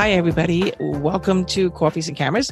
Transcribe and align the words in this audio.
Hi, 0.00 0.12
everybody. 0.12 0.72
Welcome 0.80 1.44
to 1.44 1.70
Coffees 1.72 2.08
and 2.08 2.16
Cameras. 2.16 2.50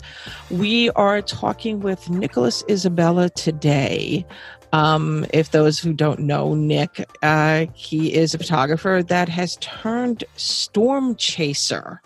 We 0.51 0.91
are 0.91 1.23
talking 1.23 1.81
with 1.81 2.11
Nicholas 2.11 2.63
Isabella 2.69 3.31
today. 3.31 4.27
Um, 4.75 5.25
if 5.33 5.51
those 5.51 5.79
who 5.79 5.95
don't 5.95 6.21
know 6.21 6.55
Nick, 6.55 7.09
uh, 7.23 7.65
he 7.73 8.13
is 8.13 8.35
a 8.35 8.39
photographer 8.39 9.03
that 9.03 9.31
has 9.31 9.57
turned 9.63 10.25
storm 10.37 11.17
chaser. 11.17 12.03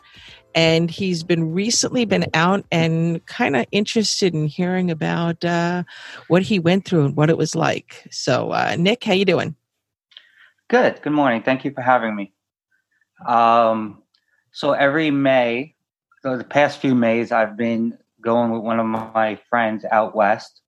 And 0.55 0.89
he's 0.93 1.25
been 1.25 1.53
recently 1.53 2.05
been 2.05 2.27
out 2.35 2.64
and 2.71 3.27
kind 3.27 3.57
of 3.57 3.67
interested 3.72 4.35
in 4.35 4.47
hearing 4.47 4.93
about 4.93 5.45
uh, 5.45 5.83
what 6.29 6.43
he 6.43 6.61
went 6.61 6.85
through 6.85 7.07
and 7.07 7.17
what 7.17 7.31
it 7.31 7.36
was 7.36 7.57
like. 7.57 8.07
So, 8.13 8.53
uh, 8.53 8.77
Nick, 8.79 9.03
how 9.03 9.14
you 9.14 9.25
doing? 9.25 9.57
Good. 10.69 11.03
Good 11.03 11.13
morning. 11.13 11.43
Thank 11.43 11.64
you 11.64 11.72
for 11.72 11.81
having 11.81 12.14
me. 12.14 12.33
Um, 13.27 14.02
so 14.53 14.73
every 14.73 15.11
May, 15.11 15.75
so 16.23 16.37
the 16.37 16.45
past 16.45 16.79
few 16.79 16.95
Mays, 16.95 17.33
I've 17.33 17.57
been 17.57 17.99
going 18.21 18.53
with 18.53 18.63
one 18.63 18.79
of 18.79 18.87
my 18.87 19.39
friends 19.51 19.85
out 19.91 20.15
west 20.15 20.61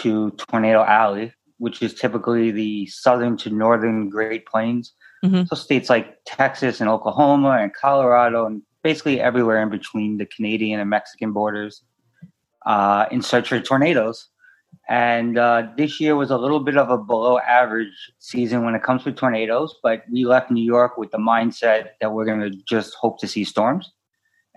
to 0.00 0.32
Tornado 0.32 0.82
Alley, 0.82 1.32
which 1.58 1.80
is 1.82 1.94
typically 1.94 2.50
the 2.50 2.86
southern 2.86 3.36
to 3.38 3.50
northern 3.50 4.08
Great 4.08 4.46
Plains. 4.46 4.92
Mm-hmm. 5.24 5.44
So 5.44 5.56
states 5.56 5.88
like 5.88 6.18
Texas 6.26 6.80
and 6.80 6.90
Oklahoma 6.90 7.58
and 7.60 7.72
Colorado 7.72 8.46
and 8.46 8.62
basically 8.82 9.20
everywhere 9.20 9.62
in 9.62 9.70
between 9.70 10.18
the 10.18 10.26
Canadian 10.26 10.80
and 10.80 10.90
Mexican 10.90 11.32
borders 11.32 11.82
uh, 12.66 13.06
in 13.10 13.22
search 13.22 13.48
for 13.48 13.60
tornadoes. 13.60 14.28
And 14.88 15.36
uh, 15.36 15.68
this 15.76 16.00
year 16.00 16.14
was 16.14 16.30
a 16.30 16.38
little 16.38 16.60
bit 16.60 16.76
of 16.76 16.90
a 16.90 16.98
below 16.98 17.38
average 17.40 18.12
season 18.20 18.64
when 18.64 18.76
it 18.76 18.84
comes 18.84 19.02
to 19.02 19.12
tornadoes, 19.12 19.74
but 19.82 20.04
we 20.10 20.24
left 20.24 20.50
New 20.50 20.62
York 20.62 20.96
with 20.96 21.10
the 21.10 21.18
mindset 21.18 21.88
that 22.00 22.12
we're 22.12 22.24
going 22.24 22.40
to 22.40 22.50
just 22.68 22.94
hope 22.94 23.18
to 23.20 23.26
see 23.26 23.42
storms. 23.42 23.92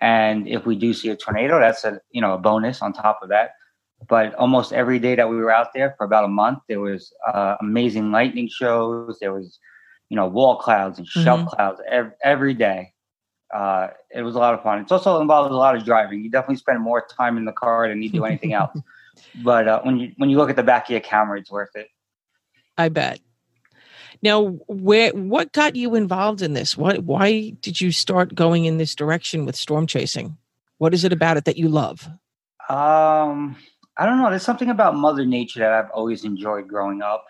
And 0.01 0.47
if 0.47 0.65
we 0.65 0.75
do 0.75 0.93
see 0.93 1.09
a 1.09 1.15
tornado, 1.15 1.59
that's 1.59 1.83
a 1.83 1.99
you 2.11 2.21
know 2.21 2.33
a 2.33 2.37
bonus 2.37 2.81
on 2.81 2.93
top 2.93 3.19
of 3.21 3.29
that. 3.29 3.51
But 4.07 4.33
almost 4.35 4.71
every 4.71 4.99
day 4.99 5.15
that 5.15 5.29
we 5.29 5.35
were 5.35 5.51
out 5.51 5.73
there 5.73 5.93
for 5.97 6.05
about 6.05 6.23
a 6.23 6.29
month, 6.29 6.59
there 6.69 6.79
was 6.79 7.11
uh, 7.27 7.55
amazing 7.59 8.11
lightning 8.11 8.47
shows. 8.47 9.17
There 9.19 9.33
was 9.33 9.59
you 10.09 10.15
know 10.15 10.27
wall 10.27 10.57
clouds 10.57 10.99
and 10.99 11.07
shelf 11.07 11.41
mm-hmm. 11.41 11.49
clouds 11.49 11.81
every, 11.89 12.11
every 12.23 12.53
day. 12.53 12.93
Uh, 13.53 13.87
it 14.15 14.21
was 14.21 14.35
a 14.35 14.37
lot 14.37 14.53
of 14.53 14.61
fun. 14.61 14.79
It's 14.79 14.91
also 14.91 15.19
involves 15.19 15.51
a 15.51 15.55
lot 15.55 15.75
of 15.75 15.83
driving. 15.83 16.23
You 16.23 16.29
definitely 16.29 16.57
spend 16.57 16.81
more 16.81 17.05
time 17.17 17.35
in 17.35 17.45
the 17.45 17.51
car 17.51 17.89
than 17.89 18.01
you 18.03 18.09
do 18.09 18.25
anything 18.25 18.53
else. 18.53 18.79
but 19.43 19.67
uh, 19.67 19.81
when 19.81 19.97
you 19.97 20.11
when 20.17 20.29
you 20.29 20.37
look 20.37 20.49
at 20.49 20.55
the 20.55 20.63
back 20.63 20.85
of 20.85 20.91
your 20.91 20.99
camera, 20.99 21.39
it's 21.39 21.51
worth 21.51 21.75
it. 21.75 21.87
I 22.77 22.89
bet. 22.89 23.19
Now, 24.21 24.47
where 24.67 25.11
what 25.11 25.53
got 25.53 25.75
you 25.75 25.95
involved 25.95 26.41
in 26.41 26.53
this? 26.53 26.77
What 26.77 27.03
why 27.03 27.51
did 27.61 27.79
you 27.79 27.91
start 27.91 28.35
going 28.35 28.65
in 28.65 28.77
this 28.77 28.95
direction 28.95 29.45
with 29.45 29.55
storm 29.55 29.87
chasing? 29.87 30.37
What 30.77 30.93
is 30.93 31.03
it 31.03 31.13
about 31.13 31.37
it 31.37 31.45
that 31.45 31.57
you 31.57 31.69
love? 31.69 32.07
Um, 32.69 33.55
I 33.97 34.05
don't 34.05 34.17
know. 34.17 34.29
There's 34.29 34.43
something 34.43 34.69
about 34.69 34.95
Mother 34.95 35.25
Nature 35.25 35.59
that 35.59 35.71
I've 35.71 35.91
always 35.91 36.23
enjoyed 36.23 36.67
growing 36.67 37.01
up. 37.01 37.25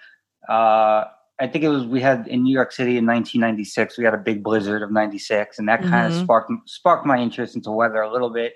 Uh, 0.48 1.06
I 1.40 1.48
think 1.48 1.64
it 1.64 1.70
was 1.70 1.86
we 1.86 2.02
had 2.02 2.28
in 2.28 2.44
New 2.44 2.54
York 2.54 2.72
City 2.72 2.98
in 2.98 3.06
1996. 3.06 3.98
We 3.98 4.04
had 4.04 4.14
a 4.14 4.18
big 4.18 4.44
blizzard 4.44 4.82
of 4.82 4.92
'96, 4.92 5.60
and 5.60 5.70
that 5.70 5.82
mm-hmm. 5.82 5.90
kind 5.90 6.14
of 6.14 6.20
sparked 6.20 6.52
sparked 6.66 7.06
my 7.06 7.18
interest 7.18 7.56
into 7.56 7.72
weather 7.72 8.02
a 8.02 8.12
little 8.12 8.30
bit. 8.30 8.54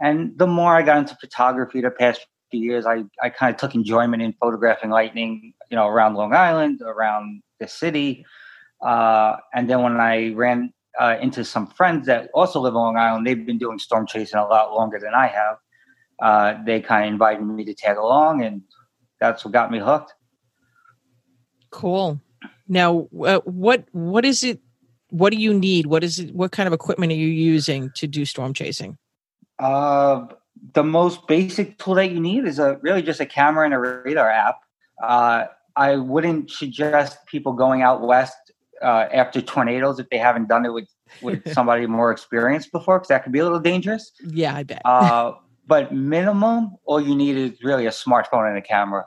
And 0.00 0.36
the 0.36 0.46
more 0.46 0.74
I 0.74 0.82
got 0.82 0.98
into 0.98 1.16
photography 1.20 1.80
the 1.80 1.90
past 1.90 2.26
years, 2.52 2.86
I, 2.86 3.04
I 3.22 3.30
kind 3.30 3.54
of 3.54 3.60
took 3.60 3.74
enjoyment 3.74 4.22
in 4.22 4.32
photographing 4.34 4.90
lightning, 4.90 5.54
you 5.70 5.76
know, 5.76 5.86
around 5.86 6.14
Long 6.14 6.34
Island, 6.34 6.82
around 6.82 7.42
the 7.60 7.68
city. 7.68 8.24
Uh, 8.84 9.36
and 9.54 9.68
then 9.68 9.82
when 9.82 10.00
I 10.00 10.32
ran 10.34 10.72
uh, 10.98 11.16
into 11.20 11.44
some 11.44 11.66
friends 11.66 12.06
that 12.06 12.30
also 12.34 12.60
live 12.60 12.76
on 12.76 12.82
Long 12.82 12.96
Island, 12.96 13.26
they've 13.26 13.46
been 13.46 13.58
doing 13.58 13.78
storm 13.78 14.06
chasing 14.06 14.38
a 14.38 14.46
lot 14.46 14.72
longer 14.74 14.98
than 14.98 15.14
I 15.14 15.26
have. 15.26 15.56
Uh, 16.22 16.62
they 16.64 16.80
kind 16.80 17.06
of 17.06 17.12
invited 17.12 17.42
me 17.42 17.64
to 17.64 17.74
tag 17.74 17.96
along, 17.96 18.44
and 18.44 18.62
that's 19.20 19.44
what 19.44 19.52
got 19.52 19.70
me 19.70 19.78
hooked. 19.78 20.14
Cool. 21.70 22.20
Now, 22.68 23.08
uh, 23.24 23.40
what 23.40 23.84
what 23.92 24.24
is 24.24 24.44
it? 24.44 24.60
What 25.10 25.32
do 25.32 25.38
you 25.38 25.52
need? 25.52 25.86
What 25.86 26.04
is 26.04 26.18
it? 26.20 26.34
What 26.34 26.52
kind 26.52 26.66
of 26.66 26.72
equipment 26.72 27.12
are 27.12 27.16
you 27.16 27.26
using 27.26 27.90
to 27.96 28.06
do 28.06 28.24
storm 28.24 28.54
chasing? 28.54 28.96
Uh, 29.58 30.26
the 30.72 30.84
most 30.84 31.26
basic 31.26 31.78
tool 31.78 31.94
that 31.94 32.10
you 32.10 32.20
need 32.20 32.44
is 32.44 32.58
a 32.58 32.78
really 32.82 33.02
just 33.02 33.20
a 33.20 33.26
camera 33.26 33.64
and 33.64 33.74
a 33.74 33.78
radar 33.78 34.30
app. 34.30 34.60
Uh, 35.02 35.46
I 35.76 35.96
wouldn't 35.96 36.50
suggest 36.50 37.26
people 37.26 37.52
going 37.52 37.82
out 37.82 38.00
west 38.02 38.36
uh, 38.82 39.06
after 39.12 39.40
tornadoes 39.40 39.98
if 39.98 40.08
they 40.10 40.18
haven't 40.18 40.48
done 40.48 40.64
it 40.64 40.72
with 40.72 40.88
with 41.22 41.52
somebody 41.52 41.86
more 41.86 42.10
experienced 42.10 42.72
before, 42.72 42.98
because 42.98 43.08
that 43.08 43.24
could 43.24 43.32
be 43.32 43.38
a 43.38 43.44
little 43.44 43.60
dangerous. 43.60 44.12
Yeah, 44.26 44.54
I 44.54 44.62
bet. 44.62 44.82
uh, 44.84 45.32
but 45.66 45.94
minimum, 45.94 46.76
all 46.84 47.00
you 47.00 47.14
need 47.14 47.36
is 47.36 47.62
really 47.62 47.86
a 47.86 47.90
smartphone 47.90 48.48
and 48.48 48.58
a 48.58 48.62
camera. 48.62 49.06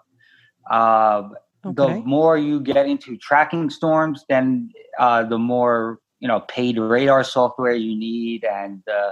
Uh, 0.70 1.30
okay. 1.66 1.74
The 1.76 1.88
more 2.02 2.38
you 2.38 2.60
get 2.60 2.88
into 2.88 3.18
tracking 3.18 3.70
storms, 3.70 4.26
then 4.28 4.72
uh, 5.00 5.24
the 5.24 5.38
more 5.38 6.00
you 6.20 6.28
know 6.28 6.42
paid 6.42 6.78
radar 6.78 7.24
software 7.24 7.74
you 7.74 7.96
need, 7.96 8.44
and 8.44 8.84
uh, 8.88 9.12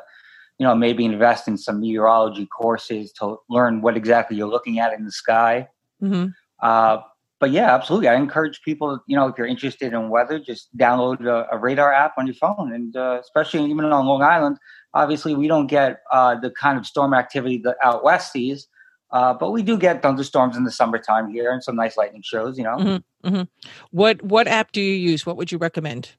you 0.57 0.65
know, 0.65 0.75
maybe 0.75 1.05
invest 1.05 1.47
in 1.47 1.57
some 1.57 1.81
meteorology 1.81 2.45
courses 2.45 3.11
to 3.13 3.37
learn 3.49 3.81
what 3.81 3.97
exactly 3.97 4.37
you're 4.37 4.47
looking 4.47 4.79
at 4.79 4.93
in 4.93 5.05
the 5.05 5.11
sky. 5.11 5.67
Mm-hmm. 6.01 6.27
Uh, 6.61 6.97
but 7.39 7.51
yeah, 7.51 7.75
absolutely. 7.75 8.07
I 8.07 8.15
encourage 8.15 8.61
people, 8.61 8.99
you 9.07 9.15
know, 9.15 9.27
if 9.27 9.37
you're 9.37 9.47
interested 9.47 9.91
in 9.91 10.09
weather, 10.09 10.39
just 10.39 10.75
download 10.77 11.25
a, 11.25 11.47
a 11.51 11.57
radar 11.57 11.91
app 11.91 12.13
on 12.17 12.25
your 12.25 12.35
phone. 12.35 12.71
And 12.71 12.95
uh, 12.95 13.19
especially 13.21 13.69
even 13.69 13.85
on 13.85 14.05
Long 14.05 14.21
Island, 14.21 14.57
obviously 14.93 15.35
we 15.35 15.47
don't 15.47 15.67
get 15.67 16.01
uh, 16.11 16.39
the 16.39 16.49
kind 16.49 16.77
of 16.77 16.85
storm 16.85 17.13
activity 17.13 17.57
that 17.65 17.75
out 17.83 18.03
west 18.03 18.31
sees. 18.31 18.67
Uh, 19.11 19.33
but 19.33 19.51
we 19.51 19.61
do 19.61 19.77
get 19.77 20.01
thunderstorms 20.01 20.57
in 20.57 20.63
the 20.63 20.71
summertime 20.71 21.29
here 21.31 21.51
and 21.51 21.63
some 21.63 21.75
nice 21.75 21.95
lightning 21.97 22.23
shows, 22.23 22.57
you 22.57 22.63
know. 22.63 22.77
Mm-hmm, 22.77 23.27
mm-hmm. 23.27 23.69
What 23.91 24.21
what 24.23 24.47
app 24.47 24.71
do 24.71 24.81
you 24.81 24.95
use? 24.95 25.25
What 25.25 25.37
would 25.37 25.51
you 25.51 25.57
recommend? 25.57 26.11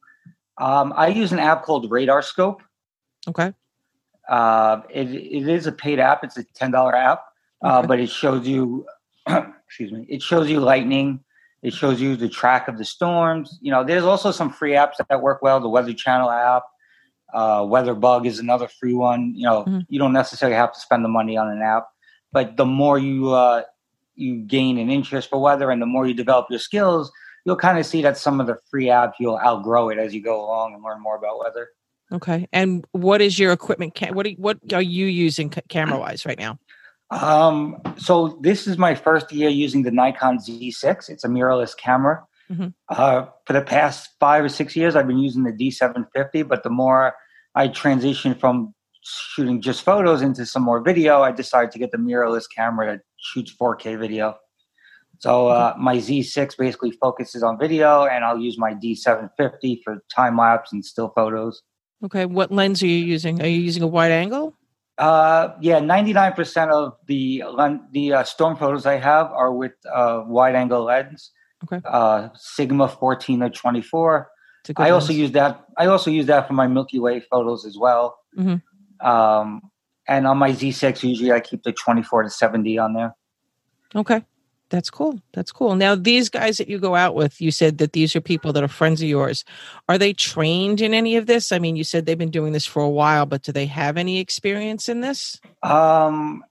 Um, 0.59 0.95
I 0.97 1.09
use 1.09 1.33
an 1.33 1.39
app 1.39 1.65
called 1.65 1.91
Radar 1.91 2.23
Scope. 2.23 2.63
Okay. 3.29 3.53
Uh, 4.29 4.83
it, 4.91 5.09
it 5.09 5.49
is 5.49 5.67
a 5.67 5.73
paid 5.73 6.01
app. 6.01 6.25
It's 6.25 6.37
a 6.37 6.45
ten 6.45 6.71
dollar 6.71 6.95
app, 6.95 7.25
uh, 7.63 7.87
but 7.87 8.01
it 8.01 8.11
shows 8.11 8.47
you, 8.47 8.87
excuse 9.67 9.93
me, 9.93 10.07
it 10.09 10.23
shows 10.23 10.51
you 10.51 10.61
lightning. 10.61 11.21
It 11.63 11.73
shows 11.73 12.01
you 12.01 12.17
the 12.17 12.29
track 12.29 12.69
of 12.69 12.79
the 12.79 12.85
storms. 12.85 13.59
You 13.61 13.73
know, 13.73 13.83
there's 13.83 14.05
also 14.05 14.31
some 14.31 14.51
free 14.51 14.73
apps 14.73 14.95
that 15.09 15.23
work 15.23 15.43
well. 15.43 15.59
The 15.59 15.69
Weather 15.69 15.93
Channel 15.93 16.31
app, 16.31 16.65
uh, 17.35 17.61
WeatherBug 17.61 18.27
is 18.27 18.39
another 18.39 18.69
free 18.69 18.95
one. 18.95 19.33
You 19.35 19.45
know, 19.45 19.65
mm-hmm. 19.65 19.79
you 19.89 19.99
don't 19.99 20.13
necessarily 20.13 20.57
have 20.57 20.73
to 20.73 20.81
spend 20.81 21.05
the 21.05 21.09
money 21.09 21.37
on 21.37 21.49
an 21.49 21.63
app, 21.63 21.87
but 22.33 22.57
the 22.57 22.67
more 22.67 22.99
you 22.99 23.33
uh, 23.33 23.63
you 24.15 24.37
gain 24.39 24.79
an 24.79 24.91
interest 24.91 25.31
for 25.31 25.41
weather, 25.41 25.71
and 25.71 25.81
the 25.81 25.87
more 25.87 26.07
you 26.07 26.15
develop 26.15 26.47
your 26.51 26.59
skills, 26.59 27.11
you'll 27.45 27.57
kind 27.57 27.79
of 27.79 27.87
see 27.87 28.03
that 28.03 28.19
some 28.19 28.41
of 28.41 28.47
the 28.47 28.59
free 28.71 28.87
apps 28.87 29.15
you'll 29.19 29.39
outgrow 29.39 29.89
it 29.89 29.99
as 29.99 30.15
you 30.15 30.23
go 30.23 30.45
along 30.45 30.75
and 30.75 30.83
learn 30.83 31.01
more 31.01 31.17
about 31.17 31.39
weather. 31.39 31.69
Okay. 32.13 32.49
And 32.53 32.85
what 32.93 33.21
is 33.21 33.39
your 33.39 33.53
equipment? 33.53 33.95
Ca- 33.95 34.13
what 34.13 34.27
are, 34.27 34.31
what 34.31 34.59
are 34.73 34.83
you 34.83 35.07
using 35.07 35.51
camera 35.51 35.99
wise 35.99 36.25
right 36.25 36.39
now? 36.39 36.59
Um, 37.11 37.81
so 37.97 38.39
this 38.41 38.67
is 38.67 38.79
my 38.79 38.95
first 38.95 39.33
year 39.33 39.49
using 39.49 39.83
the 39.83 39.91
Nikon 39.91 40.39
Z6. 40.39 41.09
It's 41.09 41.25
a 41.25 41.29
mirrorless 41.29 41.77
camera. 41.77 42.25
Mm-hmm. 42.51 42.69
Uh, 42.89 43.27
for 43.45 43.53
the 43.53 43.63
past 43.63 44.11
five 44.21 44.45
or 44.45 44.49
six 44.49 44.77
years, 44.77 44.95
I've 44.95 45.07
been 45.07 45.19
using 45.19 45.45
the 45.45 45.53
D750. 45.53 46.47
But 46.49 46.63
the 46.63 46.71
more 46.71 47.15
I 47.55 47.69
transition 47.69 48.35
from 48.35 48.75
shooting 49.03 49.61
just 49.61 49.83
photos 49.83 50.23
into 50.23 50.47
some 50.47 50.63
more 50.63 50.81
video, 50.81 51.23
I 51.23 51.33
decided 51.33 51.71
to 51.73 51.79
get 51.79 51.93
the 51.93 51.99
mirrorless 51.99 52.45
camera 52.55 52.93
that 52.93 53.01
shoots 53.17 53.55
4K 53.61 53.99
video. 53.99 54.37
So 55.19 55.49
uh, 55.49 55.75
my 55.79 55.97
Z6 55.97 56.57
basically 56.59 56.91
focuses 56.91 57.43
on 57.43 57.59
video, 57.59 58.05
and 58.05 58.25
I'll 58.25 58.39
use 58.39 58.59
my 58.59 58.75
D750 58.75 59.83
for 59.83 60.03
time 60.15 60.37
lapse 60.37 60.73
and 60.73 60.85
still 60.85 61.13
photos. 61.17 61.63
Okay, 62.05 62.27
what 62.27 62.53
lens 62.53 62.83
are 62.83 62.87
you 62.87 63.05
using? 63.05 63.41
Are 63.41 63.47
you 63.47 63.61
using 63.61 63.83
a 63.83 63.87
wide 63.87 64.13
angle? 64.13 64.55
Uh, 64.99 65.55
yeah, 65.61 65.79
ninety 65.79 66.13
nine 66.13 66.33
percent 66.33 66.71
of 66.71 66.95
the 67.07 67.43
the 67.93 68.13
uh, 68.13 68.25
storm 68.25 68.57
photos 68.57 68.87
I 68.87 68.97
have 68.97 69.31
are 69.33 69.53
with 69.53 69.73
uh, 69.93 70.23
wide 70.27 70.55
angle 70.55 70.85
lens. 70.85 71.33
Okay. 71.65 71.81
Uh, 71.85 72.29
Sigma 72.35 72.89
fourteen 72.89 73.43
or 73.43 73.51
twenty 73.51 73.83
four. 73.83 74.31
I 74.77 74.91
also 74.91 75.13
use 75.13 75.33
that. 75.33 75.65
I 75.77 75.87
also 75.87 76.11
use 76.11 76.27
that 76.27 76.49
for 76.49 76.55
my 76.55 76.67
Milky 76.67 76.99
Way 76.99 77.21
photos 77.21 77.65
as 77.65 77.79
well. 77.79 78.19
Mm-hmm. 78.37 79.07
Um, 79.07 79.63
and 80.09 80.27
on 80.27 80.39
my 80.39 80.51
Z6, 80.51 81.03
usually 81.03 81.33
I 81.33 81.41
keep 81.41 81.63
the 81.63 81.73
twenty 81.73 82.03
four 82.03 82.23
to 82.23 82.31
seventy 82.31 82.79
on 82.79 82.95
there. 82.95 83.15
Okay. 83.95 84.25
That's 84.69 84.91
cool. 84.91 85.21
That's 85.33 85.53
cool. 85.53 85.77
Now, 85.77 85.95
these 85.95 86.29
guys 86.29 86.59
that 86.59 86.69
you 86.69 86.81
go 86.81 86.97
out 86.97 87.15
with, 87.15 87.41
you 87.41 87.53
said 87.53 87.79
that 87.79 87.93
these 87.93 88.17
are 88.17 88.21
people 88.21 88.53
that 88.53 88.65
are 88.65 88.69
friends 88.69 89.01
of 89.01 89.09
yours. 89.09 89.45
Are 89.89 89.97
they 89.97 90.13
trained 90.13 90.81
in 90.81 90.93
any 90.93 91.15
of 91.17 91.27
this? 91.27 91.53
I 91.53 91.61
mean, 91.61 91.77
you 91.77 91.85
said 91.85 92.05
they've 92.05 92.19
been 92.19 92.31
doing 92.31 92.53
this 92.53 92.67
for 92.67 92.83
a 92.83 92.89
while, 92.89 93.27
but 93.27 93.43
do 93.43 93.53
they 93.53 93.67
have 93.67 93.97
any 93.97 94.19
experience 94.19 94.89
in 94.89 95.03
this? 95.03 95.41
Um, 95.63 96.43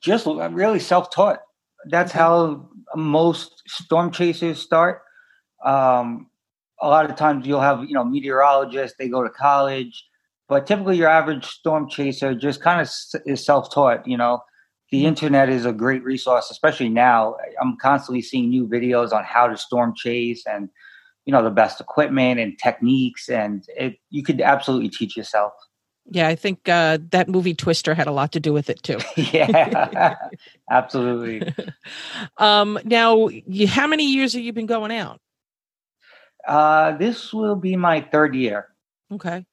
just 0.00 0.26
really 0.26 0.80
self-taught. 0.80 1.40
That's 1.86 2.12
how 2.12 2.68
most 2.94 3.62
storm 3.66 4.10
chasers 4.10 4.60
start. 4.60 5.00
Um, 5.64 6.28
a 6.80 6.88
lot 6.88 7.08
of 7.08 7.16
times 7.16 7.46
you'll 7.46 7.60
have, 7.60 7.84
you 7.84 7.94
know, 7.94 8.04
meteorologists, 8.04 8.98
they 8.98 9.08
go 9.08 9.22
to 9.22 9.30
college, 9.30 10.04
but 10.46 10.66
typically 10.66 10.98
your 10.98 11.08
average 11.08 11.46
storm 11.46 11.88
chaser 11.88 12.34
just 12.34 12.60
kind 12.60 12.82
of 12.82 12.90
is 13.24 13.44
self-taught. 13.46 14.06
You 14.06 14.18
know, 14.18 14.42
the 14.92 14.98
mm-hmm. 14.98 15.06
internet 15.06 15.48
is 15.48 15.64
a 15.64 15.72
great 15.72 16.04
resource, 16.04 16.50
especially 16.50 16.90
now. 16.90 17.36
I'm 17.60 17.78
constantly 17.78 18.20
seeing 18.20 18.50
new 18.50 18.68
videos 18.68 19.12
on 19.12 19.24
how 19.24 19.48
to 19.48 19.56
storm 19.56 19.94
chase 19.96 20.46
and 20.46 20.68
you 21.24 21.32
know 21.32 21.42
the 21.42 21.50
best 21.50 21.80
equipment 21.80 22.38
and 22.38 22.58
techniques, 22.62 23.28
and 23.28 23.64
it 23.76 23.96
you 24.10 24.22
could 24.22 24.40
absolutely 24.40 24.90
teach 24.90 25.16
yourself. 25.16 25.52
Yeah, 26.10 26.28
I 26.28 26.34
think 26.34 26.68
uh, 26.68 26.98
that 27.10 27.28
movie 27.28 27.54
Twister 27.54 27.94
had 27.94 28.06
a 28.06 28.12
lot 28.12 28.32
to 28.32 28.40
do 28.40 28.52
with 28.52 28.68
it 28.68 28.82
too. 28.82 28.98
yeah, 29.16 30.16
absolutely. 30.70 31.54
um, 32.36 32.78
now, 32.84 33.28
you, 33.28 33.66
how 33.68 33.86
many 33.86 34.12
years 34.12 34.34
have 34.34 34.42
you 34.42 34.52
been 34.52 34.66
going 34.66 34.92
out? 34.92 35.20
Uh, 36.46 36.96
this 36.98 37.32
will 37.32 37.56
be 37.56 37.76
my 37.76 38.00
third 38.00 38.34
year. 38.34 38.68
Okay. 39.12 39.46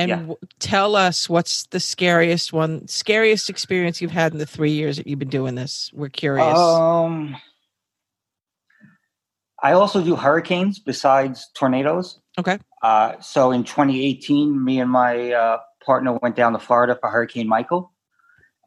And 0.00 0.08
yeah. 0.08 0.16
w- 0.16 0.38
tell 0.60 0.96
us 0.96 1.28
what's 1.28 1.66
the 1.66 1.78
scariest 1.78 2.54
one, 2.54 2.88
scariest 2.88 3.50
experience 3.50 4.00
you've 4.00 4.10
had 4.10 4.32
in 4.32 4.38
the 4.38 4.46
three 4.46 4.70
years 4.70 4.96
that 4.96 5.06
you've 5.06 5.18
been 5.18 5.28
doing 5.28 5.56
this. 5.56 5.90
We're 5.92 6.08
curious. 6.08 6.56
Um, 6.56 7.36
I 9.62 9.72
also 9.72 10.02
do 10.02 10.16
hurricanes 10.16 10.78
besides 10.78 11.50
tornadoes. 11.54 12.18
Okay. 12.38 12.58
Uh, 12.82 13.20
so 13.20 13.50
in 13.50 13.64
2018, 13.64 14.64
me 14.64 14.80
and 14.80 14.90
my 14.90 15.32
uh, 15.32 15.58
partner 15.84 16.14
went 16.22 16.34
down 16.34 16.54
to 16.54 16.58
Florida 16.58 16.96
for 16.98 17.10
Hurricane 17.10 17.46
Michael, 17.46 17.92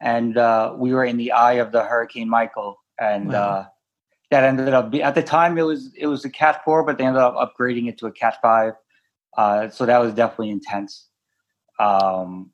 and 0.00 0.38
uh, 0.38 0.72
we 0.78 0.94
were 0.94 1.04
in 1.04 1.16
the 1.16 1.32
eye 1.32 1.54
of 1.54 1.72
the 1.72 1.82
Hurricane 1.82 2.28
Michael, 2.28 2.78
and 3.00 3.32
wow. 3.32 3.38
uh, 3.38 3.66
that 4.30 4.44
ended 4.44 4.72
up 4.72 4.92
be, 4.92 5.02
at 5.02 5.16
the 5.16 5.22
time 5.22 5.58
it 5.58 5.62
was 5.62 5.92
it 5.96 6.06
was 6.06 6.24
a 6.24 6.30
Cat 6.30 6.62
Four, 6.64 6.84
but 6.84 6.96
they 6.96 7.04
ended 7.04 7.22
up 7.22 7.34
upgrading 7.34 7.88
it 7.88 7.98
to 7.98 8.06
a 8.06 8.12
Cat 8.12 8.36
Five. 8.40 8.74
Uh, 9.36 9.68
so 9.70 9.84
that 9.84 9.98
was 9.98 10.14
definitely 10.14 10.50
intense. 10.50 11.08
Um, 11.78 12.50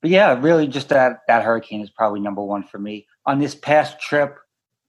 but 0.00 0.10
yeah, 0.10 0.38
really, 0.38 0.66
just 0.66 0.90
that 0.90 1.20
that 1.28 1.44
hurricane 1.44 1.80
is 1.80 1.90
probably 1.90 2.20
number 2.20 2.42
one 2.42 2.62
for 2.62 2.78
me. 2.78 3.06
On 3.26 3.38
this 3.38 3.54
past 3.54 4.00
trip, 4.00 4.36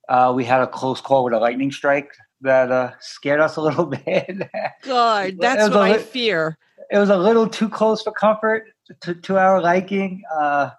uh, 0.10 0.34
we 0.36 0.44
had 0.44 0.62
a 0.62 0.68
close 0.68 1.00
call 1.02 1.24
with 1.24 1.34
a 1.34 1.40
lightning 1.40 1.72
strike 1.72 2.12
that 2.42 2.72
uh, 2.72 2.92
scared 3.00 3.40
us 3.40 3.56
a 3.56 3.62
little 3.62 3.86
bit. 4.06 4.50
God, 4.84 5.36
that's 5.40 5.70
what 5.70 5.82
I 5.82 5.98
fear. 6.00 6.58
It 6.92 6.98
was 6.98 7.10
a 7.10 7.18
little 7.18 7.48
too 7.48 7.70
close 7.70 8.04
for 8.04 8.12
comfort 8.12 8.66
to, 9.02 9.16
to 9.16 9.38
our 9.38 9.62
liking. 9.62 10.22
Uh, 10.32 10.70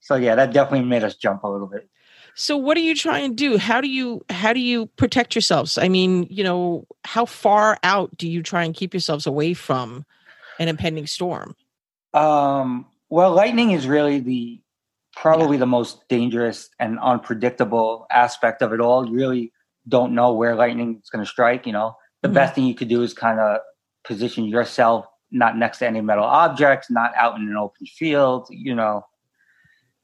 so 0.00 0.14
yeah, 0.14 0.34
that 0.34 0.52
definitely 0.52 0.86
made 0.86 1.04
us 1.04 1.16
jump 1.16 1.44
a 1.44 1.48
little 1.48 1.66
bit. 1.66 1.88
So 2.34 2.56
what 2.56 2.74
do 2.74 2.80
you 2.80 2.94
try 2.94 3.18
and 3.18 3.36
do? 3.36 3.58
How 3.58 3.80
do 3.80 3.88
you 3.88 4.24
how 4.30 4.52
do 4.52 4.60
you 4.60 4.86
protect 4.86 5.34
yourselves? 5.34 5.76
I 5.76 5.88
mean, 5.88 6.26
you 6.30 6.44
know, 6.44 6.86
how 7.04 7.24
far 7.24 7.78
out 7.82 8.16
do 8.16 8.28
you 8.28 8.42
try 8.42 8.64
and 8.64 8.74
keep 8.74 8.94
yourselves 8.94 9.26
away 9.26 9.52
from 9.52 10.04
an 10.58 10.68
impending 10.68 11.06
storm? 11.06 11.54
Um, 12.14 12.86
well, 13.08 13.32
lightning 13.32 13.72
is 13.72 13.86
really 13.86 14.20
the 14.20 14.60
probably 15.16 15.56
yeah. 15.56 15.60
the 15.60 15.66
most 15.66 16.08
dangerous 16.08 16.68
and 16.78 16.98
unpredictable 17.00 18.06
aspect 18.10 18.62
of 18.62 18.72
it 18.72 18.80
all. 18.80 19.06
You 19.06 19.14
really 19.14 19.52
don't 19.88 20.14
know 20.14 20.32
where 20.32 20.54
lightning 20.54 21.00
is 21.02 21.10
going 21.10 21.24
to 21.24 21.30
strike. 21.30 21.66
You 21.66 21.72
know, 21.72 21.96
the 22.22 22.28
mm-hmm. 22.28 22.34
best 22.34 22.54
thing 22.54 22.66
you 22.66 22.74
could 22.74 22.88
do 22.88 23.02
is 23.02 23.14
kind 23.14 23.40
of 23.40 23.60
position 24.04 24.44
yourself 24.44 25.06
not 25.30 25.56
next 25.56 25.78
to 25.78 25.86
any 25.86 26.00
metal 26.00 26.24
objects, 26.24 26.90
not 26.90 27.12
out 27.16 27.36
in 27.36 27.42
an 27.42 27.56
open 27.56 27.86
field, 27.86 28.48
you 28.50 28.74
know. 28.74 29.02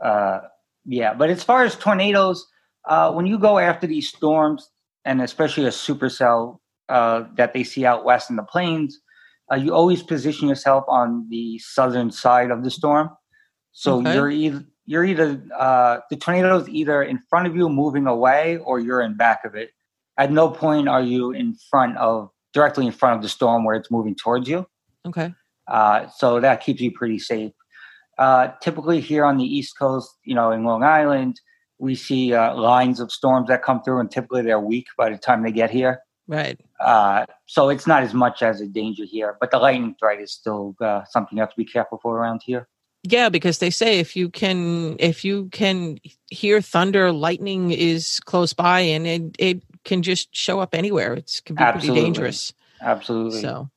Uh, 0.03 0.41
yeah, 0.85 1.15
but 1.15 1.31
as 1.31 1.43
far 1.43 1.65
as 1.65 1.75
tornadoes, 1.75 2.47
uh, 2.87 3.13
when 3.13 3.27
you 3.27 3.39
go 3.39 3.59
after 3.59 3.87
these 3.87 4.09
storms, 4.09 4.71
and 5.05 5.21
especially 5.21 5.65
a 5.65 5.71
supercell 5.71 6.59
uh, 6.89 7.25
that 7.37 7.53
they 7.53 7.65
see 7.65 7.85
out 7.85 8.05
west 8.05 8.31
in 8.31 8.37
the 8.37 8.43
plains, 8.43 9.01
uh, 9.51 9.57
you 9.57 9.75
always 9.75 10.03
position 10.03 10.49
yourself 10.49 10.85
on 10.89 11.27
the 11.31 11.59
southern 11.59 12.11
side 12.11 12.51
of 12.51 12.65
the 12.65 12.71
storm. 12.71 13.11
So 13.73 13.99
okay. 13.99 14.15
you're 14.15 14.31
either 14.31 14.65
you're 14.87 15.05
either 15.05 15.43
uh, 15.57 15.99
the 16.11 16.17
tornado 16.17 16.59
is 16.59 16.69
either 16.69 17.03
in 17.03 17.19
front 17.29 17.47
of 17.47 17.57
you 17.57 17.69
moving 17.69 18.07
away, 18.07 18.59
or 18.59 18.79
you're 18.81 19.03
in 19.03 19.17
back 19.17 19.45
of 19.45 19.55
it. 19.55 19.71
At 20.19 20.33
no 20.33 20.49
point 20.49 20.89
are 20.89 21.03
you 21.03 21.33
in 21.33 21.57
front 21.71 21.97
of 21.99 22.31
directly 22.53 22.87
in 22.87 22.93
front 22.93 23.17
of 23.17 23.23
the 23.23 23.29
storm 23.29 23.65
where 23.65 23.77
it's 23.77 23.91
moving 23.91 24.15
towards 24.15 24.49
you. 24.49 24.67
Okay. 25.07 25.35
Uh, 25.69 26.07
so 26.09 26.41
that 26.41 26.63
keeps 26.63 26.81
you 26.81 26.91
pretty 26.91 27.19
safe. 27.19 27.53
Uh, 28.19 28.49
typically 28.63 29.01
here 29.01 29.25
on 29.25 29.37
the 29.37 29.45
East 29.45 29.79
Coast, 29.79 30.11
you 30.25 30.35
know, 30.35 30.51
in 30.53 30.65
Long 30.65 30.83
Island, 30.83 31.39
we 31.79 31.95
see 31.95 32.33
uh, 32.33 32.55
lines 32.55 32.99
of 33.01 33.13
storms 33.13 33.49
that 33.49 33.63
come 33.63 33.83
through, 33.83 34.01
and 34.01 34.11
typically 34.11 34.43
they're 34.43 34.61
weak 34.61 34.87
by 34.97 35.11
the 35.11 35.19
time 35.19 35.43
they 35.43 35.53
get 35.53 35.71
here. 35.71 36.01
Right. 36.27 36.59
Uh, 36.81 37.25
so 37.47 37.69
it's 37.69 37.87
not 37.87 38.03
as 38.03 38.13
much 38.13 38.43
as 38.43 38.61
a 38.61 38.67
danger 38.67 39.05
here, 39.05 39.37
but 39.41 39.51
the 39.51 39.59
lightning 39.59 39.95
threat 39.99 40.21
is 40.21 40.33
still 40.33 40.75
uh, 40.81 41.05
something 41.05 41.37
you 41.37 41.41
have 41.41 41.51
to 41.51 41.57
be 41.57 41.65
careful 41.65 41.99
for 42.03 42.17
around 42.19 42.43
here. 42.45 42.69
Yeah, 43.03 43.29
because 43.29 43.59
they 43.59 43.71
say 43.71 44.01
if 44.01 44.17
you 44.17 44.29
can 44.29 44.97
if 44.99 45.25
you 45.25 45.49
can 45.51 45.99
hear 46.29 46.61
thunder, 46.61 47.13
lightning 47.13 47.71
is 47.71 48.21
close 48.21 48.53
by, 48.53 48.81
and 48.81 49.07
it 49.07 49.37
it 49.39 49.63
can 49.85 50.03
just 50.03 50.35
show 50.35 50.59
up 50.59 50.75
anywhere. 50.75 51.15
It's 51.15 51.41
can 51.41 51.55
be 51.55 51.63
Absolutely. 51.63 51.89
pretty 51.89 52.05
dangerous. 52.05 52.53
Absolutely. 52.81 53.41
So 53.41 53.71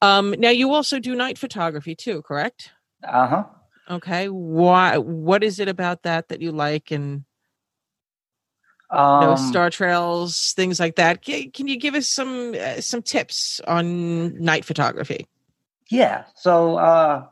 um, 0.00 0.34
now 0.38 0.50
you 0.50 0.72
also 0.72 0.98
do 0.98 1.14
night 1.14 1.38
photography 1.38 1.94
too, 1.94 2.22
correct? 2.22 2.70
Uh 3.06 3.26
huh. 3.26 3.44
Okay. 3.90 4.28
Why? 4.28 4.96
What 4.96 5.44
is 5.44 5.60
it 5.60 5.68
about 5.68 6.02
that 6.04 6.28
that 6.28 6.40
you 6.40 6.50
like 6.50 6.90
and 6.90 7.24
um, 8.90 9.22
you 9.22 9.28
know, 9.28 9.36
star 9.36 9.70
trails, 9.70 10.52
things 10.52 10.78
like 10.78 10.96
that? 10.96 11.22
Can 11.22 11.66
you 11.66 11.76
give 11.76 11.94
us 11.94 12.08
some 12.08 12.54
uh, 12.54 12.80
some 12.80 13.02
tips 13.02 13.60
on 13.66 14.40
night 14.40 14.64
photography? 14.64 15.26
Yeah. 15.90 16.24
So 16.36 16.76
uh, 16.76 17.26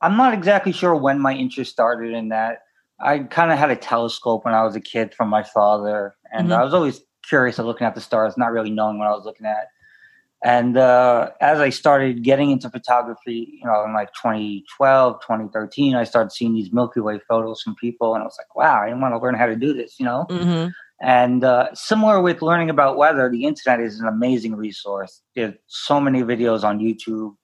I'm 0.00 0.16
not 0.16 0.34
exactly 0.34 0.72
sure 0.72 0.94
when 0.94 1.20
my 1.20 1.34
interest 1.34 1.72
started 1.72 2.12
in 2.12 2.28
that. 2.30 2.62
I 3.00 3.20
kind 3.20 3.52
of 3.52 3.58
had 3.58 3.70
a 3.70 3.76
telescope 3.76 4.44
when 4.44 4.54
I 4.54 4.62
was 4.62 4.74
a 4.74 4.80
kid 4.80 5.14
from 5.14 5.28
my 5.28 5.42
father, 5.42 6.14
and 6.32 6.48
mm-hmm. 6.48 6.60
I 6.60 6.64
was 6.64 6.72
always 6.72 7.00
curious 7.28 7.58
of 7.58 7.66
looking 7.66 7.86
at 7.86 7.94
the 7.94 8.00
stars, 8.00 8.38
not 8.38 8.52
really 8.52 8.70
knowing 8.70 8.98
what 8.98 9.08
I 9.08 9.12
was 9.12 9.24
looking 9.24 9.46
at. 9.46 9.68
And 10.44 10.76
uh, 10.76 11.30
as 11.40 11.60
I 11.60 11.70
started 11.70 12.22
getting 12.22 12.50
into 12.50 12.70
photography, 12.70 13.58
you 13.60 13.66
know, 13.66 13.84
in 13.84 13.94
like 13.94 14.10
2012, 14.14 15.20
2013, 15.20 15.94
I 15.94 16.04
started 16.04 16.30
seeing 16.30 16.54
these 16.54 16.72
Milky 16.72 17.00
Way 17.00 17.18
photos 17.28 17.62
from 17.62 17.74
people, 17.76 18.14
and 18.14 18.22
I 18.22 18.26
was 18.26 18.36
like, 18.38 18.54
wow, 18.54 18.82
I 18.82 18.92
want 18.94 19.14
to 19.14 19.18
learn 19.18 19.34
how 19.34 19.46
to 19.46 19.56
do 19.56 19.72
this, 19.72 19.98
you 19.98 20.04
know? 20.04 20.26
Mm-hmm. 20.28 20.68
And 21.00 21.44
uh, 21.44 21.74
similar 21.74 22.22
with 22.22 22.40
learning 22.42 22.70
about 22.70 22.96
weather, 22.96 23.30
the 23.30 23.44
internet 23.44 23.80
is 23.80 24.00
an 24.00 24.08
amazing 24.08 24.56
resource. 24.56 25.22
There's 25.34 25.54
so 25.66 26.00
many 26.00 26.22
videos 26.22 26.64
on 26.64 26.78
YouTube. 26.78 27.34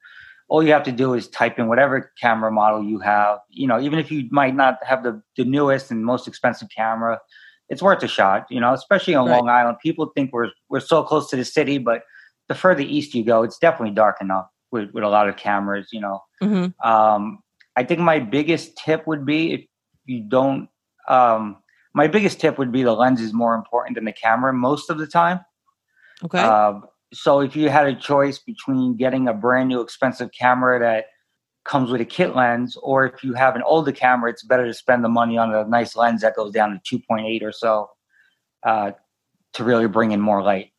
All 0.49 0.63
you 0.63 0.73
have 0.73 0.85
to 0.85 0.93
do 0.93 1.15
is 1.15 1.29
type 1.29 1.59
in 1.59 1.69
whatever 1.69 2.13
camera 2.21 2.51
model 2.51 2.83
you 2.83 2.99
have. 3.01 3.39
You 3.51 3.67
know, 3.67 3.81
even 3.81 3.99
if 3.99 4.11
you 4.11 4.29
might 4.31 4.55
not 4.55 4.79
have 4.83 5.03
the, 5.03 5.23
the 5.37 5.45
newest 5.45 5.91
and 5.91 6.05
most 6.05 6.27
expensive 6.27 6.69
camera, 6.75 7.21
it's 7.69 7.83
worth 7.83 8.03
a 8.03 8.09
shot. 8.09 8.47
You 8.51 8.61
know, 8.61 8.73
especially 8.73 9.15
on 9.15 9.29
right. 9.29 9.37
Long 9.37 9.49
Island, 9.49 9.79
people 9.83 10.11
think 10.15 10.33
we're 10.33 10.51
we're 10.69 10.81
so 10.81 11.03
close 11.03 11.29
to 11.31 11.37
the 11.37 11.45
city, 11.45 11.79
but 11.79 12.03
the 12.49 12.55
further 12.55 12.83
east 12.83 13.15
you 13.15 13.25
go, 13.25 13.43
it's 13.43 13.59
definitely 13.59 13.95
dark 13.95 14.17
enough 14.21 14.47
with, 14.71 14.91
with 14.93 15.05
a 15.05 15.09
lot 15.09 15.29
of 15.29 15.37
cameras, 15.37 15.89
you 15.93 16.01
know. 16.01 16.21
Mm-hmm. 16.43 16.89
Um, 16.89 17.39
I 17.77 17.85
think 17.85 18.01
my 18.01 18.19
biggest 18.19 18.77
tip 18.77 19.07
would 19.07 19.25
be 19.25 19.53
if 19.53 19.65
you 20.07 20.23
don't, 20.29 20.69
um, 21.09 21.57
my 21.95 22.07
biggest 22.07 22.41
tip 22.41 22.59
would 22.59 22.73
be 22.73 22.83
the 22.83 22.93
lens 22.93 23.21
is 23.21 23.33
more 23.33 23.55
important 23.55 23.97
than 23.97 24.05
the 24.05 24.13
camera 24.13 24.53
most 24.53 24.91
of 24.91 24.99
the 24.99 25.07
time. 25.07 25.41
Okay. 26.25 26.39
Uh, 26.39 26.81
so 27.13 27.41
if 27.41 27.55
you 27.55 27.69
had 27.69 27.87
a 27.87 27.95
choice 27.95 28.39
between 28.39 28.97
getting 28.97 29.29
a 29.29 29.35
brand 29.35 29.69
new 29.69 29.81
expensive 29.81 30.31
camera 30.33 30.81
that 30.81 31.07
comes 31.65 31.91
with 31.91 32.01
a 32.01 32.05
kit 32.05 32.35
lens, 32.35 32.77
or 32.83 33.05
if 33.07 33.23
you 33.23 33.35
have 33.35 33.55
an 33.55 33.63
older 33.63 33.93
camera, 33.93 34.31
it's 34.31 34.43
better 34.43 34.67
to 34.67 34.75
spend 34.75 35.05
the 35.05 35.09
money 35.09 35.37
on 35.37 35.55
a 35.55 35.65
nice 35.65 35.95
lens 35.95 36.23
that 36.23 36.35
goes 36.35 36.53
down 36.53 36.81
to 36.85 36.99
2.8 36.99 37.43
or 37.43 37.53
so 37.53 37.91
uh, 38.65 38.93
to 39.53 39.65
really 39.65 39.87
bring 39.87 40.13
in 40.13 40.21
more 40.21 40.43
light. 40.43 40.72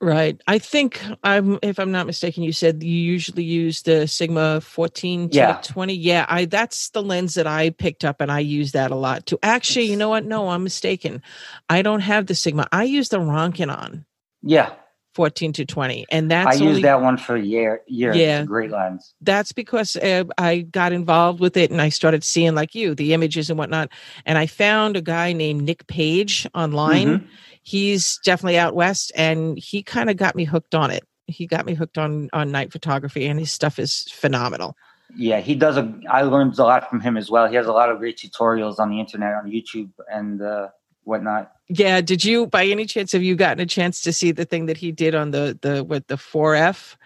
Right. 0.00 0.40
I 0.46 0.58
think 0.58 1.02
I'm 1.24 1.58
if 1.60 1.80
I'm 1.80 1.90
not 1.90 2.06
mistaken, 2.06 2.44
you 2.44 2.52
said 2.52 2.84
you 2.84 2.92
usually 2.92 3.42
use 3.42 3.82
the 3.82 4.06
Sigma 4.06 4.60
14 4.60 5.30
to 5.30 5.36
yeah. 5.36 5.60
20. 5.62 5.92
Yeah, 5.92 6.24
I 6.28 6.44
that's 6.44 6.90
the 6.90 7.02
lens 7.02 7.34
that 7.34 7.48
I 7.48 7.70
picked 7.70 8.04
up 8.04 8.20
and 8.20 8.30
I 8.30 8.38
use 8.38 8.72
that 8.72 8.92
a 8.92 8.94
lot 8.94 9.26
too. 9.26 9.40
Actually, 9.42 9.86
you 9.86 9.96
know 9.96 10.08
what? 10.08 10.24
No, 10.24 10.50
I'm 10.50 10.62
mistaken. 10.62 11.20
I 11.68 11.82
don't 11.82 12.00
have 12.00 12.26
the 12.26 12.36
Sigma. 12.36 12.68
I 12.70 12.84
use 12.84 13.08
the 13.08 13.18
Rokinon. 13.18 14.04
Yeah. 14.42 14.70
14 15.18 15.52
to 15.52 15.64
20 15.64 16.06
and 16.12 16.30
that's 16.30 16.60
i 16.60 16.64
used 16.64 16.84
that 16.84 17.02
one 17.02 17.16
for 17.16 17.34
a 17.34 17.42
year 17.42 17.82
year. 17.88 18.14
Yeah. 18.14 18.44
great 18.44 18.70
lens. 18.70 19.14
That's 19.20 19.50
because 19.50 19.96
uh, 19.96 20.22
i 20.38 20.60
got 20.60 20.92
involved 20.92 21.40
with 21.40 21.56
it 21.56 21.72
and 21.72 21.82
i 21.82 21.88
started 21.88 22.22
seeing 22.22 22.54
like 22.54 22.72
you 22.72 22.94
the 22.94 23.14
images 23.14 23.50
and 23.50 23.58
whatnot 23.58 23.90
and 24.26 24.38
i 24.38 24.46
found 24.46 24.96
a 24.96 25.00
guy 25.02 25.32
named 25.32 25.62
nick 25.62 25.88
page 25.88 26.46
online. 26.54 27.08
Mm-hmm. 27.08 27.26
He's 27.64 28.20
definitely 28.24 28.58
out 28.58 28.76
west 28.76 29.10
and 29.16 29.58
he 29.58 29.82
kind 29.82 30.08
of 30.08 30.16
got 30.16 30.36
me 30.36 30.44
hooked 30.44 30.76
on 30.76 30.92
it. 30.92 31.02
He 31.26 31.48
got 31.48 31.66
me 31.66 31.74
hooked 31.74 31.98
on 31.98 32.30
on 32.32 32.52
night 32.52 32.70
photography 32.70 33.26
and 33.26 33.40
his 33.40 33.50
stuff 33.50 33.80
is 33.80 34.06
phenomenal. 34.12 34.76
Yeah 35.16 35.40
he 35.40 35.56
does 35.56 35.76
a 35.76 35.92
i 36.08 36.22
learned 36.22 36.56
a 36.60 36.62
lot 36.62 36.88
from 36.88 37.00
him 37.00 37.16
as 37.16 37.28
well. 37.28 37.48
He 37.48 37.56
has 37.56 37.66
a 37.66 37.72
lot 37.72 37.90
of 37.90 37.98
great 37.98 38.18
tutorials 38.18 38.78
on 38.78 38.88
the 38.88 39.00
internet 39.00 39.34
on 39.34 39.50
youtube 39.50 39.90
and 40.12 40.40
uh 40.40 40.68
whatnot 41.08 41.52
yeah 41.68 42.00
did 42.00 42.24
you 42.24 42.46
by 42.46 42.64
any 42.66 42.84
chance 42.86 43.12
have 43.12 43.22
you 43.22 43.34
gotten 43.34 43.60
a 43.60 43.66
chance 43.66 44.00
to 44.02 44.12
see 44.12 44.30
the 44.30 44.44
thing 44.44 44.66
that 44.66 44.76
he 44.76 44.92
did 44.92 45.14
on 45.14 45.30
the 45.30 45.58
the 45.62 45.82
with 45.82 46.06
the 46.06 46.16
4f 46.16 46.96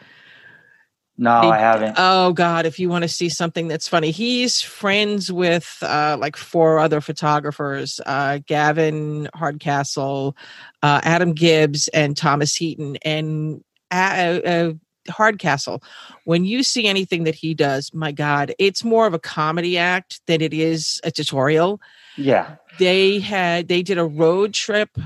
No, 1.19 1.43
They- 1.43 1.49
I 1.49 1.59
haven't. 1.59 1.95
Oh 1.99 2.33
God! 2.33 2.65
If 2.67 2.79
you 2.81 2.89
want 2.89 3.03
to 3.03 3.09
see 3.09 3.29
something 3.29 3.69
that's 3.69 3.87
funny, 3.87 4.11
he's 4.11 4.61
friends 4.63 5.31
with 5.31 5.77
uh, 5.83 6.17
like 6.19 6.37
four 6.37 6.79
other 6.79 7.01
photographers: 7.01 8.01
uh, 8.07 8.39
Gavin 8.47 9.29
Hardcastle, 9.35 10.35
uh, 10.83 11.01
Adam 11.05 11.33
Gibbs, 11.35 11.89
and 11.89 12.17
Thomas 12.17 12.57
Heaton. 12.57 12.97
And 13.05 13.63
uh, 13.91 14.41
uh, 14.45 14.73
Hardcastle, 15.11 15.83
when 16.25 16.45
you 16.45 16.63
see 16.63 16.87
anything 16.87 17.25
that 17.25 17.35
he 17.35 17.55
does, 17.55 17.93
my 17.93 18.11
God, 18.11 18.55
it's 18.59 18.83
more 18.83 19.07
of 19.07 19.15
a 19.15 19.19
comedy 19.19 19.77
act 19.77 20.21
than 20.27 20.41
it 20.41 20.55
is 20.55 20.99
a 21.05 21.11
tutorial. 21.11 21.79
yeah. 22.17 22.57
They 22.79 23.21
had 23.21 23.69
they 23.69 23.83
did 23.83 23.99
a 23.99 24.05
road 24.05 24.55
trip. 24.55 24.97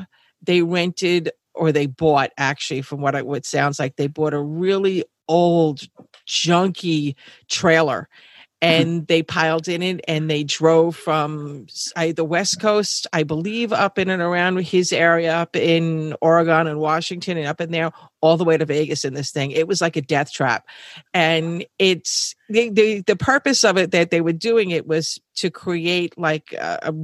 They 0.42 0.62
rented 0.62 1.30
or 1.54 1.72
they 1.72 1.86
bought 1.86 2.32
actually, 2.36 2.82
from 2.82 3.00
what 3.00 3.14
it 3.14 3.26
what 3.26 3.44
sounds 3.44 3.78
like, 3.78 3.96
they 3.96 4.06
bought 4.06 4.34
a 4.34 4.40
really 4.40 5.04
old 5.28 5.80
junky 6.26 7.14
trailer 7.48 8.08
and 8.62 9.06
they 9.06 9.22
piled 9.22 9.68
in 9.68 9.82
it 9.82 10.00
and 10.08 10.30
they 10.30 10.42
drove 10.42 10.96
from 10.96 11.66
I, 11.94 12.12
the 12.12 12.24
west 12.24 12.60
coast 12.60 13.06
i 13.12 13.22
believe 13.22 13.72
up 13.72 13.98
in 13.98 14.08
and 14.08 14.22
around 14.22 14.60
his 14.60 14.92
area 14.92 15.34
up 15.34 15.56
in 15.56 16.14
oregon 16.22 16.66
and 16.66 16.78
washington 16.78 17.36
and 17.36 17.46
up 17.46 17.60
in 17.60 17.70
there 17.70 17.92
all 18.26 18.36
the 18.36 18.44
way 18.44 18.56
to 18.56 18.64
vegas 18.64 19.04
in 19.04 19.14
this 19.14 19.30
thing. 19.30 19.52
It 19.52 19.68
was 19.68 19.80
like 19.80 19.96
a 19.96 20.02
death 20.02 20.32
trap. 20.32 20.66
And 21.14 21.64
it's 21.78 22.34
the, 22.48 22.70
the, 22.70 23.00
the 23.02 23.16
purpose 23.16 23.62
of 23.62 23.78
it 23.78 23.92
that 23.92 24.10
they 24.10 24.20
were 24.20 24.32
doing 24.32 24.70
it 24.70 24.86
was 24.86 25.20
to 25.36 25.50
create 25.50 26.18
like 26.18 26.54
uh, 26.60 26.78
a 26.82 26.94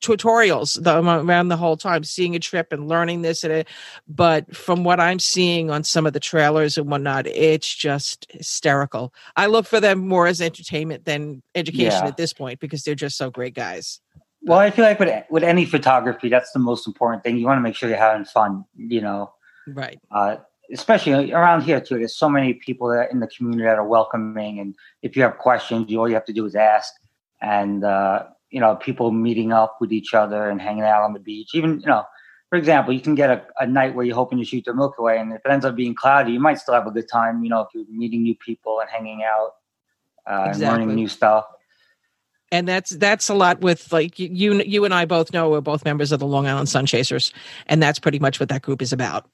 tutorials 0.00 0.82
the, 0.82 0.98
around 0.98 1.48
the 1.48 1.56
whole 1.56 1.76
time 1.76 2.04
seeing 2.04 2.34
a 2.34 2.38
trip 2.38 2.72
and 2.72 2.88
learning 2.88 3.22
this 3.22 3.44
and 3.44 3.52
it 3.52 3.68
but 4.08 4.54
from 4.54 4.82
what 4.84 4.98
i'm 4.98 5.18
seeing 5.18 5.70
on 5.70 5.84
some 5.84 6.06
of 6.06 6.12
the 6.12 6.20
trailers 6.20 6.78
and 6.78 6.90
whatnot 6.90 7.26
it's 7.26 7.74
just 7.74 8.26
hysterical 8.30 9.12
i 9.36 9.46
look 9.46 9.66
for 9.66 9.80
them 9.80 10.06
more 10.06 10.26
as 10.26 10.40
entertainment 10.40 11.04
than 11.04 11.42
education 11.54 11.92
Yeah. 12.02 12.06
at 12.06 12.16
this 12.16 12.32
point 12.32 12.60
because 12.60 12.82
they're 12.82 12.94
just 12.94 13.16
so 13.16 13.30
great 13.30 13.54
guys 13.54 14.00
Well, 14.42 14.58
I 14.58 14.70
feel 14.70 14.86
like 14.86 14.98
with 14.98 15.12
with 15.28 15.44
any 15.44 15.66
photography, 15.66 16.30
that's 16.30 16.52
the 16.52 16.60
most 16.60 16.86
important 16.86 17.22
thing. 17.22 17.36
You 17.36 17.44
want 17.44 17.58
to 17.58 17.62
make 17.62 17.76
sure 17.76 17.90
you're 17.90 17.98
having 17.98 18.24
fun. 18.24 18.64
You 18.74 19.02
know, 19.02 19.32
right 19.66 20.00
uh, 20.10 20.36
especially 20.72 21.32
around 21.32 21.62
here 21.62 21.78
too. 21.80 21.98
There's 21.98 22.16
so 22.16 22.28
many 22.28 22.54
people 22.54 22.88
that 22.88 23.12
in 23.12 23.20
the 23.20 23.26
community 23.26 23.64
that 23.64 23.76
are 23.76 23.86
welcoming, 23.86 24.58
and 24.58 24.74
if 25.02 25.14
you 25.14 25.22
have 25.22 25.36
questions, 25.36 25.90
you 25.90 25.98
all 26.00 26.08
you 26.08 26.14
have 26.14 26.24
to 26.24 26.32
do 26.32 26.46
is 26.46 26.54
ask. 26.54 26.94
And 27.42 27.84
uh, 27.84 28.28
you 28.50 28.60
know, 28.60 28.76
people 28.76 29.10
meeting 29.10 29.52
up 29.52 29.78
with 29.80 29.92
each 29.92 30.14
other 30.14 30.48
and 30.48 30.60
hanging 30.60 30.82
out 30.82 31.02
on 31.02 31.12
the 31.12 31.20
beach. 31.20 31.54
Even 31.54 31.80
you 31.80 31.86
know, 31.86 32.04
for 32.48 32.56
example, 32.56 32.92
you 32.92 33.00
can 33.00 33.14
get 33.14 33.30
a, 33.30 33.44
a 33.58 33.66
night 33.66 33.94
where 33.94 34.04
you're 34.04 34.14
hoping 34.14 34.38
to 34.38 34.44
shoot 34.44 34.64
the 34.64 34.74
Milky 34.74 35.02
Way, 35.02 35.18
and 35.18 35.32
if 35.32 35.40
it 35.44 35.50
ends 35.50 35.64
up 35.64 35.76
being 35.76 35.94
cloudy, 35.94 36.32
you 36.32 36.40
might 36.40 36.58
still 36.58 36.74
have 36.74 36.86
a 36.86 36.90
good 36.90 37.08
time. 37.08 37.42
You 37.42 37.50
know, 37.50 37.60
if 37.60 37.68
you're 37.74 37.84
meeting 37.88 38.22
new 38.22 38.34
people 38.34 38.80
and 38.80 38.88
hanging 38.90 39.22
out 39.22 39.52
uh, 40.26 40.50
and 40.52 40.60
learning 40.60 40.94
new 40.94 41.08
stuff. 41.08 41.46
and 42.52 42.66
that's 42.66 42.90
that's 42.90 43.28
a 43.28 43.34
lot 43.34 43.60
with 43.60 43.92
like 43.92 44.18
you 44.18 44.28
you 44.32 44.62
you 44.62 44.84
and 44.84 44.92
i 44.92 45.04
both 45.04 45.32
know 45.32 45.48
we're 45.48 45.60
both 45.60 45.84
members 45.84 46.10
of 46.10 46.18
the 46.18 46.26
long 46.26 46.48
island 46.48 46.68
sun 46.68 46.84
chasers 46.84 47.32
and 47.66 47.80
that's 47.80 48.00
pretty 48.00 48.18
much 48.18 48.40
what 48.40 48.48
that 48.48 48.60
group 48.60 48.82
is 48.82 48.92
about 48.92 49.30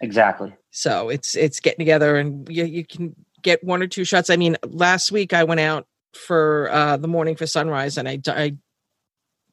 Exactly. 0.00 0.54
So 0.70 1.08
it's 1.08 1.36
it's 1.36 1.60
getting 1.60 1.78
together 1.78 2.16
and 2.16 2.48
you, 2.48 2.64
you 2.64 2.84
can 2.84 3.14
get 3.42 3.62
one 3.62 3.82
or 3.82 3.86
two 3.86 4.04
shots. 4.04 4.30
I 4.30 4.36
mean, 4.36 4.56
last 4.66 5.12
week 5.12 5.32
I 5.32 5.44
went 5.44 5.60
out 5.60 5.86
for 6.14 6.68
uh, 6.70 6.96
the 6.96 7.08
morning 7.08 7.36
for 7.36 7.46
sunrise 7.46 7.96
and 7.98 8.08
I, 8.08 8.20
I 8.26 8.56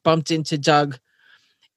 bumped 0.03 0.31
into 0.31 0.57
Doug 0.57 0.97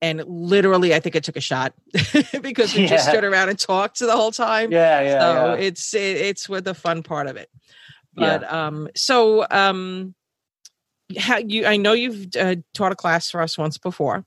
and 0.02 0.25
literally 0.26 0.94
I 0.94 1.00
think 1.00 1.16
I 1.16 1.20
took 1.20 1.37
a 1.37 1.40
shot 1.40 1.75
because 2.40 2.75
we 2.75 2.87
just 2.87 3.08
stood 3.08 3.25
around 3.25 3.49
and 3.49 3.58
talked 3.58 3.99
the 3.99 4.16
whole 4.16 4.32
time. 4.32 4.72
Yeah, 4.72 5.00
yeah. 5.02 5.20
so 5.20 5.54
yeah. 5.54 5.60
it's 5.60 5.94
it, 5.94 6.16
it's 6.16 6.49
with 6.49 6.64
the 6.64 6.75
fun 6.75 7.02
part 7.02 7.26
of 7.26 7.37
it. 7.37 7.50
But 8.14 8.50
um 8.50 8.88
so 8.96 9.46
um 9.50 10.14
how 11.18 11.38
you 11.38 11.66
I 11.66 11.76
know 11.76 11.92
you've 11.92 12.28
uh, 12.37 12.56
taught 12.75 12.92
a 12.92 12.96
class 12.96 13.30
for 13.30 13.40
us 13.40 13.58
once 13.58 13.78
before 13.78 14.25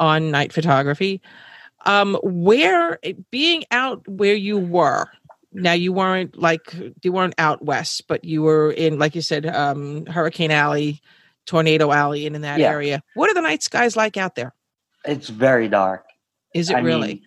on 0.00 0.30
night 0.30 0.52
photography. 0.52 1.20
Um 1.84 2.18
where 2.22 2.98
being 3.30 3.64
out 3.70 4.06
where 4.08 4.34
you 4.34 4.58
were. 4.58 5.08
Now 5.54 5.72
you 5.72 5.92
weren't 5.92 6.36
like 6.36 6.74
you 7.02 7.12
weren't 7.12 7.34
out 7.38 7.64
west, 7.64 8.08
but 8.08 8.24
you 8.24 8.42
were 8.42 8.72
in 8.72 8.98
like 8.98 9.14
you 9.14 9.22
said 9.22 9.46
um 9.46 10.04
Hurricane 10.06 10.50
Alley, 10.50 11.00
Tornado 11.46 11.92
Alley 11.92 12.26
and 12.26 12.34
in 12.34 12.42
that 12.42 12.60
Yeah. 12.60 12.70
area. 12.70 13.02
What 13.14 13.30
are 13.30 13.34
the 13.34 13.40
night 13.40 13.62
skies 13.62 13.96
like 13.96 14.16
out 14.16 14.34
there? 14.34 14.52
it's 15.04 15.28
very 15.28 15.68
dark. 15.68 16.06
Is 16.54 16.70
it 16.70 16.76
I 16.76 16.80
really? 16.80 17.06
mean, 17.08 17.22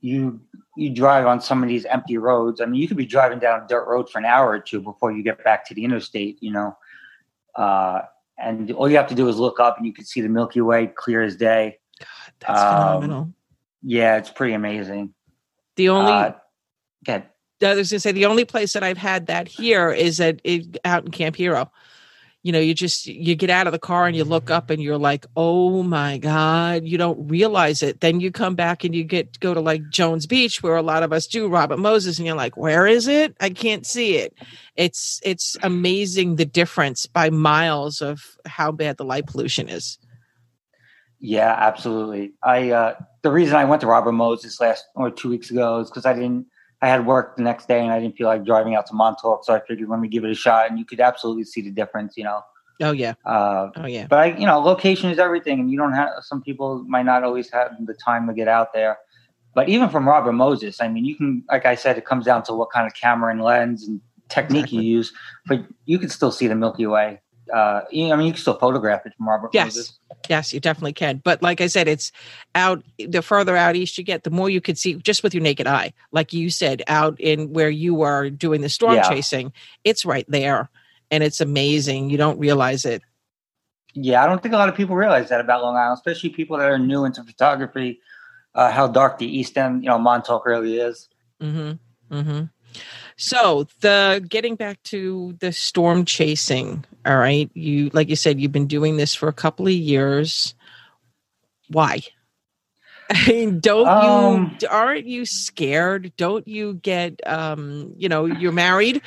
you 0.00 0.40
you 0.76 0.90
drive 0.90 1.26
on 1.26 1.40
some 1.40 1.62
of 1.62 1.68
these 1.68 1.84
empty 1.86 2.18
roads. 2.18 2.60
I 2.60 2.66
mean, 2.66 2.80
you 2.80 2.88
could 2.88 2.96
be 2.96 3.06
driving 3.06 3.38
down 3.38 3.62
a 3.62 3.66
dirt 3.66 3.86
road 3.86 4.10
for 4.10 4.18
an 4.18 4.24
hour 4.24 4.48
or 4.50 4.58
two 4.60 4.80
before 4.80 5.12
you 5.12 5.22
get 5.22 5.42
back 5.44 5.66
to 5.68 5.74
the 5.74 5.84
interstate. 5.84 6.42
You 6.42 6.52
know, 6.52 6.78
uh, 7.54 8.02
and 8.38 8.70
all 8.72 8.88
you 8.90 8.96
have 8.96 9.08
to 9.08 9.14
do 9.14 9.28
is 9.28 9.38
look 9.38 9.60
up, 9.60 9.76
and 9.78 9.86
you 9.86 9.92
can 9.92 10.04
see 10.04 10.20
the 10.20 10.28
Milky 10.28 10.60
Way 10.60 10.86
clear 10.88 11.22
as 11.22 11.36
day. 11.36 11.78
God, 11.98 12.08
that's 12.40 12.60
um, 12.62 12.68
phenomenal. 12.68 13.32
Yeah, 13.82 14.16
it's 14.16 14.30
pretty 14.30 14.54
amazing. 14.54 15.14
The 15.76 15.88
only 15.90 16.12
Uh. 16.12 16.32
I 17.62 17.74
was 17.74 17.90
gonna 17.90 18.00
say 18.00 18.12
the 18.12 18.26
only 18.26 18.44
place 18.44 18.72
that 18.72 18.82
I've 18.82 18.98
had 18.98 19.26
that 19.26 19.48
here 19.48 19.90
is 19.90 20.20
at 20.20 20.40
it, 20.44 20.78
out 20.84 21.04
in 21.04 21.10
Camp 21.10 21.36
Hero. 21.36 21.70
You 22.42 22.52
know, 22.52 22.58
you 22.58 22.72
just 22.72 23.06
you 23.06 23.34
get 23.34 23.50
out 23.50 23.66
of 23.66 23.72
the 23.72 23.78
car 23.78 24.06
and 24.06 24.16
you 24.16 24.24
look 24.24 24.50
up 24.50 24.70
and 24.70 24.82
you're 24.82 24.96
like, 24.96 25.26
oh 25.36 25.82
my 25.82 26.16
god! 26.16 26.86
You 26.86 26.96
don't 26.96 27.28
realize 27.28 27.82
it. 27.82 28.00
Then 28.00 28.18
you 28.20 28.32
come 28.32 28.54
back 28.54 28.82
and 28.82 28.94
you 28.94 29.04
get 29.04 29.38
go 29.40 29.52
to 29.52 29.60
like 29.60 29.82
Jones 29.90 30.26
Beach, 30.26 30.62
where 30.62 30.76
a 30.76 30.82
lot 30.82 31.02
of 31.02 31.12
us 31.12 31.26
do 31.26 31.48
Robert 31.48 31.78
Moses, 31.78 32.18
and 32.18 32.26
you're 32.26 32.36
like, 32.36 32.56
where 32.56 32.86
is 32.86 33.08
it? 33.08 33.36
I 33.40 33.50
can't 33.50 33.84
see 33.84 34.16
it. 34.16 34.32
It's 34.74 35.20
it's 35.22 35.58
amazing 35.62 36.36
the 36.36 36.46
difference 36.46 37.04
by 37.04 37.28
miles 37.28 38.00
of 38.00 38.22
how 38.46 38.72
bad 38.72 38.96
the 38.96 39.04
light 39.04 39.26
pollution 39.26 39.68
is. 39.68 39.98
Yeah, 41.18 41.54
absolutely. 41.58 42.32
I 42.42 42.70
uh, 42.70 42.94
the 43.20 43.30
reason 43.30 43.56
I 43.56 43.66
went 43.66 43.82
to 43.82 43.86
Robert 43.86 44.12
Moses 44.12 44.58
last 44.60 44.86
or 44.94 45.10
two 45.10 45.28
weeks 45.28 45.50
ago 45.50 45.80
is 45.80 45.90
because 45.90 46.06
I 46.06 46.14
didn't. 46.14 46.46
I 46.82 46.88
had 46.88 47.04
work 47.06 47.36
the 47.36 47.42
next 47.42 47.68
day 47.68 47.80
and 47.82 47.92
I 47.92 48.00
didn't 48.00 48.16
feel 48.16 48.26
like 48.26 48.44
driving 48.44 48.74
out 48.74 48.86
to 48.86 48.94
Montauk, 48.94 49.44
so 49.44 49.54
I 49.54 49.60
figured 49.60 49.88
let 49.88 50.00
me 50.00 50.08
give 50.08 50.24
it 50.24 50.30
a 50.30 50.34
shot, 50.34 50.70
and 50.70 50.78
you 50.78 50.84
could 50.84 51.00
absolutely 51.00 51.44
see 51.44 51.60
the 51.60 51.70
difference. 51.70 52.16
You 52.16 52.24
know. 52.24 52.42
Oh 52.82 52.92
yeah, 52.92 53.12
Uh, 53.26 53.68
oh 53.76 53.86
yeah. 53.86 54.06
but 54.08 54.18
I, 54.18 54.26
you 54.38 54.46
know, 54.46 54.58
location 54.58 55.10
is 55.10 55.18
everything, 55.18 55.60
and 55.60 55.70
you 55.70 55.76
don't 55.76 55.92
have. 55.92 56.08
Some 56.22 56.40
people 56.42 56.82
might 56.88 57.04
not 57.04 57.22
always 57.24 57.50
have 57.50 57.72
the 57.84 57.92
time 57.94 58.26
to 58.28 58.32
get 58.32 58.48
out 58.48 58.72
there. 58.72 58.96
But 59.54 59.68
even 59.68 59.88
from 59.90 60.08
Robert 60.08 60.32
Moses, 60.32 60.80
I 60.80 60.88
mean, 60.88 61.04
you 61.04 61.16
can, 61.16 61.44
like 61.50 61.66
I 61.66 61.74
said, 61.74 61.98
it 61.98 62.04
comes 62.06 62.24
down 62.24 62.44
to 62.44 62.54
what 62.54 62.70
kind 62.70 62.86
of 62.86 62.94
camera 62.94 63.30
and 63.32 63.42
lens 63.42 63.86
and 63.86 64.00
technique 64.28 64.64
Exactly. 64.66 64.86
you 64.86 64.96
use. 64.96 65.12
But 65.46 65.66
you 65.86 65.98
can 65.98 66.08
still 66.08 66.30
see 66.32 66.46
the 66.46 66.54
Milky 66.54 66.86
Way. 66.86 67.20
Uh, 67.52 67.82
I 67.90 67.92
mean, 67.92 68.26
you 68.26 68.32
can 68.32 68.40
still 68.40 68.58
photograph 68.58 69.06
it 69.06 69.14
from 69.16 69.28
Robert 69.28 69.50
Yes. 69.52 69.66
Moses. 69.66 69.98
Yes, 70.28 70.52
you 70.52 70.60
definitely 70.60 70.92
can. 70.92 71.18
But 71.24 71.42
like 71.42 71.60
I 71.60 71.66
said, 71.66 71.88
it's 71.88 72.12
out 72.54 72.82
the 72.98 73.22
further 73.22 73.56
out 73.56 73.76
east 73.76 73.98
you 73.98 74.04
get, 74.04 74.24
the 74.24 74.30
more 74.30 74.50
you 74.50 74.60
could 74.60 74.78
see 74.78 74.94
just 74.94 75.22
with 75.22 75.34
your 75.34 75.42
naked 75.42 75.66
eye. 75.66 75.92
Like 76.12 76.32
you 76.32 76.50
said, 76.50 76.82
out 76.86 77.18
in 77.20 77.52
where 77.52 77.70
you 77.70 78.02
are 78.02 78.30
doing 78.30 78.60
the 78.60 78.68
storm 78.68 78.94
Yeah. 78.94 79.08
chasing, 79.08 79.52
it's 79.84 80.04
right 80.04 80.26
there. 80.28 80.68
And 81.10 81.24
it's 81.24 81.40
amazing. 81.40 82.10
You 82.10 82.18
don't 82.18 82.38
realize 82.38 82.84
it. 82.84 83.02
Yeah, 83.94 84.22
I 84.22 84.26
don't 84.26 84.40
think 84.40 84.54
a 84.54 84.56
lot 84.56 84.68
of 84.68 84.76
people 84.76 84.94
realize 84.94 85.28
that 85.30 85.40
about 85.40 85.62
Long 85.62 85.76
Island, 85.76 85.98
especially 85.98 86.30
people 86.30 86.58
that 86.58 86.70
are 86.70 86.78
new 86.78 87.04
into 87.04 87.24
photography. 87.24 88.00
Uh, 88.54 88.70
how 88.70 88.88
dark 88.88 89.18
the 89.18 89.26
East 89.26 89.56
End, 89.56 89.84
you 89.84 89.88
know, 89.88 89.98
Montauk 89.98 90.44
really 90.44 90.78
is. 90.78 91.08
Mm-hmm. 91.40 92.14
Mm-hmm. 92.14 92.44
So 93.16 93.66
the 93.80 94.24
getting 94.28 94.56
back 94.56 94.82
to 94.84 95.36
the 95.40 95.52
storm 95.52 96.04
chasing, 96.04 96.84
all 97.06 97.16
right. 97.16 97.50
You 97.54 97.90
like 97.92 98.08
you 98.08 98.16
said, 98.16 98.40
you've 98.40 98.52
been 98.52 98.66
doing 98.66 98.96
this 98.96 99.14
for 99.14 99.28
a 99.28 99.32
couple 99.32 99.66
of 99.66 99.72
years. 99.72 100.54
Why? 101.68 102.00
I 103.10 103.26
mean, 103.26 103.60
don't 103.60 103.88
Um, 103.88 104.56
you 104.60 104.68
aren't 104.68 105.06
you 105.06 105.26
scared? 105.26 106.12
Don't 106.16 106.46
you 106.46 106.74
get 106.74 107.20
um, 107.26 107.92
you 107.96 108.08
know, 108.08 108.24
you're 108.24 108.52
married, 108.52 109.02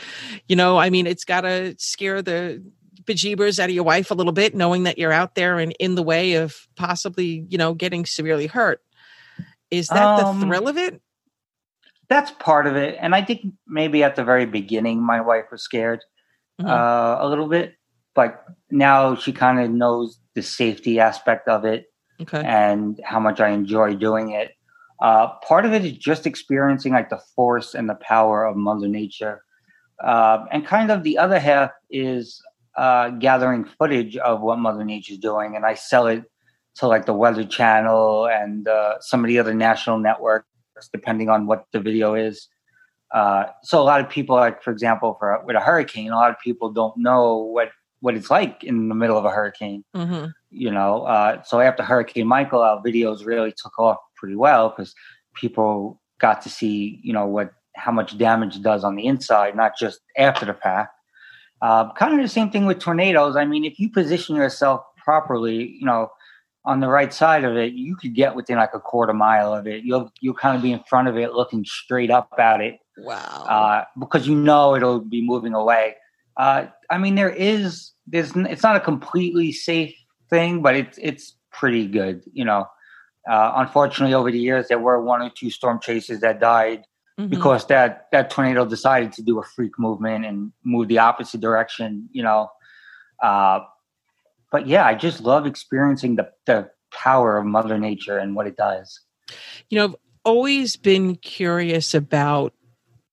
you 0.48 0.56
know, 0.56 0.78
I 0.78 0.90
mean 0.90 1.08
it's 1.08 1.24
gotta 1.24 1.76
scare 1.78 2.22
the 2.22 2.64
bejeebers 3.04 3.60
out 3.60 3.70
of 3.70 3.76
your 3.76 3.84
wife 3.84 4.12
a 4.12 4.14
little 4.14 4.34
bit, 4.34 4.56
knowing 4.56 4.84
that 4.84 4.98
you're 4.98 5.12
out 5.12 5.36
there 5.36 5.60
and 5.60 5.74
in 5.80 5.96
the 5.96 6.04
way 6.04 6.34
of 6.34 6.68
possibly, 6.76 7.46
you 7.50 7.58
know, 7.58 7.74
getting 7.74 8.06
severely 8.06 8.48
hurt. 8.48 8.82
Is 9.72 9.88
that 9.90 10.20
Um, 10.20 10.40
the 10.40 10.46
thrill 10.46 10.68
of 10.68 10.78
it? 10.78 11.02
That's 12.10 12.32
part 12.32 12.68
of 12.68 12.76
it, 12.76 12.98
and 13.00 13.16
I 13.16 13.22
think 13.24 13.54
maybe 13.68 14.04
at 14.04 14.16
the 14.16 14.24
very 14.24 14.46
beginning, 14.46 15.02
my 15.02 15.22
wife 15.22 15.46
was 15.52 15.64
scared. 15.64 16.02
Mhm. 16.62 16.70
uh, 16.70 17.18
a 17.20 17.28
little 17.28 17.48
bit, 17.48 17.76
but 18.16 18.44
now 18.72 19.16
she 19.16 19.32
kind 19.32 19.60
of 19.60 19.70
knows 19.72 20.20
the 20.36 20.42
safety 20.42 21.00
aspect 21.00 21.48
of 21.48 21.66
it 21.66 21.86
Okay. 22.22 22.44
and 22.46 23.00
how 23.04 23.20
much 23.20 23.40
I 23.40 23.50
enjoy 23.50 23.96
doing 23.96 24.32
it. 24.32 24.52
Uh, 25.02 25.28
part 25.48 25.66
of 25.66 25.74
it 25.74 25.84
is 25.84 25.94
just 25.98 26.26
experiencing 26.28 26.94
like 26.94 27.10
the 27.10 27.20
force 27.36 27.74
and 27.74 27.90
the 27.90 27.96
power 27.96 28.46
of 28.46 28.56
Mother 28.56 28.88
Nature, 28.88 29.44
uh, 30.04 30.46
and 30.52 30.66
kind 30.66 30.92
of 30.92 31.04
the 31.04 31.18
other 31.18 31.40
half 31.40 31.72
is 31.90 32.42
uh, 32.78 33.10
gathering 33.10 33.66
footage 33.66 34.16
of 34.18 34.42
what 34.42 34.60
Mother 34.60 34.86
Nature's 34.86 35.18
doing, 35.18 35.56
and 35.56 35.66
I 35.66 35.74
sell 35.74 36.08
it 36.08 36.24
to 36.76 36.88
like 36.88 37.06
the 37.06 37.14
Weather 37.14 37.44
Channel 37.44 38.28
and 38.28 38.68
uh, 38.68 38.96
some 39.02 39.24
of 39.24 39.28
the 39.28 39.40
other 39.40 39.54
national 39.54 39.98
networks, 40.00 40.48
depending 40.94 41.30
on 41.30 41.46
what 41.48 41.66
the 41.74 41.80
video 41.80 42.14
is. 42.16 42.48
Uh, 43.14 43.46
so 43.64 43.82
a 43.82 43.84
lot 43.84 44.00
of 44.02 44.10
people, 44.10 44.36
like 44.36 44.64
for 44.64 44.72
example, 44.72 45.16
for 45.20 45.44
with 45.46 45.56
a 45.56 45.60
hurricane, 45.60 46.12
a 46.12 46.16
lot 46.16 46.32
of 46.32 46.38
people 46.44 46.72
don't 46.72 46.96
know 46.98 47.38
what 47.38 47.70
what 48.04 48.16
it's 48.16 48.30
like 48.30 48.66
in 48.66 48.90
the 48.90 48.96
middle 48.96 49.18
of 49.18 49.24
a 49.24 49.30
hurricane. 49.30 49.86
Mm-hmm. 49.96 50.26
You 50.52 50.72
know, 50.72 51.04
uh, 51.04 51.42
so 51.44 51.62
after 51.62 51.84
Hurricane 51.84 52.28
Michael, 52.28 52.60
our 52.60 52.84
videos 52.84 53.26
really 53.26 53.54
took 53.54 53.80
off 53.80 53.98
pretty 54.18 54.36
well 54.36 54.68
because 54.76 54.94
people 55.34 56.02
got 56.20 56.42
to 56.42 56.50
see, 56.50 57.00
you 57.02 57.14
know, 57.14 57.26
what 57.26 57.54
how 57.78 57.94
much 57.94 58.18
damage 58.18 58.58
it 58.58 58.62
does 58.62 58.84
on 58.84 58.98
the 58.98 59.06
inside, 59.06 59.56
not 59.56 59.78
just 59.80 60.02
after 60.18 60.46
the 60.46 60.54
fact. 60.54 60.94
Uh, 61.62 61.94
kind 61.94 62.14
of 62.14 62.22
the 62.22 62.28
same 62.28 62.52
thing 62.52 62.66
with 62.66 62.80
tornadoes. 62.80 63.38
I 63.38 63.46
mean, 63.46 63.64
if 63.64 63.80
you 63.80 63.90
position 63.90 64.36
yourself 64.36 64.82
properly, 64.98 65.70
you 65.80 65.86
know, 65.86 66.12
on 66.66 66.82
the 66.82 66.90
right 66.90 67.14
side 67.14 67.46
of 67.46 67.56
it, 67.56 67.72
you 67.72 67.96
could 67.96 68.14
get 68.14 68.36
within 68.36 68.58
like 68.58 68.74
a 68.74 68.82
quarter 68.82 69.14
mile 69.14 69.54
of 69.54 69.66
it. 69.66 69.86
You'll 69.86 70.12
you'll 70.20 70.34
kind 70.34 70.58
of 70.58 70.62
be 70.62 70.74
in 70.74 70.84
front 70.90 71.08
of 71.08 71.18
it, 71.18 71.32
looking 71.32 71.64
straight 71.64 72.12
up 72.12 72.34
at 72.38 72.60
it. 72.60 72.80
Wow. 72.98 73.46
Uh, 73.48 73.86
because 73.98 74.28
you 74.28 74.36
know 74.36 74.76
it'll 74.76 75.00
be 75.00 75.26
moving 75.26 75.54
away. 75.54 75.96
Uh, 76.36 76.66
I 76.94 77.00
mean, 77.00 77.16
there 77.16 77.32
is 77.32 77.92
there's 78.06 78.36
it's 78.36 78.62
not 78.62 78.76
a 78.76 78.80
completely 78.80 79.52
safe 79.52 79.96
thing, 80.30 80.62
but 80.62 80.76
it's 80.76 81.00
it's 81.02 81.36
pretty 81.52 81.88
good. 81.88 82.24
You 82.34 82.46
know, 82.46 82.68
uh, 83.28 83.54
unfortunately, 83.56 84.14
over 84.14 84.32
the 84.32 84.40
years 84.40 84.68
there 84.68 84.78
were 84.78 85.02
one 85.02 85.24
or 85.24 85.32
two 85.32 85.50
storm 85.50 85.80
chasers 85.82 86.20
that 86.20 86.40
died 86.40 86.84
mm-hmm. 87.20 87.30
because 87.30 87.66
that 87.68 88.10
that 88.12 88.30
tornado 88.30 88.64
decided 88.66 89.12
to 89.14 89.24
do 89.24 89.40
a 89.40 89.44
freak 89.44 89.72
movement 89.80 90.24
and 90.24 90.52
move 90.64 90.88
the 90.88 91.00
opposite 91.00 91.42
direction. 91.42 92.08
You 92.12 92.22
know, 92.22 92.50
uh, 93.24 93.62
but 94.52 94.68
yeah, 94.68 94.86
I 94.86 94.94
just 94.94 95.22
love 95.22 95.48
experiencing 95.48 96.16
the 96.16 96.30
the 96.46 96.70
power 96.92 97.40
of 97.40 97.46
Mother 97.46 97.80
Nature 97.80 98.20
and 98.20 98.36
what 98.36 98.46
it 98.46 98.56
does. 98.56 99.00
You 99.72 99.80
know, 99.80 99.86
I've 99.86 99.96
always 100.24 100.76
been 100.76 101.16
curious 101.16 101.96
about 101.96 102.54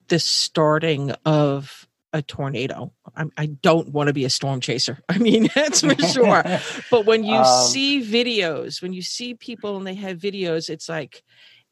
the 0.08 0.18
starting 0.18 1.12
of 1.24 1.88
a 2.12 2.22
tornado. 2.22 2.92
I, 3.16 3.26
I 3.36 3.46
don't 3.46 3.90
want 3.90 4.08
to 4.08 4.12
be 4.12 4.24
a 4.24 4.30
storm 4.30 4.60
chaser. 4.60 4.98
I 5.08 5.18
mean, 5.18 5.48
that's 5.54 5.80
for 5.80 5.94
sure. 6.12 6.42
but 6.90 7.06
when 7.06 7.24
you 7.24 7.36
um, 7.36 7.68
see 7.68 8.02
videos, 8.02 8.82
when 8.82 8.92
you 8.92 9.02
see 9.02 9.34
people 9.34 9.76
and 9.76 9.86
they 9.86 9.94
have 9.94 10.18
videos, 10.18 10.68
it's 10.68 10.88
like, 10.88 11.22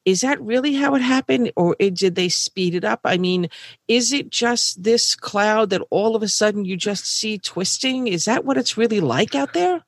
is 0.05 0.23
that 0.23 0.41
really 0.41 0.75
how 0.75 0.95
it 0.95 1.03
happened 1.03 1.53
or 1.55 1.75
did 1.75 2.15
they 2.15 2.31
speed 2.31 2.75
it 2.75 2.85
up 2.85 3.01
i 3.05 3.19
mean 3.19 3.49
is 3.89 4.13
it 4.13 4.31
just 4.31 4.83
this 4.83 5.15
cloud 5.15 5.69
that 5.69 5.83
all 5.91 6.17
of 6.17 6.23
a 6.23 6.29
sudden 6.29 6.65
you 6.65 6.77
just 6.79 7.05
see 7.05 7.37
twisting 7.37 8.07
is 8.07 8.25
that 8.25 8.45
what 8.45 8.57
it's 8.57 8.79
really 8.79 9.01
like 9.01 9.35
out 9.35 9.53
there 9.53 9.85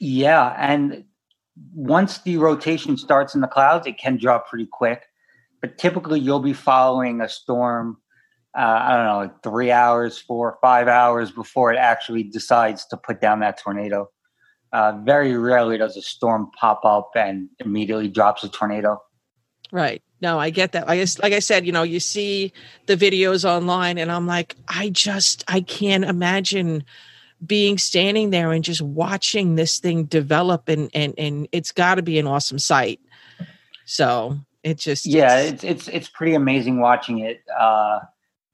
yeah 0.00 0.56
and 0.58 1.04
once 1.72 2.18
the 2.18 2.36
rotation 2.36 2.96
starts 2.96 3.34
in 3.34 3.40
the 3.40 3.46
clouds 3.46 3.86
it 3.86 3.96
can 3.96 4.16
drop 4.16 4.48
pretty 4.48 4.66
quick 4.66 5.04
but 5.60 5.78
typically 5.78 6.18
you'll 6.18 6.40
be 6.40 6.52
following 6.52 7.20
a 7.20 7.28
storm 7.28 7.96
uh, 8.56 8.60
i 8.60 8.96
don't 8.96 9.06
know 9.06 9.18
like 9.18 9.42
three 9.42 9.70
hours 9.70 10.18
four 10.18 10.58
five 10.60 10.88
hours 10.88 11.30
before 11.30 11.72
it 11.72 11.76
actually 11.76 12.22
decides 12.22 12.84
to 12.86 12.96
put 12.96 13.20
down 13.20 13.40
that 13.40 13.58
tornado 13.58 14.08
uh, 14.72 14.92
very 15.04 15.36
rarely 15.36 15.76
does 15.76 15.96
a 15.96 16.02
storm 16.02 16.48
pop 16.58 16.84
up 16.84 17.10
and 17.16 17.48
immediately 17.58 18.08
drops 18.08 18.44
a 18.44 18.48
tornado 18.48 19.00
Right. 19.72 20.02
No, 20.20 20.38
I 20.38 20.50
get 20.50 20.72
that. 20.72 20.88
I 20.88 20.96
guess, 20.96 21.18
like 21.18 21.32
I 21.32 21.38
said, 21.38 21.64
you 21.64 21.72
know, 21.72 21.82
you 21.82 22.00
see 22.00 22.52
the 22.86 22.96
videos 22.96 23.48
online, 23.48 23.98
and 23.98 24.10
I'm 24.10 24.26
like, 24.26 24.56
I 24.68 24.90
just, 24.90 25.44
I 25.48 25.60
can't 25.60 26.04
imagine 26.04 26.84
being 27.44 27.78
standing 27.78 28.30
there 28.30 28.52
and 28.52 28.62
just 28.62 28.82
watching 28.82 29.54
this 29.54 29.78
thing 29.78 30.04
develop, 30.04 30.68
and 30.68 30.90
and 30.92 31.14
and 31.16 31.48
it's 31.52 31.72
got 31.72 31.94
to 31.94 32.02
be 32.02 32.18
an 32.18 32.26
awesome 32.26 32.58
sight. 32.58 33.00
So 33.86 34.38
it 34.62 34.78
just, 34.78 35.06
yeah, 35.06 35.38
it's 35.38 35.64
it's 35.64 35.88
it's 35.88 36.08
pretty 36.08 36.34
amazing 36.34 36.80
watching 36.80 37.20
it. 37.20 37.42
Uh, 37.56 38.00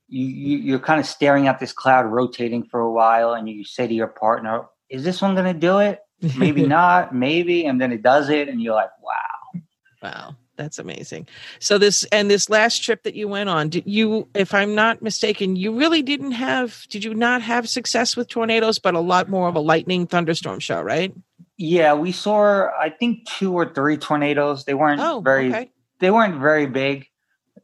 you, 0.08 0.26
you 0.26 0.58
you're 0.58 0.78
kind 0.78 1.00
of 1.00 1.06
staring 1.06 1.48
at 1.48 1.58
this 1.58 1.72
cloud 1.72 2.06
rotating 2.06 2.64
for 2.64 2.80
a 2.80 2.90
while, 2.90 3.32
and 3.32 3.48
you 3.48 3.64
say 3.64 3.86
to 3.86 3.94
your 3.94 4.08
partner, 4.08 4.66
"Is 4.88 5.04
this 5.04 5.20
one 5.22 5.34
going 5.34 5.52
to 5.52 5.58
do 5.58 5.78
it? 5.78 6.00
Maybe 6.36 6.66
not. 6.66 7.14
Maybe." 7.14 7.66
And 7.66 7.80
then 7.80 7.92
it 7.92 8.02
does 8.02 8.28
it, 8.28 8.48
and 8.48 8.60
you're 8.60 8.74
like, 8.74 8.90
"Wow." 9.02 9.62
Wow 10.02 10.36
that's 10.56 10.78
amazing. 10.78 11.28
So 11.58 11.78
this 11.78 12.04
and 12.04 12.30
this 12.30 12.50
last 12.50 12.82
trip 12.82 13.02
that 13.04 13.14
you 13.14 13.28
went 13.28 13.48
on, 13.48 13.68
did 13.68 13.84
you, 13.86 14.28
if 14.34 14.54
I'm 14.54 14.74
not 14.74 15.02
mistaken, 15.02 15.56
you 15.56 15.76
really 15.76 16.02
didn't 16.02 16.32
have, 16.32 16.86
did 16.88 17.04
you 17.04 17.14
not 17.14 17.42
have 17.42 17.68
success 17.68 18.16
with 18.16 18.28
tornadoes, 18.28 18.78
but 18.78 18.94
a 18.94 19.00
lot 19.00 19.28
more 19.28 19.48
of 19.48 19.54
a 19.54 19.60
lightning 19.60 20.06
thunderstorm 20.06 20.60
show, 20.60 20.80
right? 20.80 21.14
Yeah, 21.58 21.94
we 21.94 22.12
saw 22.12 22.68
I 22.78 22.90
think 22.90 23.26
two 23.26 23.54
or 23.54 23.72
three 23.72 23.96
tornadoes. 23.96 24.64
They 24.64 24.74
weren't 24.74 25.00
oh, 25.00 25.20
very 25.20 25.48
okay. 25.48 25.70
they 26.00 26.10
weren't 26.10 26.40
very 26.40 26.66
big. 26.66 27.06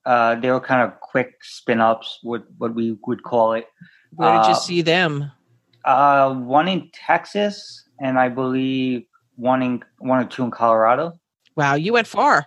Uh, 0.04 0.34
they 0.36 0.50
were 0.50 0.60
kind 0.60 0.82
of 0.82 0.98
quick 1.12 1.34
spin 1.42 1.80
ups, 1.80 2.18
what 2.22 2.42
what 2.56 2.74
we 2.74 2.96
would 3.06 3.22
call 3.22 3.52
it. 3.52 3.66
Where 4.14 4.32
did 4.32 4.46
you 4.46 4.54
uh, 4.54 4.54
see 4.54 4.82
them? 4.82 5.30
Uh, 5.84 6.34
one 6.34 6.68
in 6.68 6.90
Texas, 6.92 7.84
and 8.00 8.18
I 8.18 8.28
believe 8.30 9.04
one 9.36 9.62
in 9.62 9.84
one 9.98 10.24
or 10.24 10.26
two 10.26 10.42
in 10.42 10.50
Colorado. 10.50 11.12
Wow, 11.54 11.74
you 11.74 11.92
went 11.92 12.06
far. 12.06 12.46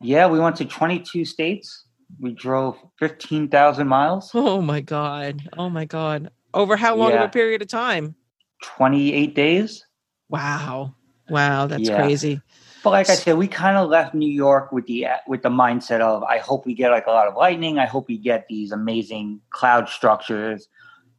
Yeah, 0.00 0.26
we 0.26 0.40
went 0.40 0.56
to 0.56 0.64
22 0.64 1.24
states. 1.24 1.86
We 2.20 2.32
drove 2.32 2.76
15,000 2.98 3.86
miles. 3.86 4.30
Oh 4.34 4.60
my 4.60 4.80
God. 4.80 5.40
Oh 5.56 5.70
my 5.70 5.84
God. 5.84 6.30
Over 6.52 6.76
how 6.76 6.94
long 6.96 7.10
yeah. 7.10 7.22
of 7.22 7.28
a 7.28 7.32
period 7.32 7.62
of 7.62 7.68
time? 7.68 8.14
28 8.62 9.34
days. 9.34 9.84
Wow. 10.28 10.94
Wow, 11.28 11.66
that's 11.66 11.88
yeah. 11.88 11.96
crazy. 11.96 12.40
But 12.84 12.90
like 12.90 13.08
I 13.08 13.14
said, 13.14 13.38
we 13.38 13.48
kind 13.48 13.78
of 13.78 13.88
left 13.88 14.14
New 14.14 14.30
York 14.30 14.70
with 14.70 14.86
the 14.86 15.06
with 15.26 15.42
the 15.42 15.48
mindset 15.48 16.00
of 16.00 16.22
I 16.22 16.36
hope 16.36 16.66
we 16.66 16.74
get 16.74 16.90
like 16.90 17.06
a 17.06 17.10
lot 17.10 17.26
of 17.26 17.34
lightning. 17.34 17.78
I 17.78 17.86
hope 17.86 18.08
we 18.08 18.18
get 18.18 18.46
these 18.48 18.72
amazing 18.72 19.40
cloud 19.50 19.88
structures. 19.88 20.68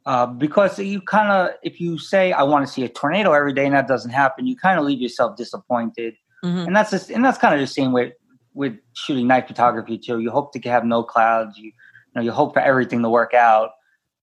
Uh, 0.06 0.24
because 0.24 0.78
you 0.78 1.00
kind 1.00 1.32
of, 1.32 1.56
if 1.64 1.80
you 1.80 1.98
say 1.98 2.30
I 2.30 2.44
want 2.44 2.64
to 2.64 2.72
see 2.72 2.84
a 2.84 2.88
tornado 2.88 3.32
every 3.32 3.52
day 3.52 3.66
and 3.66 3.74
that 3.74 3.88
doesn't 3.88 4.12
happen, 4.12 4.46
you 4.46 4.54
kind 4.54 4.78
of 4.78 4.86
leave 4.86 5.00
yourself 5.00 5.36
disappointed. 5.36 6.14
Mm-hmm. 6.44 6.68
And 6.68 6.76
that's 6.76 6.92
just, 6.92 7.10
and 7.10 7.24
that's 7.24 7.38
kind 7.38 7.52
of 7.52 7.58
the 7.60 7.66
same 7.66 7.90
way 7.90 8.12
with 8.54 8.74
shooting 8.92 9.26
night 9.26 9.48
photography 9.48 9.98
too. 9.98 10.20
You 10.20 10.30
hope 10.30 10.52
to 10.52 10.60
have 10.70 10.84
no 10.84 11.02
clouds. 11.02 11.58
You, 11.58 11.64
you 11.64 11.72
know, 12.14 12.22
you 12.22 12.30
hope 12.30 12.54
for 12.54 12.60
everything 12.60 13.02
to 13.02 13.10
work 13.10 13.34
out, 13.34 13.70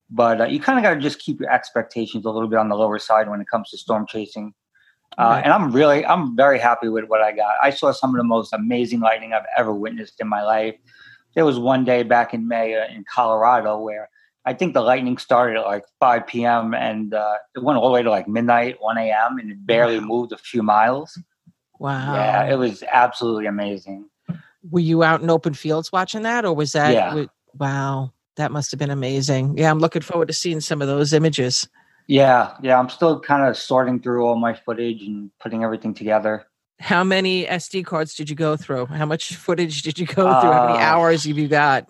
but 0.10 0.40
uh, 0.40 0.46
you 0.46 0.62
kind 0.62 0.80
of 0.80 0.84
got 0.84 0.94
to 0.94 1.02
just 1.02 1.20
keep 1.20 1.42
your 1.42 1.52
expectations 1.52 2.24
a 2.24 2.30
little 2.30 2.48
bit 2.48 2.60
on 2.60 2.70
the 2.70 2.78
lower 2.78 2.98
side 2.98 3.30
when 3.30 3.42
it 3.42 3.48
comes 3.52 3.70
to 3.72 3.78
storm 3.78 4.08
chasing. 4.08 4.54
Uh, 5.18 5.24
right. 5.24 5.44
And 5.44 5.54
I'm 5.54 5.72
really, 5.72 6.06
I'm 6.06 6.36
very 6.36 6.60
happy 6.60 6.90
with 6.90 7.06
what 7.06 7.22
I 7.22 7.32
got. 7.32 7.56
I 7.62 7.70
saw 7.70 7.92
some 7.92 8.12
of 8.12 8.18
the 8.18 8.24
most 8.24 8.54
amazing 8.54 9.00
lightning 9.00 9.34
I've 9.34 9.46
ever 9.58 9.74
witnessed 9.74 10.20
in 10.20 10.28
my 10.28 10.44
life. 10.44 10.76
There 11.36 11.46
was 11.46 11.58
one 11.58 11.84
day 11.84 12.04
back 12.04 12.34
in 12.34 12.48
May 12.48 12.76
uh, 12.76 12.88
in 12.88 13.06
Colorado 13.12 13.80
where 13.80 14.10
I 14.46 14.54
think 14.54 14.74
the 14.74 14.82
lightning 14.82 15.18
started 15.18 15.60
at 15.60 15.66
like 15.66 15.86
5 16.00 16.28
p.m. 16.28 16.74
and 16.74 17.14
uh, 17.14 17.36
it 17.56 17.64
went 17.64 17.80
all 17.80 17.88
the 17.88 17.94
way 17.94 18.04
to 18.04 18.10
like 18.10 18.28
midnight, 18.28 18.78
1 18.80 18.98
a.m. 18.98 19.38
and 19.40 19.52
it 19.52 19.66
barely 19.66 20.00
wow. 20.00 20.06
moved 20.06 20.32
a 20.32 20.38
few 20.38 20.64
miles. 20.64 21.18
Wow. 21.80 22.14
Yeah, 22.14 22.52
it 22.52 22.56
was 22.56 22.84
absolutely 22.92 23.46
amazing 23.46 24.10
were 24.70 24.80
you 24.80 25.04
out 25.04 25.22
in 25.22 25.30
open 25.30 25.54
fields 25.54 25.92
watching 25.92 26.24
that 26.24 26.46
or 26.46 26.54
was 26.54 26.72
that 26.72 26.94
yeah. 26.94 27.26
wow 27.58 28.12
that 28.36 28.52
must 28.52 28.72
have 28.72 28.80
been 28.80 28.90
amazing 28.90 29.58
yeah 29.58 29.70
i'm 29.70 29.80
looking 29.80 30.02
forward 30.02 30.28
to 30.28 30.34
seeing 30.34 30.62
some 30.62 30.82
of 30.82 30.88
those 30.88 31.14
images 31.14 31.68
yeah 32.08 32.56
yeah 32.62 32.80
i'm 32.80 32.90
still 32.90 33.20
kind 33.20 33.48
of 33.48 33.58
sorting 33.58 34.00
through 34.00 34.26
all 34.26 34.36
my 34.36 34.54
footage 34.54 35.02
and 35.04 35.32
putting 35.40 35.64
everything 35.64 35.94
together. 35.94 36.46
How 36.80 37.04
many 37.04 37.46
sd 37.46 37.86
cards 37.86 38.16
did 38.16 38.30
you 38.30 38.36
go 38.36 38.58
through? 38.58 38.88
How 38.88 39.06
much 39.06 39.36
footage 39.48 39.82
did 39.84 40.00
you 40.00 40.06
go 40.06 40.24
through? 40.24 40.26
Uh, 40.26 40.54
how 40.54 40.68
many 40.68 40.80
uh, 40.80 40.82
hours 40.82 41.26
have 41.26 41.38
you 41.38 41.48
got? 41.48 41.88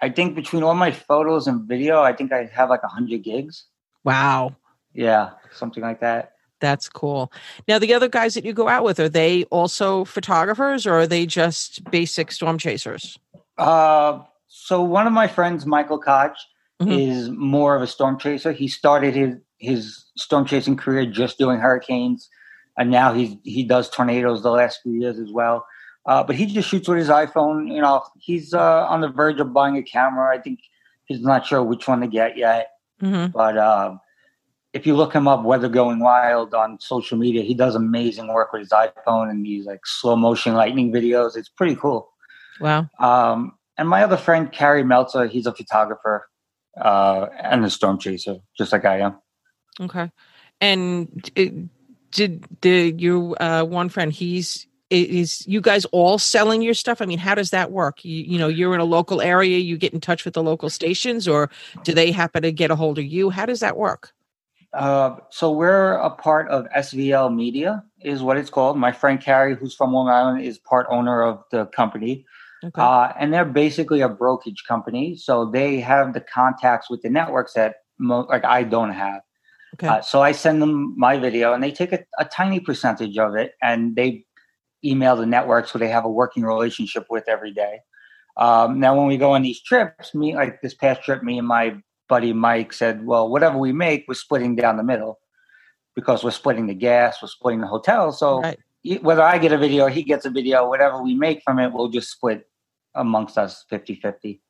I 0.00 0.08
think 0.10 0.34
between 0.34 0.62
all 0.62 0.74
my 0.74 0.92
photos 0.92 1.46
and 1.46 1.68
video 1.68 2.02
i 2.02 2.12
think 2.12 2.32
i 2.32 2.44
have 2.44 2.70
like 2.70 2.82
100 2.82 3.22
gigs. 3.22 3.64
Wow. 4.04 4.56
Yeah 4.92 5.30
something 5.54 5.82
like 5.82 6.00
that. 6.00 6.32
That's 6.60 6.88
cool. 6.88 7.32
Now, 7.66 7.78
the 7.78 7.92
other 7.92 8.08
guys 8.08 8.34
that 8.34 8.44
you 8.44 8.52
go 8.52 8.68
out 8.68 8.84
with, 8.84 9.00
are 9.00 9.08
they 9.08 9.44
also 9.44 10.04
photographers 10.04 10.86
or 10.86 10.94
are 10.94 11.06
they 11.06 11.26
just 11.26 11.82
basic 11.90 12.30
storm 12.30 12.56
chasers? 12.56 13.18
Uh, 13.58 14.20
so 14.46 14.80
one 14.80 15.06
of 15.06 15.12
my 15.12 15.26
friends, 15.26 15.66
Michael 15.66 15.98
Koch, 15.98 16.36
mm-hmm. 16.86 16.92
is 16.92 17.30
more 17.30 17.74
of 17.76 17.82
a 17.82 17.86
storm 17.86 18.18
chaser. 18.18 18.52
He 18.52 18.68
started 18.68 19.14
his, 19.14 19.36
his 19.58 20.04
storm 20.16 20.44
chasing 20.44 20.76
career 20.76 21.06
just 21.06 21.38
doing 21.38 21.58
hurricanes, 21.58 22.28
and 22.78 22.90
now 22.90 23.12
he 23.12 23.40
he 23.44 23.64
does 23.64 23.90
tornadoes 23.90 24.42
the 24.42 24.50
last 24.50 24.80
few 24.82 24.92
years 24.92 25.18
as 25.18 25.30
well. 25.30 25.66
Uh, 26.06 26.22
but 26.22 26.34
he 26.34 26.46
just 26.46 26.68
shoots 26.68 26.88
with 26.88 26.98
his 26.98 27.08
iPhone. 27.08 27.72
You 27.72 27.80
know, 27.80 28.02
he's 28.18 28.52
uh, 28.54 28.86
on 28.86 29.00
the 29.00 29.08
verge 29.08 29.40
of 29.40 29.52
buying 29.52 29.76
a 29.76 29.82
camera. 29.82 30.36
I 30.36 30.40
think 30.40 30.60
he's 31.04 31.20
not 31.20 31.46
sure 31.46 31.62
which 31.62 31.86
one 31.86 32.00
to 32.00 32.08
get 32.08 32.36
yet. 32.36 32.70
Mm-hmm. 33.00 33.30
But 33.32 33.56
uh, 33.56 33.96
if 34.72 34.86
you 34.86 34.96
look 34.96 35.12
him 35.12 35.28
up, 35.28 35.44
Weather 35.44 35.68
Going 35.68 36.00
Wild 36.00 36.54
on 36.54 36.80
social 36.80 37.18
media, 37.18 37.42
he 37.42 37.54
does 37.54 37.74
amazing 37.74 38.28
work 38.28 38.52
with 38.52 38.62
his 38.62 38.70
iPhone 38.70 39.30
and 39.30 39.44
these 39.44 39.66
like 39.66 39.86
slow 39.86 40.16
motion 40.16 40.54
lightning 40.54 40.92
videos. 40.92 41.36
It's 41.36 41.48
pretty 41.48 41.76
cool. 41.76 42.10
Wow. 42.60 42.88
Um, 42.98 43.52
and 43.78 43.88
my 43.88 44.02
other 44.02 44.16
friend, 44.16 44.50
Carrie 44.52 44.84
Meltzer, 44.84 45.26
he's 45.26 45.46
a 45.46 45.54
photographer 45.54 46.28
uh, 46.80 47.26
and 47.40 47.64
a 47.64 47.70
storm 47.70 47.98
chaser, 47.98 48.38
just 48.56 48.72
like 48.72 48.84
I 48.84 49.00
am. 49.00 49.16
Okay. 49.80 50.10
And 50.60 51.30
it, 51.34 51.52
did 52.10 52.44
the 52.60 52.94
your 52.96 53.40
uh, 53.42 53.64
one 53.64 53.88
friend? 53.88 54.12
He's 54.12 54.66
is 54.92 55.46
you 55.46 55.60
guys 55.60 55.86
all 55.86 56.18
selling 56.18 56.60
your 56.60 56.74
stuff? 56.74 57.00
I 57.00 57.06
mean, 57.06 57.18
how 57.18 57.34
does 57.34 57.50
that 57.50 57.72
work? 57.72 58.04
You, 58.04 58.22
you 58.24 58.38
know, 58.38 58.48
you're 58.48 58.74
in 58.74 58.80
a 58.80 58.84
local 58.84 59.22
area, 59.22 59.58
you 59.58 59.78
get 59.78 59.94
in 59.94 60.00
touch 60.00 60.24
with 60.24 60.34
the 60.34 60.42
local 60.42 60.68
stations, 60.68 61.26
or 61.26 61.50
do 61.82 61.94
they 61.94 62.12
happen 62.12 62.42
to 62.42 62.52
get 62.52 62.70
a 62.70 62.76
hold 62.76 62.98
of 62.98 63.04
you? 63.06 63.30
How 63.30 63.46
does 63.46 63.60
that 63.60 63.76
work? 63.76 64.12
Uh, 64.74 65.16
so 65.30 65.50
we're 65.50 65.94
a 65.94 66.10
part 66.10 66.48
of 66.48 66.66
SVL 66.76 67.34
Media, 67.34 67.84
is 68.02 68.22
what 68.22 68.36
it's 68.36 68.50
called. 68.50 68.78
My 68.78 68.92
friend 68.92 69.20
Carrie, 69.20 69.54
who's 69.54 69.74
from 69.74 69.92
Long 69.92 70.08
Island, 70.08 70.44
is 70.44 70.58
part 70.58 70.86
owner 70.90 71.22
of 71.22 71.42
the 71.50 71.66
company. 71.66 72.24
Okay. 72.64 72.80
Uh, 72.80 73.12
and 73.18 73.32
they're 73.32 73.44
basically 73.44 74.00
a 74.00 74.08
brokerage 74.08 74.64
company, 74.66 75.16
so 75.16 75.46
they 75.46 75.80
have 75.80 76.14
the 76.14 76.20
contacts 76.20 76.88
with 76.88 77.02
the 77.02 77.10
networks 77.10 77.54
that 77.54 77.76
mo- 77.98 78.26
like 78.28 78.44
I 78.44 78.62
don't 78.62 78.92
have. 78.92 79.22
Okay. 79.74 79.86
Uh, 79.86 80.00
so 80.02 80.22
I 80.22 80.32
send 80.32 80.62
them 80.62 80.94
my 80.96 81.18
video, 81.18 81.52
and 81.52 81.62
they 81.62 81.72
take 81.72 81.92
a, 81.92 82.04
a, 82.18 82.24
tiny 82.24 82.60
percentage 82.60 83.16
of 83.18 83.34
it, 83.34 83.54
and 83.62 83.96
they 83.96 84.24
email 84.84 85.16
the 85.16 85.26
networks 85.26 85.70
who 85.70 85.78
they 85.78 85.88
have 85.88 86.04
a 86.04 86.10
working 86.10 86.44
relationship 86.44 87.06
with 87.08 87.24
every 87.28 87.52
day. 87.52 87.80
Um, 88.36 88.78
now, 88.80 88.96
when 88.96 89.06
we 89.06 89.16
go 89.16 89.32
on 89.32 89.42
these 89.42 89.60
trips, 89.60 90.14
me 90.14 90.34
like 90.34 90.60
this 90.62 90.74
past 90.74 91.02
trip, 91.02 91.22
me 91.22 91.38
and 91.38 91.48
my 91.48 91.76
buddy 92.08 92.32
Mike 92.32 92.72
said, 92.72 93.04
"Well, 93.06 93.28
whatever 93.28 93.58
we 93.58 93.72
make, 93.72 94.04
we're 94.06 94.14
splitting 94.14 94.56
down 94.56 94.76
the 94.76 94.84
middle 94.84 95.18
because 95.94 96.24
we're 96.24 96.30
splitting 96.30 96.66
the 96.66 96.74
gas, 96.74 97.18
we're 97.20 97.28
splitting 97.28 97.60
the 97.60 97.66
hotel. 97.66 98.12
So 98.12 98.40
right. 98.40 98.58
whether 99.02 99.22
I 99.22 99.38
get 99.38 99.52
a 99.52 99.58
video, 99.58 99.86
he 99.86 100.02
gets 100.02 100.24
a 100.24 100.30
video, 100.30 100.68
whatever 100.68 101.02
we 101.02 101.14
make 101.14 101.42
from 101.42 101.58
it, 101.58 101.72
we'll 101.72 101.88
just 101.88 102.10
split 102.10 102.46
amongst 102.94 103.38
us 103.38 103.64
50-50." 103.70 104.40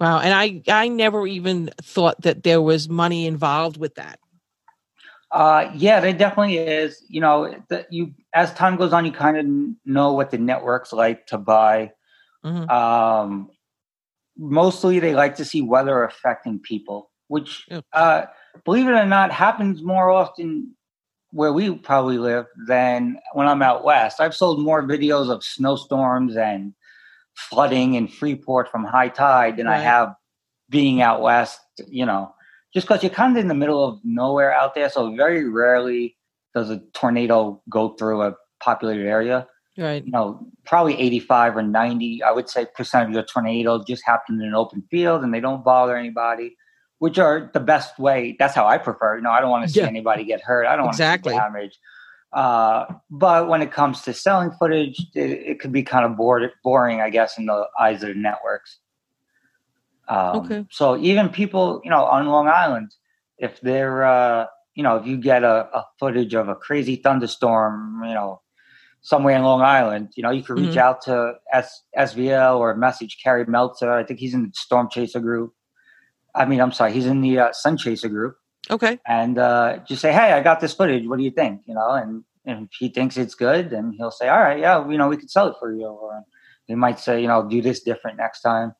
Wow, 0.00 0.18
and 0.18 0.34
I 0.34 0.62
I 0.68 0.88
never 0.88 1.26
even 1.26 1.70
thought 1.80 2.20
that 2.22 2.42
there 2.42 2.60
was 2.60 2.88
money 2.88 3.26
involved 3.26 3.76
with 3.76 3.94
that. 3.94 4.18
Uh, 5.30 5.70
yeah, 5.74 6.00
there 6.00 6.12
definitely 6.12 6.58
is. 6.58 7.04
You 7.08 7.20
know, 7.20 7.54
the, 7.68 7.86
you 7.90 8.12
as 8.34 8.52
time 8.54 8.76
goes 8.76 8.92
on, 8.92 9.06
you 9.06 9.12
kind 9.12 9.36
of 9.36 9.46
know 9.86 10.12
what 10.12 10.30
the 10.30 10.38
networks 10.38 10.92
like 10.92 11.26
to 11.28 11.38
buy. 11.38 11.92
Mm-hmm. 12.44 12.68
Um, 12.68 13.50
mostly, 14.36 14.98
they 14.98 15.14
like 15.14 15.36
to 15.36 15.44
see 15.44 15.62
weather 15.62 16.04
affecting 16.04 16.58
people, 16.58 17.10
which, 17.28 17.66
uh, 17.92 18.24
believe 18.64 18.88
it 18.88 18.92
or 18.92 19.06
not, 19.06 19.32
happens 19.32 19.82
more 19.82 20.10
often 20.10 20.74
where 21.30 21.52
we 21.52 21.74
probably 21.76 22.18
live 22.18 22.46
than 22.66 23.18
when 23.32 23.46
I'm 23.46 23.62
out 23.62 23.84
west. 23.84 24.20
I've 24.20 24.34
sold 24.34 24.60
more 24.60 24.82
videos 24.82 25.30
of 25.30 25.42
snowstorms 25.42 26.36
and 26.36 26.74
flooding 27.34 27.94
in 27.94 28.08
Freeport 28.08 28.70
from 28.70 28.84
high 28.84 29.08
tide 29.08 29.56
than 29.56 29.66
right. 29.66 29.78
I 29.78 29.82
have 29.82 30.14
being 30.68 31.00
out 31.02 31.22
west. 31.22 31.58
You 31.88 32.06
know 32.06 32.34
just 32.72 32.86
because 32.86 33.02
you're 33.02 33.10
kind 33.10 33.36
of 33.36 33.40
in 33.40 33.48
the 33.48 33.54
middle 33.54 33.84
of 33.84 34.00
nowhere 34.02 34.52
out 34.52 34.74
there. 34.74 34.88
So 34.88 35.14
very 35.14 35.48
rarely 35.48 36.16
does 36.54 36.70
a 36.70 36.78
tornado 36.94 37.62
go 37.68 37.90
through 37.90 38.22
a 38.22 38.34
populated 38.60 39.06
area. 39.06 39.46
Right. 39.76 40.04
You 40.04 40.10
know, 40.10 40.46
probably 40.64 40.98
85 40.98 41.56
or 41.56 41.62
90, 41.62 42.22
I 42.22 42.32
would 42.32 42.48
say, 42.48 42.66
percent 42.74 43.08
of 43.08 43.14
your 43.14 43.22
tornadoes 43.22 43.84
just 43.86 44.04
happen 44.04 44.40
in 44.40 44.48
an 44.48 44.54
open 44.54 44.82
field 44.90 45.22
and 45.22 45.32
they 45.32 45.40
don't 45.40 45.64
bother 45.64 45.96
anybody, 45.96 46.56
which 46.98 47.18
are 47.18 47.50
the 47.54 47.60
best 47.60 47.98
way. 47.98 48.36
That's 48.38 48.54
how 48.54 48.66
I 48.66 48.78
prefer. 48.78 49.16
You 49.16 49.22
know, 49.22 49.30
I 49.30 49.40
don't 49.40 49.50
want 49.50 49.66
to 49.66 49.72
see 49.72 49.80
yeah. 49.80 49.86
anybody 49.86 50.24
get 50.24 50.42
hurt. 50.42 50.66
I 50.66 50.76
don't 50.76 50.88
exactly. 50.88 51.32
want 51.32 51.42
to 51.42 51.48
see 51.48 51.58
damage. 51.58 51.78
Uh, 52.32 52.86
but 53.10 53.48
when 53.48 53.60
it 53.60 53.70
comes 53.70 54.02
to 54.02 54.14
selling 54.14 54.50
footage, 54.52 55.06
it, 55.14 55.30
it 55.30 55.60
could 55.60 55.72
be 55.72 55.82
kind 55.82 56.04
of 56.04 56.16
bored, 56.16 56.50
boring, 56.64 57.00
I 57.00 57.10
guess, 57.10 57.36
in 57.36 57.46
the 57.46 57.66
eyes 57.78 58.02
of 58.02 58.08
the 58.08 58.14
networks. 58.14 58.78
Um, 60.08 60.36
okay. 60.36 60.66
So 60.70 60.98
even 60.98 61.28
people, 61.28 61.80
you 61.84 61.90
know, 61.90 62.04
on 62.04 62.26
Long 62.26 62.48
Island, 62.48 62.94
if 63.38 63.60
they're, 63.60 64.04
uh, 64.04 64.46
you 64.74 64.82
know, 64.82 64.96
if 64.96 65.06
you 65.06 65.18
get 65.18 65.44
a, 65.44 65.68
a, 65.74 65.86
footage 65.98 66.34
of 66.34 66.48
a 66.48 66.54
crazy 66.54 66.96
thunderstorm, 66.96 68.02
you 68.04 68.14
know, 68.14 68.40
somewhere 69.02 69.36
in 69.36 69.42
Long 69.42 69.60
Island, 69.60 70.12
you 70.16 70.22
know, 70.22 70.30
you 70.30 70.42
can 70.42 70.56
reach 70.56 70.70
mm-hmm. 70.70 70.78
out 70.78 71.02
to 71.02 71.34
S- 71.52 71.82
SVL 71.96 72.58
or 72.58 72.74
message 72.74 73.18
Carrie 73.22 73.44
Meltzer. 73.46 73.92
I 73.92 74.04
think 74.04 74.20
he's 74.20 74.34
in 74.34 74.44
the 74.44 74.50
Storm 74.54 74.88
Chaser 74.90 75.20
group. 75.20 75.52
I 76.34 76.46
mean, 76.46 76.60
I'm 76.60 76.72
sorry, 76.72 76.92
he's 76.92 77.06
in 77.06 77.20
the 77.20 77.38
uh, 77.38 77.52
Sun 77.52 77.76
Chaser 77.76 78.08
group. 78.08 78.36
Okay. 78.70 78.98
And 79.06 79.38
uh, 79.38 79.78
just 79.86 80.02
say, 80.02 80.12
hey, 80.12 80.32
I 80.32 80.42
got 80.42 80.60
this 80.60 80.74
footage. 80.74 81.06
What 81.06 81.18
do 81.18 81.24
you 81.24 81.30
think? 81.30 81.62
You 81.66 81.74
know, 81.74 81.90
and, 81.90 82.24
and 82.44 82.66
if 82.66 82.76
he 82.78 82.88
thinks 82.88 83.16
it's 83.16 83.34
good, 83.34 83.70
then 83.70 83.92
he'll 83.96 84.10
say, 84.10 84.28
all 84.28 84.40
right, 84.40 84.58
yeah, 84.58 84.88
you 84.88 84.98
know, 84.98 85.08
we 85.08 85.16
could 85.16 85.30
sell 85.30 85.48
it 85.48 85.56
for 85.58 85.74
you. 85.74 85.86
Or 85.86 86.22
he 86.66 86.74
might 86.74 87.00
say, 87.00 87.20
you 87.20 87.28
know, 87.28 87.48
do 87.48 87.60
this 87.60 87.82
different 87.82 88.18
next 88.18 88.42
time. 88.42 88.74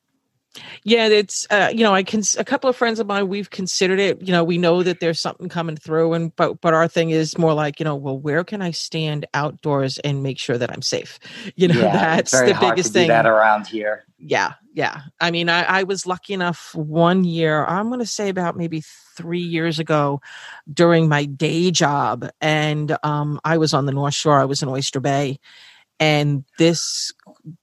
Yeah, 0.84 1.08
it's 1.08 1.46
uh, 1.50 1.70
you 1.72 1.82
know 1.82 1.94
I 1.94 2.02
can 2.02 2.22
a 2.38 2.44
couple 2.44 2.68
of 2.68 2.76
friends 2.76 3.00
of 3.00 3.06
mine 3.06 3.28
we've 3.28 3.48
considered 3.48 3.98
it. 3.98 4.20
You 4.20 4.32
know, 4.32 4.44
we 4.44 4.58
know 4.58 4.82
that 4.82 5.00
there's 5.00 5.18
something 5.18 5.48
coming 5.48 5.76
through, 5.76 6.12
and 6.12 6.34
but 6.36 6.60
but 6.60 6.74
our 6.74 6.88
thing 6.88 7.10
is 7.10 7.38
more 7.38 7.54
like 7.54 7.80
you 7.80 7.84
know, 7.84 7.96
well, 7.96 8.18
where 8.18 8.44
can 8.44 8.60
I 8.60 8.72
stand 8.72 9.24
outdoors 9.32 9.98
and 10.00 10.22
make 10.22 10.38
sure 10.38 10.58
that 10.58 10.70
I'm 10.70 10.82
safe? 10.82 11.18
You 11.56 11.68
know, 11.68 11.80
yeah, 11.80 12.16
that's 12.16 12.32
the 12.32 12.56
biggest 12.60 12.92
thing. 12.92 13.08
that 13.08 13.26
around 13.26 13.66
here. 13.66 14.04
Yeah, 14.18 14.52
yeah. 14.74 15.02
I 15.20 15.30
mean, 15.30 15.48
I, 15.48 15.62
I 15.62 15.82
was 15.82 16.06
lucky 16.06 16.32
enough 16.32 16.74
one 16.74 17.24
year. 17.24 17.64
I'm 17.66 17.88
going 17.88 18.00
to 18.00 18.06
say 18.06 18.28
about 18.28 18.56
maybe 18.56 18.82
three 19.16 19.40
years 19.40 19.78
ago, 19.78 20.20
during 20.72 21.08
my 21.08 21.24
day 21.24 21.70
job, 21.70 22.28
and 22.40 22.96
um, 23.02 23.40
I 23.44 23.58
was 23.58 23.74
on 23.74 23.86
the 23.86 23.92
North 23.92 24.14
Shore. 24.14 24.40
I 24.40 24.44
was 24.44 24.62
in 24.62 24.68
Oyster 24.68 25.00
Bay, 25.00 25.38
and 26.02 26.44
this 26.58 27.12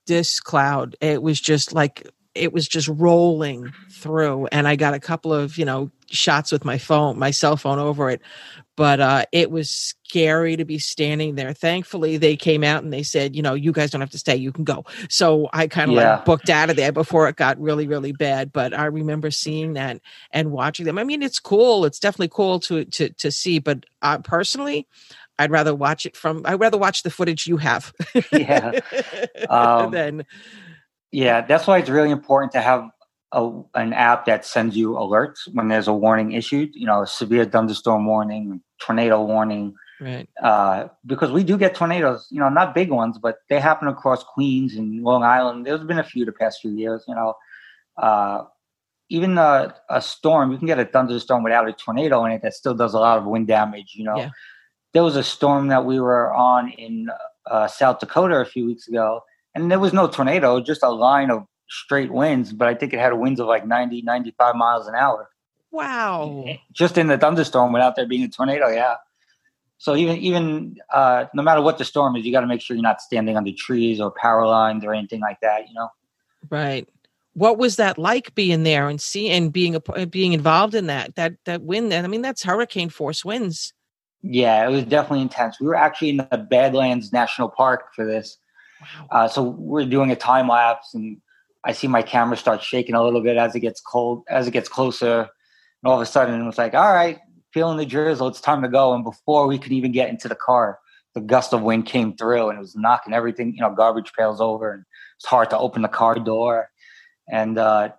this 0.07 0.39
cloud 0.39 0.95
it 1.01 1.21
was 1.21 1.41
just 1.41 1.73
like 1.73 2.07
it 2.35 2.53
was 2.53 2.67
just 2.67 2.87
rolling 2.87 3.73
through 3.91 4.47
and 4.47 4.67
i 4.67 4.75
got 4.75 4.93
a 4.93 4.99
couple 4.99 5.33
of 5.33 5.57
you 5.57 5.65
know 5.65 5.91
shots 6.09 6.51
with 6.51 6.63
my 6.63 6.77
phone 6.77 7.19
my 7.19 7.31
cell 7.31 7.57
phone 7.57 7.79
over 7.79 8.09
it 8.09 8.21
but 8.79 9.01
uh, 9.01 9.25
it 9.33 9.51
was 9.51 9.69
scary 9.69 10.55
to 10.55 10.63
be 10.63 10.79
standing 10.79 11.35
there 11.35 11.51
thankfully 11.51 12.15
they 12.15 12.37
came 12.37 12.63
out 12.63 12.81
and 12.81 12.93
they 12.93 13.03
said 13.03 13.35
you 13.35 13.41
know 13.41 13.53
you 13.53 13.73
guys 13.73 13.91
don't 13.91 13.99
have 13.99 14.09
to 14.09 14.17
stay 14.17 14.37
you 14.37 14.53
can 14.53 14.63
go 14.63 14.85
so 15.09 15.49
i 15.51 15.67
kind 15.67 15.91
of 15.91 15.97
yeah. 15.97 16.15
like 16.15 16.25
booked 16.25 16.49
out 16.49 16.69
of 16.69 16.77
there 16.77 16.93
before 16.93 17.27
it 17.27 17.35
got 17.35 17.59
really 17.59 17.87
really 17.87 18.13
bad 18.13 18.53
but 18.53 18.73
i 18.73 18.85
remember 18.85 19.29
seeing 19.29 19.73
that 19.73 19.99
and 20.31 20.51
watching 20.51 20.85
them 20.85 20.97
i 20.97 21.03
mean 21.03 21.21
it's 21.21 21.39
cool 21.39 21.83
it's 21.83 21.99
definitely 21.99 22.29
cool 22.29 22.57
to 22.57 22.85
to 22.85 23.09
to 23.09 23.29
see 23.31 23.59
but 23.59 23.85
uh, 24.01 24.17
personally 24.19 24.87
I'd 25.37 25.51
rather 25.51 25.73
watch 25.73 26.05
it 26.05 26.17
from. 26.17 26.41
I'd 26.43 26.59
rather 26.59 26.77
watch 26.77 27.03
the 27.03 27.09
footage 27.09 27.47
you 27.47 27.55
have. 27.55 27.93
yeah. 28.33 28.79
Um, 29.49 29.91
than 29.91 30.25
yeah, 31.13 31.39
that's 31.41 31.65
why 31.65 31.77
it's 31.77 31.89
really 31.89 32.11
important 32.11 32.51
to 32.51 32.61
have 32.61 32.89
a, 33.31 33.51
an 33.75 33.93
app 33.93 34.25
that 34.25 34.45
sends 34.45 34.75
you 34.75 34.91
alerts 34.91 35.39
when 35.53 35.67
there's 35.67 35.87
a 35.87 35.93
warning 35.93 36.31
issued. 36.33 36.71
You 36.73 36.85
know, 36.85 37.03
a 37.03 37.07
severe 37.07 37.45
thunderstorm 37.45 38.05
warning, 38.05 38.61
tornado 38.81 39.23
warning. 39.23 39.75
Right. 40.01 40.29
Uh, 40.41 40.87
because 41.05 41.31
we 41.31 41.43
do 41.43 41.57
get 41.57 41.75
tornadoes. 41.75 42.27
You 42.31 42.39
know, 42.39 42.49
not 42.49 42.73
big 42.73 42.89
ones, 42.89 43.17
but 43.17 43.39
they 43.49 43.59
happen 43.59 43.87
across 43.87 44.23
Queens 44.23 44.75
and 44.75 45.03
Long 45.03 45.23
Island. 45.23 45.65
There's 45.65 45.83
been 45.83 45.99
a 45.99 46.03
few 46.03 46.25
the 46.25 46.31
past 46.31 46.61
few 46.61 46.71
years. 46.71 47.03
You 47.07 47.15
know, 47.15 47.33
uh, 47.97 48.43
even 49.09 49.37
a, 49.37 49.75
a, 49.89 50.01
storm, 50.01 50.51
you 50.51 50.57
can 50.57 50.67
get 50.67 50.79
a 50.79 50.85
thunderstorm 50.85 51.43
without 51.43 51.67
a 51.67 51.73
tornado 51.73 52.23
in 52.25 52.31
it 52.31 52.41
that 52.43 52.53
still 52.53 52.75
does 52.75 52.93
a 52.93 52.99
lot 52.99 53.17
of 53.17 53.25
wind 53.25 53.47
damage. 53.47 53.93
You 53.95 54.05
know, 54.05 54.17
yeah. 54.17 54.29
there 54.93 55.03
was 55.03 55.15
a 55.15 55.23
storm 55.23 55.67
that 55.67 55.85
we 55.85 55.99
were 55.99 56.33
on 56.33 56.69
in 56.69 57.09
uh, 57.49 57.67
South 57.67 57.99
Dakota 57.99 58.35
a 58.35 58.45
few 58.45 58.65
weeks 58.65 58.87
ago 58.87 59.21
and 59.55 59.71
there 59.71 59.79
was 59.79 59.93
no 59.93 60.07
tornado, 60.07 60.61
just 60.61 60.83
a 60.83 60.89
line 60.89 61.31
of 61.31 61.43
straight 61.69 62.11
winds, 62.11 62.51
but 62.51 62.67
I 62.67 62.75
think 62.75 62.93
it 62.93 62.99
had 62.99 63.13
winds 63.13 63.39
of 63.39 63.47
like 63.47 63.65
90, 63.65 64.01
95 64.01 64.55
miles 64.55 64.87
an 64.87 64.95
hour. 64.95 65.29
Wow. 65.71 66.45
Just 66.71 66.97
in 66.97 67.07
the 67.07 67.17
thunderstorm 67.17 67.73
without 67.73 67.95
there 67.95 68.07
being 68.07 68.23
a 68.23 68.27
tornado, 68.27 68.69
yeah. 68.69 68.95
So 69.77 69.95
even 69.95 70.17
even 70.17 70.77
uh, 70.93 71.25
no 71.33 71.41
matter 71.41 71.61
what 71.61 71.77
the 71.77 71.85
storm 71.85 72.15
is, 72.17 72.25
you 72.25 72.33
got 72.33 72.41
to 72.41 72.47
make 72.47 72.59
sure 72.59 72.75
you're 72.75 72.83
not 72.83 73.01
standing 73.01 73.37
under 73.37 73.51
trees 73.57 74.01
or 74.01 74.11
power 74.11 74.45
lines 74.45 74.83
or 74.83 74.93
anything 74.93 75.21
like 75.21 75.39
that, 75.41 75.67
you 75.69 75.73
know. 75.73 75.89
Right. 76.49 76.87
What 77.33 77.57
was 77.57 77.77
that 77.77 77.97
like 77.97 78.35
being 78.35 78.63
there 78.63 78.89
and 78.89 78.99
see 78.99 79.29
and 79.29 79.53
being 79.53 79.75
a, 79.75 80.05
being 80.05 80.33
involved 80.33 80.75
in 80.75 80.87
that 80.87 81.15
that 81.15 81.35
that 81.45 81.61
wind? 81.61 81.93
Then 81.93 82.03
I 82.03 82.09
mean, 82.09 82.21
that's 82.21 82.43
hurricane 82.43 82.89
force 82.89 83.23
winds. 83.23 83.73
Yeah, 84.21 84.67
it 84.67 84.71
was 84.71 84.83
definitely 84.83 85.21
intense. 85.21 85.61
We 85.61 85.67
were 85.67 85.75
actually 85.75 86.09
in 86.09 86.17
the 86.17 86.47
Badlands 86.49 87.13
National 87.13 87.47
Park 87.47 87.93
for 87.95 88.05
this. 88.05 88.37
Uh, 89.11 89.29
so 89.29 89.43
we're 89.43 89.85
doing 89.85 90.11
a 90.11 90.15
time 90.15 90.49
lapse, 90.49 90.93
and 90.93 91.21
I 91.65 91.73
see 91.73 91.87
my 91.87 92.01
camera 92.01 92.37
start 92.37 92.63
shaking 92.63 92.95
a 92.95 93.03
little 93.03 93.21
bit 93.21 93.37
as 93.37 93.55
it 93.55 93.59
gets 93.59 93.81
cold, 93.81 94.23
as 94.29 94.47
it 94.47 94.51
gets 94.51 94.69
closer. 94.69 95.19
And 95.19 95.91
all 95.91 95.95
of 95.95 96.01
a 96.01 96.05
sudden, 96.05 96.39
it 96.39 96.45
was 96.45 96.57
like, 96.57 96.73
all 96.73 96.93
right, 96.93 97.19
feeling 97.53 97.77
the 97.77 97.85
drizzle, 97.85 98.27
it's 98.27 98.41
time 98.41 98.61
to 98.61 98.69
go. 98.69 98.93
And 98.93 99.03
before 99.03 99.47
we 99.47 99.57
could 99.57 99.71
even 99.71 99.91
get 99.91 100.09
into 100.09 100.27
the 100.27 100.35
car, 100.35 100.79
the 101.15 101.21
gust 101.21 101.53
of 101.53 101.61
wind 101.61 101.85
came 101.85 102.15
through 102.15 102.49
and 102.49 102.57
it 102.57 102.61
was 102.61 102.75
knocking 102.75 103.13
everything, 103.13 103.53
you 103.55 103.61
know, 103.61 103.73
garbage 103.73 104.13
pails 104.17 104.39
over. 104.39 104.73
And 104.73 104.85
it's 105.17 105.25
hard 105.25 105.49
to 105.49 105.57
open 105.57 105.81
the 105.81 105.87
car 105.87 106.15
door. 106.15 106.69
And 107.31 107.57
uh, 107.57 107.89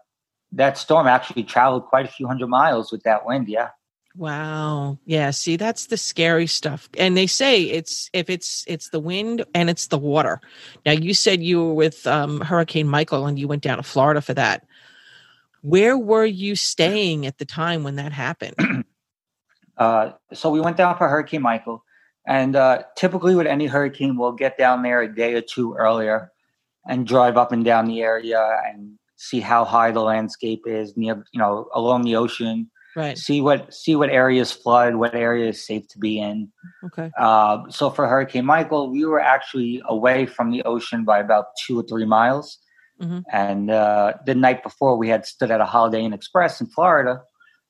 that 0.52 0.78
storm 0.78 1.06
actually 1.06 1.44
traveled 1.44 1.86
quite 1.86 2.06
a 2.06 2.10
few 2.10 2.26
hundred 2.26 2.48
miles 2.48 2.90
with 2.90 3.02
that 3.02 3.26
wind. 3.26 3.48
Yeah. 3.48 3.70
Wow. 4.16 4.98
Yeah, 5.06 5.30
see 5.30 5.56
that's 5.56 5.86
the 5.86 5.96
scary 5.96 6.46
stuff. 6.46 6.88
And 6.98 7.16
they 7.16 7.26
say 7.26 7.62
it's 7.62 8.10
if 8.12 8.28
it's 8.28 8.64
it's 8.66 8.90
the 8.90 9.00
wind 9.00 9.44
and 9.54 9.70
it's 9.70 9.86
the 9.86 9.98
water. 9.98 10.40
Now 10.84 10.92
you 10.92 11.14
said 11.14 11.42
you 11.42 11.64
were 11.64 11.74
with 11.74 12.06
um, 12.06 12.40
Hurricane 12.40 12.88
Michael 12.88 13.26
and 13.26 13.38
you 13.38 13.46
went 13.46 13.62
down 13.62 13.76
to 13.76 13.82
Florida 13.82 14.20
for 14.20 14.34
that. 14.34 14.66
Where 15.62 15.96
were 15.96 16.24
you 16.24 16.56
staying 16.56 17.26
at 17.26 17.38
the 17.38 17.44
time 17.44 17.84
when 17.84 17.96
that 17.96 18.12
happened? 18.12 18.56
uh, 19.76 20.12
so 20.32 20.50
we 20.50 20.60
went 20.60 20.76
down 20.76 20.96
for 20.96 21.08
Hurricane 21.08 21.42
Michael. 21.42 21.84
And 22.26 22.56
uh, 22.56 22.82
typically, 22.96 23.34
with 23.34 23.46
any 23.46 23.66
hurricane, 23.66 24.16
we'll 24.16 24.32
get 24.32 24.58
down 24.58 24.82
there 24.82 25.02
a 25.02 25.14
day 25.14 25.34
or 25.34 25.40
two 25.40 25.74
earlier 25.74 26.30
and 26.86 27.06
drive 27.06 27.36
up 27.36 27.52
and 27.52 27.64
down 27.64 27.86
the 27.86 28.02
area 28.02 28.60
and 28.66 28.98
see 29.16 29.40
how 29.40 29.64
high 29.64 29.90
the 29.90 30.00
landscape 30.00 30.62
is 30.66 30.96
near, 30.96 31.24
you 31.32 31.38
know, 31.38 31.68
along 31.74 32.02
the 32.02 32.16
ocean. 32.16 32.70
Right. 32.96 33.16
See 33.16 33.40
what 33.40 33.72
see 33.72 33.94
what 33.94 34.10
areas 34.10 34.50
flood, 34.50 34.96
what 34.96 35.14
area 35.14 35.48
is 35.48 35.64
safe 35.64 35.86
to 35.88 35.98
be 35.98 36.18
in. 36.18 36.50
Okay. 36.84 37.10
Uh, 37.18 37.70
so 37.70 37.88
for 37.90 38.08
Hurricane 38.08 38.44
Michael, 38.44 38.90
we 38.90 39.04
were 39.04 39.20
actually 39.20 39.80
away 39.88 40.26
from 40.26 40.50
the 40.50 40.62
ocean 40.64 41.04
by 41.04 41.20
about 41.20 41.46
two 41.64 41.78
or 41.78 41.84
three 41.84 42.04
miles. 42.04 42.58
Mhm. 43.00 43.22
And 43.32 43.70
uh, 43.70 44.14
the 44.26 44.34
night 44.34 44.62
before, 44.62 44.96
we 44.96 45.08
had 45.08 45.24
stood 45.24 45.50
at 45.50 45.60
a 45.60 45.64
Holiday 45.64 46.02
Inn 46.04 46.12
Express 46.12 46.60
in 46.60 46.66
Florida, 46.66 47.22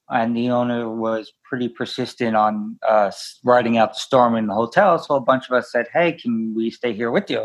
and 0.09 0.37
the 0.37 0.51
owner 0.51 0.89
was 0.89 1.33
pretty 1.45 1.69
persistent 1.69 2.35
on 2.35 2.79
uh, 2.89 3.13
riding 3.45 3.77
out 3.77 3.93
the 3.93 3.99
storm 4.01 4.35
in 4.37 4.47
the 4.47 4.55
hotel. 4.55 4.99
So 4.99 5.15
a 5.15 5.21
bunch 5.21 5.49
of 5.49 5.55
us 5.55 5.71
said, 5.71 5.87
"Hey, 5.93 6.13
can 6.13 6.55
we 6.57 6.71
stay 6.71 6.93
here 6.95 7.11
with 7.11 7.31
you?" 7.31 7.43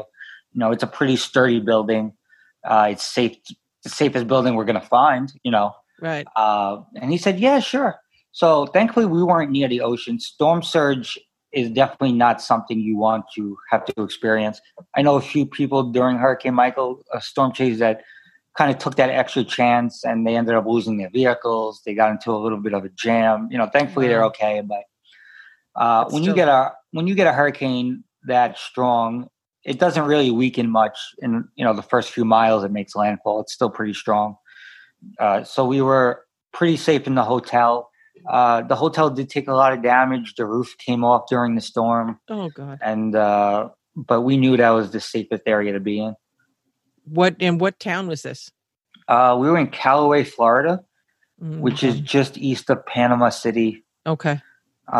You 0.53 0.59
know, 0.59 0.71
it's 0.71 0.83
a 0.83 0.87
pretty 0.87 1.17
sturdy 1.17 1.59
building. 1.59 2.13
Uh, 2.65 2.87
it's 2.91 3.03
safe, 3.03 3.35
the 3.83 3.89
safest 3.89 4.27
building 4.27 4.55
we're 4.55 4.65
going 4.65 4.79
to 4.81 4.87
find. 4.87 5.31
You 5.43 5.51
know, 5.51 5.75
Right. 6.05 6.27
uh, 6.35 6.81
and 7.01 7.11
he 7.11 7.17
said, 7.17 7.39
"Yeah, 7.39 7.59
sure." 7.59 7.99
So 8.31 8.67
thankfully, 8.67 9.07
we 9.07 9.23
weren't 9.23 9.49
near 9.49 9.67
the 9.67 9.81
ocean. 9.81 10.19
Storm 10.19 10.61
surge 10.61 11.17
is 11.51 11.71
definitely 11.71 12.11
not 12.11 12.41
something 12.41 12.79
you 12.79 12.97
want 12.97 13.25
to 13.35 13.57
have 13.71 13.85
to 13.85 14.03
experience. 14.03 14.59
I 14.95 15.01
know 15.01 15.15
a 15.15 15.21
few 15.21 15.45
people 15.45 15.83
during 15.91 16.17
Hurricane 16.17 16.53
Michael, 16.53 17.01
uh, 17.13 17.19
storm 17.19 17.53
chase 17.53 17.79
that 17.79 18.01
kind 18.57 18.69
of 18.69 18.77
took 18.77 18.95
that 18.97 19.09
extra 19.09 19.43
chance, 19.43 20.03
and 20.03 20.27
they 20.27 20.35
ended 20.35 20.53
up 20.53 20.65
losing 20.67 20.97
their 20.97 21.09
vehicles. 21.09 21.81
They 21.85 21.95
got 21.95 22.11
into 22.11 22.31
a 22.31 22.37
little 22.37 22.59
bit 22.59 22.73
of 22.73 22.85
a 22.85 22.89
jam. 22.89 23.47
You 23.49 23.57
know, 23.57 23.67
thankfully 23.67 24.07
they're 24.07 24.25
okay. 24.25 24.61
But 24.61 24.83
uh, 25.81 26.05
when 26.09 26.23
you 26.23 26.35
get 26.35 26.47
a 26.47 26.73
when 26.91 27.07
you 27.07 27.15
get 27.15 27.25
a 27.25 27.33
hurricane 27.33 28.03
that 28.27 28.59
strong, 28.59 29.27
it 29.63 29.79
doesn't 29.79 30.05
really 30.05 30.31
weaken 30.31 30.69
much 30.69 30.97
in 31.19 31.47
you 31.55 31.65
know 31.65 31.73
the 31.73 31.81
first 31.81 32.11
few 32.11 32.25
miles 32.25 32.63
it 32.63 32.71
makes 32.71 32.95
landfall. 32.95 33.41
It's 33.41 33.53
still 33.53 33.69
pretty 33.69 33.93
strong. 33.93 34.35
Uh, 35.19 35.43
so 35.43 35.65
we 35.65 35.81
were 35.81 36.23
pretty 36.53 36.77
safe 36.77 37.07
in 37.07 37.15
the 37.15 37.23
hotel. 37.23 37.89
Uh, 38.29 38.61
the 38.63 38.75
hotel 38.75 39.09
did 39.09 39.29
take 39.29 39.47
a 39.47 39.53
lot 39.53 39.73
of 39.73 39.83
damage. 39.83 40.35
The 40.35 40.45
roof 40.45 40.75
came 40.77 41.03
off 41.03 41.23
during 41.29 41.55
the 41.55 41.61
storm, 41.61 42.19
Oh 42.29 42.49
God. 42.49 42.79
and 42.81 43.15
uh, 43.15 43.69
but 43.95 44.21
we 44.21 44.37
knew 44.37 44.57
that 44.57 44.69
was 44.71 44.91
the 44.91 44.99
safest 44.99 45.43
area 45.45 45.73
to 45.73 45.79
be 45.79 45.99
in. 45.99 46.15
What 47.05 47.35
and 47.39 47.59
what 47.61 47.79
town 47.79 48.07
was 48.07 48.23
this? 48.23 48.49
Uh, 49.07 49.37
we 49.39 49.47
were 49.49 49.57
in 49.57 49.67
Callaway, 49.67 50.23
Florida, 50.23 50.81
Mm, 51.43 51.59
which 51.59 51.83
is 51.83 51.99
just 51.99 52.37
east 52.37 52.69
of 52.69 52.85
Panama 52.85 53.27
City, 53.27 53.83
okay. 54.07 54.39
uh, 54.91 54.97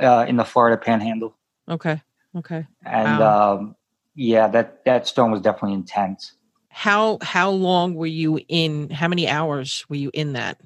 uh, 0.00 0.24
in 0.26 0.36
the 0.38 0.44
Florida 0.44 0.78
Panhandle. 0.82 1.36
Okay. 1.68 2.00
Okay. 2.34 2.66
And 2.86 3.18
Wow. 3.20 3.54
um, 3.56 3.76
yeah, 4.14 4.48
that 4.48 4.82
that 4.86 5.06
storm 5.06 5.30
was 5.30 5.42
definitely 5.42 5.74
intense. 5.74 6.32
How 6.74 7.18
how 7.22 7.50
long 7.50 7.94
were 7.94 8.04
you 8.04 8.40
in? 8.48 8.90
How 8.90 9.06
many 9.06 9.28
hours 9.28 9.86
were 9.88 9.94
you 9.94 10.10
in 10.12 10.32
that? 10.32 10.60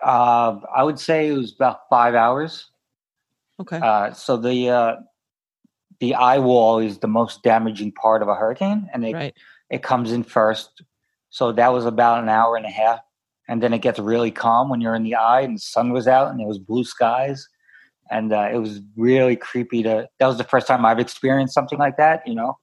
Uh, 0.00 0.60
I 0.74 0.84
would 0.84 1.00
say 1.00 1.28
it 1.28 1.32
was 1.32 1.52
about 1.52 1.80
five 1.90 2.14
hours. 2.14 2.70
Okay. 3.60 3.78
Uh, 3.78 4.12
so 4.12 4.36
the 4.36 4.70
uh, 4.70 4.96
the 5.98 6.14
eye 6.14 6.38
wall 6.38 6.78
is 6.78 6.98
the 6.98 7.08
most 7.08 7.42
damaging 7.42 7.90
part 7.90 8.22
of 8.22 8.28
a 8.28 8.36
hurricane, 8.36 8.88
and 8.94 9.04
it 9.04 9.12
right. 9.12 9.34
it 9.70 9.82
comes 9.82 10.12
in 10.12 10.22
first. 10.22 10.82
So 11.30 11.50
that 11.50 11.72
was 11.72 11.84
about 11.84 12.22
an 12.22 12.28
hour 12.28 12.56
and 12.56 12.64
a 12.64 12.70
half, 12.70 13.00
and 13.48 13.60
then 13.60 13.72
it 13.72 13.82
gets 13.82 13.98
really 13.98 14.30
calm 14.30 14.68
when 14.68 14.80
you're 14.80 14.94
in 14.94 15.02
the 15.02 15.16
eye, 15.16 15.40
and 15.40 15.56
the 15.56 15.60
sun 15.60 15.92
was 15.92 16.06
out, 16.06 16.30
and 16.30 16.40
it 16.40 16.46
was 16.46 16.60
blue 16.60 16.84
skies, 16.84 17.48
and 18.08 18.32
uh, 18.32 18.50
it 18.52 18.58
was 18.58 18.80
really 18.96 19.34
creepy. 19.34 19.82
To 19.82 20.08
that 20.20 20.26
was 20.28 20.38
the 20.38 20.44
first 20.44 20.68
time 20.68 20.86
I've 20.86 21.00
experienced 21.00 21.54
something 21.54 21.78
like 21.78 21.96
that, 21.96 22.22
you 22.24 22.36
know. 22.36 22.56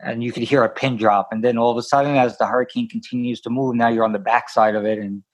And 0.00 0.22
you 0.22 0.30
could 0.32 0.44
hear 0.44 0.62
a 0.62 0.68
pin 0.68 0.96
drop, 0.96 1.28
and 1.32 1.42
then 1.42 1.58
all 1.58 1.72
of 1.72 1.76
a 1.76 1.82
sudden, 1.82 2.16
as 2.16 2.38
the 2.38 2.46
hurricane 2.46 2.88
continues 2.88 3.40
to 3.40 3.50
move, 3.50 3.74
now 3.74 3.88
you're 3.88 4.04
on 4.04 4.12
the 4.12 4.18
backside 4.20 4.76
of 4.76 4.84
it, 4.84 4.98
and 4.98 5.24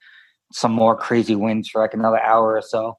some 0.51 0.71
more 0.71 0.95
crazy 0.95 1.35
winds 1.35 1.69
for 1.69 1.81
like 1.81 1.93
another 1.93 2.19
hour 2.19 2.55
or 2.55 2.61
so. 2.61 2.97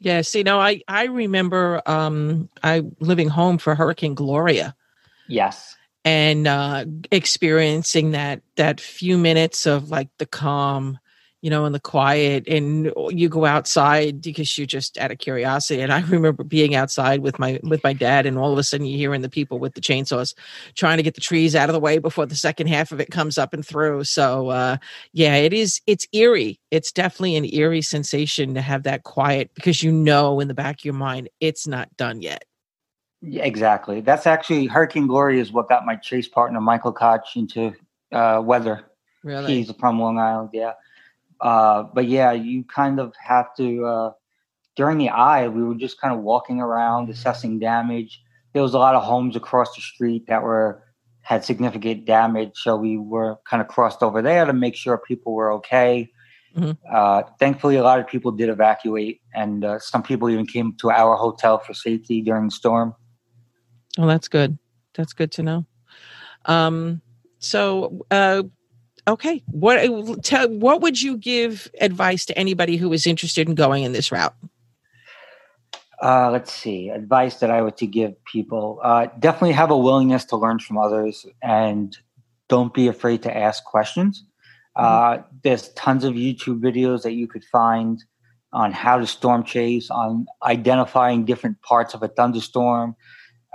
Yeah. 0.00 0.22
See, 0.22 0.42
no, 0.42 0.58
I 0.60 0.82
I 0.88 1.04
remember 1.04 1.82
um 1.86 2.48
I 2.62 2.82
living 3.00 3.28
home 3.28 3.58
for 3.58 3.74
Hurricane 3.74 4.14
Gloria 4.14 4.74
Yes. 5.28 5.76
and 6.04 6.46
uh 6.46 6.86
experiencing 7.10 8.12
that 8.12 8.42
that 8.56 8.80
few 8.80 9.16
minutes 9.16 9.66
of 9.66 9.90
like 9.90 10.08
the 10.18 10.26
calm 10.26 10.98
you 11.42 11.50
know 11.50 11.66
in 11.66 11.72
the 11.72 11.80
quiet 11.80 12.46
and 12.48 12.90
you 13.10 13.28
go 13.28 13.44
outside 13.44 14.22
because 14.22 14.56
you're 14.56 14.66
just 14.66 14.96
out 14.96 15.10
of 15.10 15.18
curiosity 15.18 15.82
and 15.82 15.92
i 15.92 16.00
remember 16.02 16.42
being 16.42 16.74
outside 16.74 17.20
with 17.20 17.38
my 17.38 17.60
with 17.64 17.82
my 17.84 17.92
dad 17.92 18.24
and 18.24 18.38
all 18.38 18.52
of 18.52 18.58
a 18.58 18.62
sudden 18.62 18.86
you're 18.86 18.96
hearing 18.96 19.20
the 19.20 19.28
people 19.28 19.58
with 19.58 19.74
the 19.74 19.80
chainsaws 19.80 20.34
trying 20.74 20.96
to 20.96 21.02
get 21.02 21.14
the 21.14 21.20
trees 21.20 21.54
out 21.54 21.68
of 21.68 21.74
the 21.74 21.80
way 21.80 21.98
before 21.98 22.24
the 22.24 22.34
second 22.34 22.68
half 22.68 22.92
of 22.92 23.00
it 23.00 23.10
comes 23.10 23.36
up 23.36 23.52
and 23.52 23.66
through 23.66 24.02
so 24.04 24.48
uh 24.48 24.76
yeah 25.12 25.34
it 25.34 25.52
is 25.52 25.80
it's 25.86 26.06
eerie 26.12 26.58
it's 26.70 26.92
definitely 26.92 27.36
an 27.36 27.44
eerie 27.52 27.82
sensation 27.82 28.54
to 28.54 28.62
have 28.62 28.84
that 28.84 29.02
quiet 29.02 29.50
because 29.54 29.82
you 29.82 29.92
know 29.92 30.40
in 30.40 30.48
the 30.48 30.54
back 30.54 30.80
of 30.80 30.84
your 30.84 30.94
mind 30.94 31.28
it's 31.40 31.66
not 31.66 31.94
done 31.96 32.22
yet 32.22 32.44
Yeah, 33.24 33.44
exactly. 33.44 34.00
That's 34.00 34.26
actually 34.26 34.66
Hurricane 34.66 35.06
Gloria 35.06 35.40
is 35.40 35.52
what 35.52 35.68
got 35.68 35.86
my 35.86 35.94
chase 35.94 36.26
partner 36.26 36.60
Michael 36.60 36.92
Koch 36.92 37.36
into 37.36 37.72
uh, 38.10 38.42
weather. 38.44 38.84
really 39.22 39.62
He's 39.62 39.70
from 39.78 40.00
Long 40.00 40.18
Island, 40.18 40.50
yeah. 40.52 40.72
Uh, 41.42 41.82
but 41.94 42.06
yeah, 42.06 42.32
you 42.32 42.64
kind 42.64 43.00
of 43.00 43.12
have 43.16 43.54
to. 43.56 43.84
Uh, 43.84 44.12
during 44.74 44.96
the 44.96 45.10
eye, 45.10 45.48
we 45.48 45.62
were 45.62 45.74
just 45.74 46.00
kind 46.00 46.14
of 46.14 46.20
walking 46.20 46.60
around, 46.60 47.10
assessing 47.10 47.58
damage. 47.58 48.22
There 48.54 48.62
was 48.62 48.72
a 48.72 48.78
lot 48.78 48.94
of 48.94 49.02
homes 49.02 49.36
across 49.36 49.74
the 49.74 49.82
street 49.82 50.26
that 50.28 50.42
were 50.42 50.82
had 51.22 51.44
significant 51.44 52.04
damage, 52.04 52.52
so 52.54 52.76
we 52.76 52.96
were 52.96 53.36
kind 53.48 53.60
of 53.60 53.68
crossed 53.68 54.02
over 54.02 54.22
there 54.22 54.44
to 54.44 54.52
make 54.52 54.74
sure 54.74 54.98
people 54.98 55.34
were 55.34 55.52
okay. 55.52 56.10
Mhm. 56.56 56.76
Uh, 56.90 57.22
thankfully, 57.38 57.76
a 57.76 57.82
lot 57.82 57.98
of 57.98 58.06
people 58.06 58.32
did 58.32 58.48
evacuate, 58.48 59.20
and 59.34 59.64
uh, 59.64 59.78
some 59.78 60.02
people 60.02 60.28
even 60.28 60.46
came 60.46 60.74
to 60.78 60.90
our 60.90 61.16
hotel 61.16 61.58
for 61.58 61.74
safety 61.74 62.20
during 62.22 62.46
the 62.46 62.50
storm. 62.50 62.94
Oh, 63.98 64.06
that's 64.06 64.28
good. 64.28 64.58
That's 64.94 65.12
good 65.12 65.32
to 65.32 65.42
know. 65.42 65.64
Um, 66.46 67.00
so, 67.38 68.04
uh, 68.10 68.42
okay, 69.06 69.42
what 69.46 70.22
tell, 70.22 70.48
what 70.48 70.80
would 70.80 71.00
you 71.00 71.16
give 71.16 71.70
advice 71.80 72.24
to 72.26 72.38
anybody 72.38 72.76
who 72.76 72.92
is 72.92 73.06
interested 73.06 73.48
in 73.48 73.54
going 73.54 73.84
in 73.84 73.92
this 73.92 74.12
route? 74.12 74.34
Uh, 76.02 76.30
let's 76.30 76.52
see. 76.52 76.88
Advice 76.88 77.36
that 77.36 77.50
I 77.50 77.62
would 77.62 77.76
to 77.78 77.86
give 77.86 78.12
people: 78.24 78.80
uh, 78.82 79.06
definitely 79.18 79.52
have 79.52 79.70
a 79.70 79.76
willingness 79.76 80.24
to 80.26 80.36
learn 80.36 80.58
from 80.58 80.78
others, 80.78 81.26
and 81.42 81.96
don't 82.48 82.74
be 82.74 82.88
afraid 82.88 83.22
to 83.22 83.36
ask 83.36 83.64
questions. 83.64 84.24
Uh, 84.74 85.18
there's 85.42 85.68
tons 85.70 86.02
of 86.04 86.14
YouTube 86.14 86.60
videos 86.60 87.02
that 87.02 87.12
you 87.12 87.28
could 87.28 87.44
find 87.44 88.02
on 88.52 88.72
how 88.72 88.98
to 88.98 89.06
storm 89.06 89.44
chase, 89.44 89.90
on 89.90 90.26
identifying 90.42 91.24
different 91.24 91.60
parts 91.62 91.94
of 91.94 92.02
a 92.02 92.08
thunderstorm. 92.08 92.94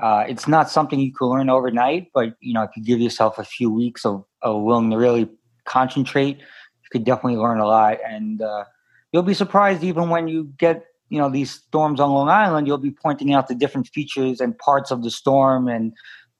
Uh, 0.01 0.23
it's 0.27 0.47
not 0.47 0.69
something 0.69 0.99
you 0.99 1.13
can 1.13 1.27
learn 1.27 1.49
overnight, 1.49 2.07
but 2.13 2.35
you 2.39 2.53
know 2.53 2.63
if 2.63 2.69
you 2.75 2.83
give 2.83 2.99
yourself 2.99 3.37
a 3.37 3.43
few 3.43 3.71
weeks 3.71 4.05
of, 4.05 4.23
of 4.41 4.61
willing 4.61 4.91
to 4.91 4.97
really 4.97 5.29
concentrate, 5.65 6.37
you 6.37 6.89
could 6.91 7.03
definitely 7.03 7.37
learn 7.37 7.59
a 7.59 7.67
lot, 7.67 7.97
and 8.07 8.41
uh, 8.41 8.63
you'll 9.11 9.23
be 9.23 9.33
surprised 9.33 9.83
even 9.83 10.09
when 10.09 10.27
you 10.27 10.45
get 10.57 10.85
you 11.09 11.19
know 11.19 11.29
these 11.29 11.51
storms 11.51 11.99
on 11.99 12.11
Long 12.11 12.29
Island, 12.29 12.67
you'll 12.67 12.77
be 12.77 12.91
pointing 12.91 13.33
out 13.33 13.47
the 13.47 13.55
different 13.55 13.87
features 13.87 14.39
and 14.39 14.57
parts 14.57 14.91
of 14.91 15.03
the 15.03 15.11
storm, 15.11 15.67
and 15.67 15.93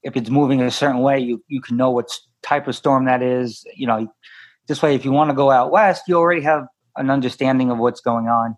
if 0.04 0.16
it's 0.16 0.30
moving 0.30 0.62
a 0.62 0.72
certain 0.72 1.00
way, 1.00 1.20
you 1.20 1.44
you 1.48 1.62
can 1.62 1.78
know 1.78 1.92
what 1.92 2.12
type 2.42 2.68
of 2.68 2.76
storm 2.76 3.06
that 3.06 3.22
is. 3.22 3.66
You 3.76 3.88
know, 3.88 4.08
this 4.68 4.82
way, 4.82 4.96
if 4.96 5.06
you 5.06 5.12
want 5.12 5.30
to 5.30 5.36
go 5.36 5.52
out 5.52 5.72
west, 5.72 6.04
you 6.08 6.18
already 6.18 6.42
have 6.42 6.68
an 6.96 7.10
understanding 7.10 7.72
of 7.72 7.78
what's 7.78 8.02
going 8.02 8.28
on. 8.28 8.58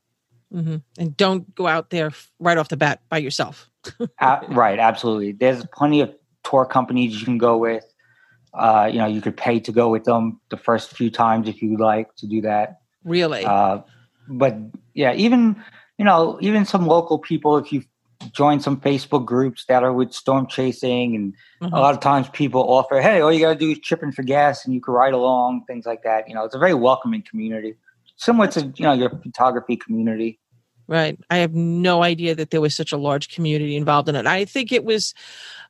hmm 0.51 0.77
And 0.97 1.15
don't 1.15 1.53
go 1.55 1.67
out 1.67 1.89
there 1.89 2.11
right 2.39 2.57
off 2.57 2.69
the 2.69 2.77
bat 2.77 3.01
by 3.09 3.17
yourself. 3.17 3.69
Uh, 4.19 4.41
right, 4.49 4.77
absolutely. 4.77 5.31
There's 5.31 5.65
plenty 5.67 6.01
of 6.01 6.13
tour 6.43 6.65
companies 6.65 7.17
you 7.17 7.25
can 7.25 7.37
go 7.37 7.57
with. 7.57 7.85
Uh, 8.53 8.89
you 8.91 8.97
know, 8.97 9.05
you 9.05 9.21
could 9.21 9.37
pay 9.37 9.59
to 9.59 9.71
go 9.71 9.89
with 9.89 10.05
them 10.05 10.39
the 10.49 10.57
first 10.57 10.91
few 10.91 11.09
times 11.09 11.47
if 11.47 11.61
you 11.61 11.69
would 11.71 11.79
like 11.79 12.15
to 12.15 12.27
do 12.27 12.41
that. 12.41 12.79
Really? 13.03 13.45
Uh, 13.45 13.79
but 14.27 14.57
yeah, 14.93 15.13
even 15.13 15.55
you 15.97 16.05
know, 16.05 16.37
even 16.41 16.65
some 16.65 16.87
local 16.87 17.19
people, 17.19 17.57
if 17.57 17.71
you 17.71 17.83
join 18.31 18.59
some 18.59 18.77
Facebook 18.79 19.25
groups 19.25 19.65
that 19.67 19.83
are 19.83 19.93
with 19.93 20.13
storm 20.13 20.47
chasing, 20.47 21.15
and 21.15 21.33
Mhm. 21.61 21.77
a 21.77 21.79
lot 21.79 21.93
of 21.93 21.99
times 21.99 22.29
people 22.29 22.61
offer, 22.61 23.01
"Hey, 23.01 23.21
all 23.21 23.31
you 23.31 23.39
got 23.39 23.53
to 23.53 23.59
do 23.59 23.71
is 23.71 23.79
chip 23.79 24.01
in 24.01 24.11
for 24.11 24.23
gas, 24.23 24.65
and 24.65 24.73
you 24.73 24.81
can 24.81 24.93
ride 24.93 25.13
along," 25.13 25.63
things 25.67 25.85
like 25.85 26.03
that. 26.03 26.27
You 26.27 26.35
know, 26.35 26.43
it's 26.43 26.55
a 26.55 26.59
very 26.59 26.73
welcoming 26.73 27.21
community, 27.21 27.75
similar 28.17 28.47
to 28.47 28.73
you 28.75 28.83
know 28.83 28.93
your 28.93 29.09
photography 29.09 29.77
community. 29.77 30.39
Right. 30.87 31.19
I 31.29 31.37
have 31.37 31.53
no 31.53 32.01
idea 32.01 32.33
that 32.33 32.49
there 32.49 32.61
was 32.61 32.73
such 32.73 32.91
a 32.91 32.97
large 32.97 33.29
community 33.29 33.75
involved 33.75 34.09
in 34.09 34.15
it. 34.15 34.25
I 34.25 34.43
think 34.43 34.71
it 34.71 34.83
was, 34.83 35.13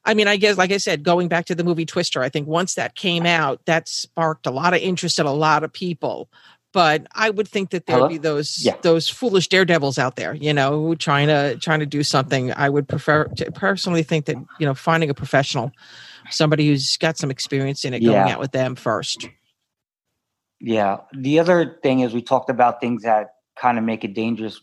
I 0.05 0.13
mean, 0.13 0.27
I 0.27 0.37
guess, 0.37 0.57
like 0.57 0.71
I 0.71 0.77
said, 0.77 1.03
going 1.03 1.27
back 1.27 1.45
to 1.45 1.55
the 1.55 1.63
movie 1.63 1.85
Twister, 1.85 2.21
I 2.21 2.29
think 2.29 2.47
once 2.47 2.75
that 2.75 2.95
came 2.95 3.25
out, 3.25 3.65
that 3.65 3.87
sparked 3.89 4.47
a 4.47 4.51
lot 4.51 4.73
of 4.73 4.79
interest 4.79 5.19
in 5.19 5.25
a 5.25 5.33
lot 5.33 5.63
of 5.63 5.71
people. 5.73 6.29
but 6.71 7.07
I 7.15 7.31
would 7.31 7.47
think 7.47 7.71
that 7.71 7.87
there'd 7.87 7.97
Hello? 7.97 8.07
be 8.09 8.19
those 8.19 8.63
Yeah. 8.63 8.75
those 8.83 9.09
foolish 9.09 9.47
daredevils 9.49 9.97
out 9.97 10.15
there, 10.17 10.35
you 10.35 10.53
know, 10.53 10.93
trying 10.95 11.27
to 11.27 11.57
trying 11.57 11.79
to 11.79 11.87
do 11.87 12.03
something. 12.03 12.53
I 12.53 12.69
would 12.69 12.87
prefer 12.87 13.25
to 13.25 13.51
personally 13.51 14.03
think 14.03 14.25
that 14.25 14.35
you 14.59 14.67
know 14.67 14.75
finding 14.75 15.09
a 15.09 15.15
professional, 15.15 15.71
somebody 16.29 16.67
who's 16.67 16.95
got 16.97 17.17
some 17.17 17.31
experience 17.31 17.83
in 17.85 17.95
it, 17.95 18.01
going 18.01 18.15
out 18.31 18.39
with 18.39 18.51
them 18.51 18.75
first. 18.75 19.27
Yeah. 20.61 20.97
The 21.17 21.39
other 21.39 21.79
thing 21.81 22.01
is 22.01 22.13
we 22.13 22.21
talked 22.21 22.49
about 22.49 22.79
things 22.81 23.03
that 23.03 23.31
kind 23.59 23.77
of 23.77 23.83
make 23.83 24.03
it 24.03 24.13
dangerous. 24.13 24.61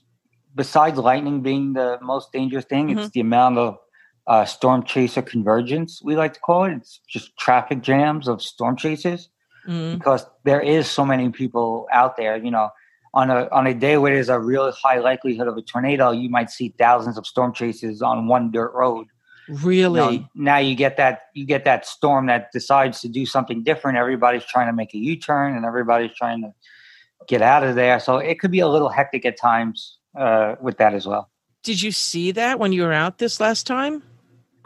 Besides 0.55 0.99
lightning 0.99 1.43
being 1.43 1.73
the 1.73 1.99
most 2.01 2.33
dangerous 2.33 2.65
thing, 2.65 2.89
Mm-hmm. 2.89 2.99
it's 3.01 3.11
the 3.11 3.21
amount 3.21 3.59
of 3.59 3.79
uh, 4.27 4.45
storm 4.45 4.83
chaser 4.83 5.23
convergence, 5.23 6.01
we 6.03 6.17
like 6.17 6.35
to 6.35 6.41
call 6.41 6.65
it. 6.65 6.73
It's 6.73 7.01
just 7.09 7.37
traffic 7.39 7.83
jams 7.83 8.29
of 8.29 8.43
storm 8.43 8.77
chasers 8.77 9.29
Mm, 9.67 9.99
because 9.99 10.25
there 10.45 10.61
is 10.61 10.89
so 10.89 11.05
many 11.05 11.31
people 11.31 11.89
out 11.93 12.17
there, 12.17 12.37
you 12.37 12.51
know. 12.51 12.71
On 13.15 13.31
a 13.31 13.49
on 13.51 13.67
a 13.67 13.73
day 13.73 13.97
where 13.97 14.13
there's 14.13 14.29
a 14.29 14.39
real 14.39 14.71
high 14.73 14.99
likelihood 14.99 15.49
of 15.49 15.57
a 15.57 15.63
tornado, 15.63 16.11
you 16.11 16.29
might 16.29 16.51
see 16.51 16.75
thousands 16.79 17.17
of 17.17 17.27
storm 17.27 17.55
chasers 17.55 18.03
on 18.03 18.27
one 18.27 18.51
dirt 18.51 18.73
road. 18.75 19.07
really? 19.49 20.01
You 20.01 20.19
know, 20.21 20.29
now 20.35 20.59
you 20.59 20.75
get 20.75 20.99
that 20.99 21.23
you 21.35 21.47
get 21.47 21.65
that 21.65 21.87
storm 21.87 22.27
that 22.27 22.53
decides 22.53 23.01
to 23.01 23.09
do 23.09 23.25
something 23.25 23.63
different. 23.65 23.97
Everybody's 23.97 24.45
trying 24.45 24.67
to 24.67 24.73
make 24.75 24.93
a 24.93 24.99
U-turn 24.99 25.57
and 25.57 25.65
everybody's 25.65 26.15
trying 26.15 26.43
to 26.43 26.53
get 27.27 27.41
out 27.41 27.65
of 27.65 27.75
there. 27.75 27.99
So 28.01 28.19
it 28.19 28.39
could 28.39 28.51
be 28.51 28.61
a 28.61 28.69
little 28.69 28.91
hectic 28.91 29.25
at 29.25 29.39
times 29.41 29.99
uh, 30.17 30.57
with 30.61 30.77
that 30.77 30.93
as 30.93 31.07
well. 31.07 31.31
Did 31.63 31.81
you 31.81 31.93
see 31.93 32.33
that 32.33 32.59
when 32.59 32.73
you 32.73 32.83
were 32.83 32.93
out 32.93 33.17
this 33.17 33.41
last 33.41 33.67
time? 33.67 34.03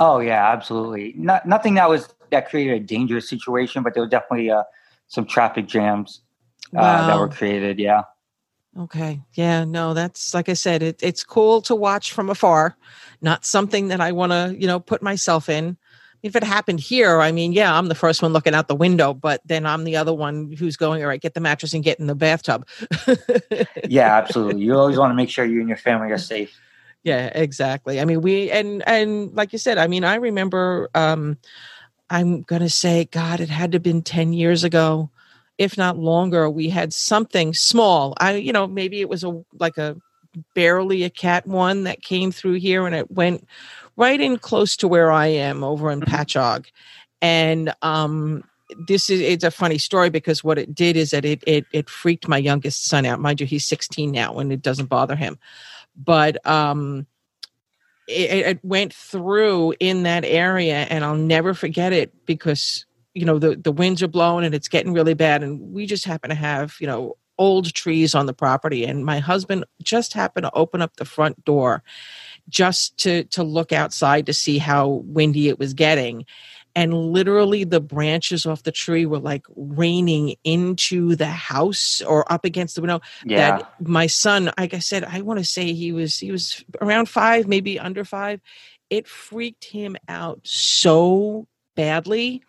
Oh 0.00 0.18
yeah, 0.18 0.50
absolutely. 0.50 1.12
Not 1.16 1.46
nothing 1.46 1.74
that 1.74 1.88
was 1.88 2.08
that 2.30 2.48
created 2.48 2.72
a 2.72 2.80
dangerous 2.80 3.28
situation, 3.28 3.82
but 3.82 3.92
there 3.92 4.02
were 4.02 4.08
definitely 4.08 4.50
uh, 4.50 4.64
some 5.08 5.26
traffic 5.26 5.66
jams 5.66 6.22
uh, 6.76 7.06
that 7.06 7.18
were 7.18 7.28
created. 7.28 7.78
Yeah. 7.78 8.04
Okay. 8.78 9.20
Yeah. 9.34 9.64
No, 9.64 9.92
that's 9.92 10.32
like 10.32 10.48
I 10.48 10.54
said, 10.54 10.82
it, 10.82 11.02
it's 11.02 11.22
cool 11.22 11.60
to 11.62 11.74
watch 11.74 12.12
from 12.12 12.30
afar, 12.30 12.76
not 13.20 13.44
something 13.44 13.88
that 13.88 14.00
I 14.00 14.12
want 14.12 14.32
to, 14.32 14.56
you 14.58 14.66
know, 14.66 14.80
put 14.80 15.02
myself 15.02 15.48
in. 15.50 15.76
If 16.22 16.36
it 16.36 16.44
happened 16.44 16.80
here, 16.80 17.20
I 17.20 17.32
mean, 17.32 17.52
yeah, 17.52 17.76
I'm 17.76 17.88
the 17.88 17.94
first 17.94 18.22
one 18.22 18.32
looking 18.32 18.54
out 18.54 18.68
the 18.68 18.74
window, 18.74 19.12
but 19.14 19.40
then 19.46 19.66
I'm 19.66 19.84
the 19.84 19.96
other 19.96 20.12
one 20.12 20.52
who's 20.52 20.76
going, 20.76 21.02
all 21.02 21.08
right, 21.08 21.20
get 21.20 21.32
the 21.32 21.40
mattress 21.40 21.72
and 21.72 21.82
get 21.82 21.98
in 21.98 22.06
the 22.06 22.14
bathtub. 22.14 22.66
Yeah, 23.88 24.16
absolutely. 24.16 24.62
you 24.62 24.76
always 24.78 24.96
want 24.98 25.10
to 25.10 25.14
make 25.14 25.30
sure 25.30 25.44
you 25.44 25.58
and 25.58 25.68
your 25.68 25.78
family 25.78 26.12
are 26.12 26.18
safe. 26.18 26.56
Yeah, 27.04 27.26
exactly. 27.34 28.00
I 28.00 28.04
mean, 28.04 28.20
we, 28.22 28.50
and, 28.50 28.82
and 28.86 29.32
like 29.34 29.52
you 29.52 29.58
said, 29.58 29.78
I 29.78 29.86
mean, 29.86 30.04
I 30.04 30.16
remember, 30.16 30.88
um, 30.94 31.38
I'm 32.10 32.42
going 32.42 32.62
to 32.62 32.70
say, 32.70 33.06
God, 33.06 33.40
it 33.40 33.48
had 33.48 33.72
to 33.72 33.76
have 33.76 33.82
been 33.82 34.02
10 34.02 34.32
years 34.32 34.64
ago, 34.64 35.10
if 35.58 35.78
not 35.78 35.98
longer. 35.98 36.50
We 36.50 36.68
had 36.68 36.92
something 36.92 37.54
small. 37.54 38.14
I, 38.20 38.34
you 38.34 38.52
know, 38.52 38.66
maybe 38.66 39.00
it 39.00 39.08
was 39.08 39.24
a, 39.24 39.42
like 39.58 39.78
a, 39.78 39.96
barely 40.54 41.04
a 41.04 41.10
cat 41.10 41.46
one 41.46 41.84
that 41.84 42.02
came 42.02 42.32
through 42.32 42.54
here 42.54 42.86
and 42.86 42.94
it 42.94 43.10
went 43.10 43.46
right 43.96 44.20
in 44.20 44.38
close 44.38 44.76
to 44.76 44.88
where 44.88 45.10
I 45.10 45.26
am 45.26 45.64
over 45.64 45.90
in 45.90 46.00
Mhm. 46.00 46.08
Patchogue. 46.08 46.66
And 47.22 47.74
um 47.82 48.44
this 48.86 49.10
is 49.10 49.20
it's 49.20 49.44
a 49.44 49.50
funny 49.50 49.78
story 49.78 50.10
because 50.10 50.44
what 50.44 50.56
it 50.58 50.74
did 50.74 50.96
is 50.96 51.10
that 51.10 51.24
it 51.24 51.42
it 51.46 51.66
it 51.72 51.90
freaked 51.90 52.28
my 52.28 52.38
youngest 52.38 52.86
son 52.86 53.04
out. 53.06 53.20
Mind 53.20 53.40
you, 53.40 53.46
he's 53.46 53.66
16 53.66 54.12
now 54.12 54.38
and 54.38 54.52
it 54.52 54.62
doesn't 54.62 54.86
bother 54.88 55.16
him. 55.16 55.38
But 55.96 56.44
um 56.46 57.07
it, 58.09 58.46
it- 58.46 58.64
went 58.64 58.92
through 58.92 59.74
in 59.81 60.03
that 60.03 60.24
area 60.24 60.87
and 60.90 61.05
I'll 61.05 61.14
never 61.16 61.55
forget 61.55 61.92
it 61.92 62.12
because 62.26 62.85
you 63.14 63.24
know 63.24 63.38
the 63.38 63.57
the 63.57 63.72
winds 63.72 64.03
are 64.03 64.09
blowing 64.09 64.44
and 64.44 64.55
it's 64.55 64.68
getting 64.68 64.92
really 64.92 65.14
bad 65.14 65.42
and 65.42 65.72
we 65.72 65.87
just 65.87 66.05
happen 66.05 66.31
to 66.31 66.37
have 66.37 66.76
you 66.81 66.87
know 66.87 67.16
old 67.38 67.72
trees 67.72 68.14
on 68.14 68.26
the 68.26 68.35
property 68.35 68.85
and 68.85 69.05
my 69.05 69.18
husband 69.18 69.64
just 69.83 70.12
happened 70.12 70.44
to 70.44 70.53
open 70.53 70.83
up 70.83 70.96
the 70.96 71.05
front 71.05 71.42
door 71.44 71.83
just 72.48 72.96
to 72.98 73.24
to 73.24 73.42
look 73.42 73.72
outside 73.72 74.26
to 74.26 74.33
see 74.35 74.59
how 74.59 74.88
windy 75.07 75.48
it 75.48 75.59
was 75.59 75.74
getting 75.74 76.24
and 76.74 76.94
literally 76.94 77.64
the 77.64 77.80
branches 77.80 78.46
off 78.46 78.62
the 78.62 78.72
tree 78.72 79.06
were 79.06 79.18
like 79.18 79.44
raining 79.56 80.37
into 80.44 81.16
the 81.16 81.26
house 81.26 82.00
or 82.02 82.30
up 82.33 82.44
against 82.44 82.74
the 82.76 82.80
window 82.83 83.00
Yeah. 83.24 83.59
that 83.59 83.72
my 83.80 84.06
son 84.06 84.50
like 84.59 84.74
i 84.74 84.78
said 84.78 85.04
i 85.04 85.20
want 85.20 85.38
to 85.38 85.44
say 85.44 85.72
he 85.72 85.92
was 85.92 86.18
he 86.18 86.30
was 86.30 86.64
around 86.80 87.09
five 87.09 87.46
maybe 87.48 87.78
under 87.78 88.04
five 88.04 88.40
it 88.88 89.06
freaked 89.06 89.64
him 89.64 89.96
out 90.09 90.40
so 90.44 91.46
badly 91.76 92.42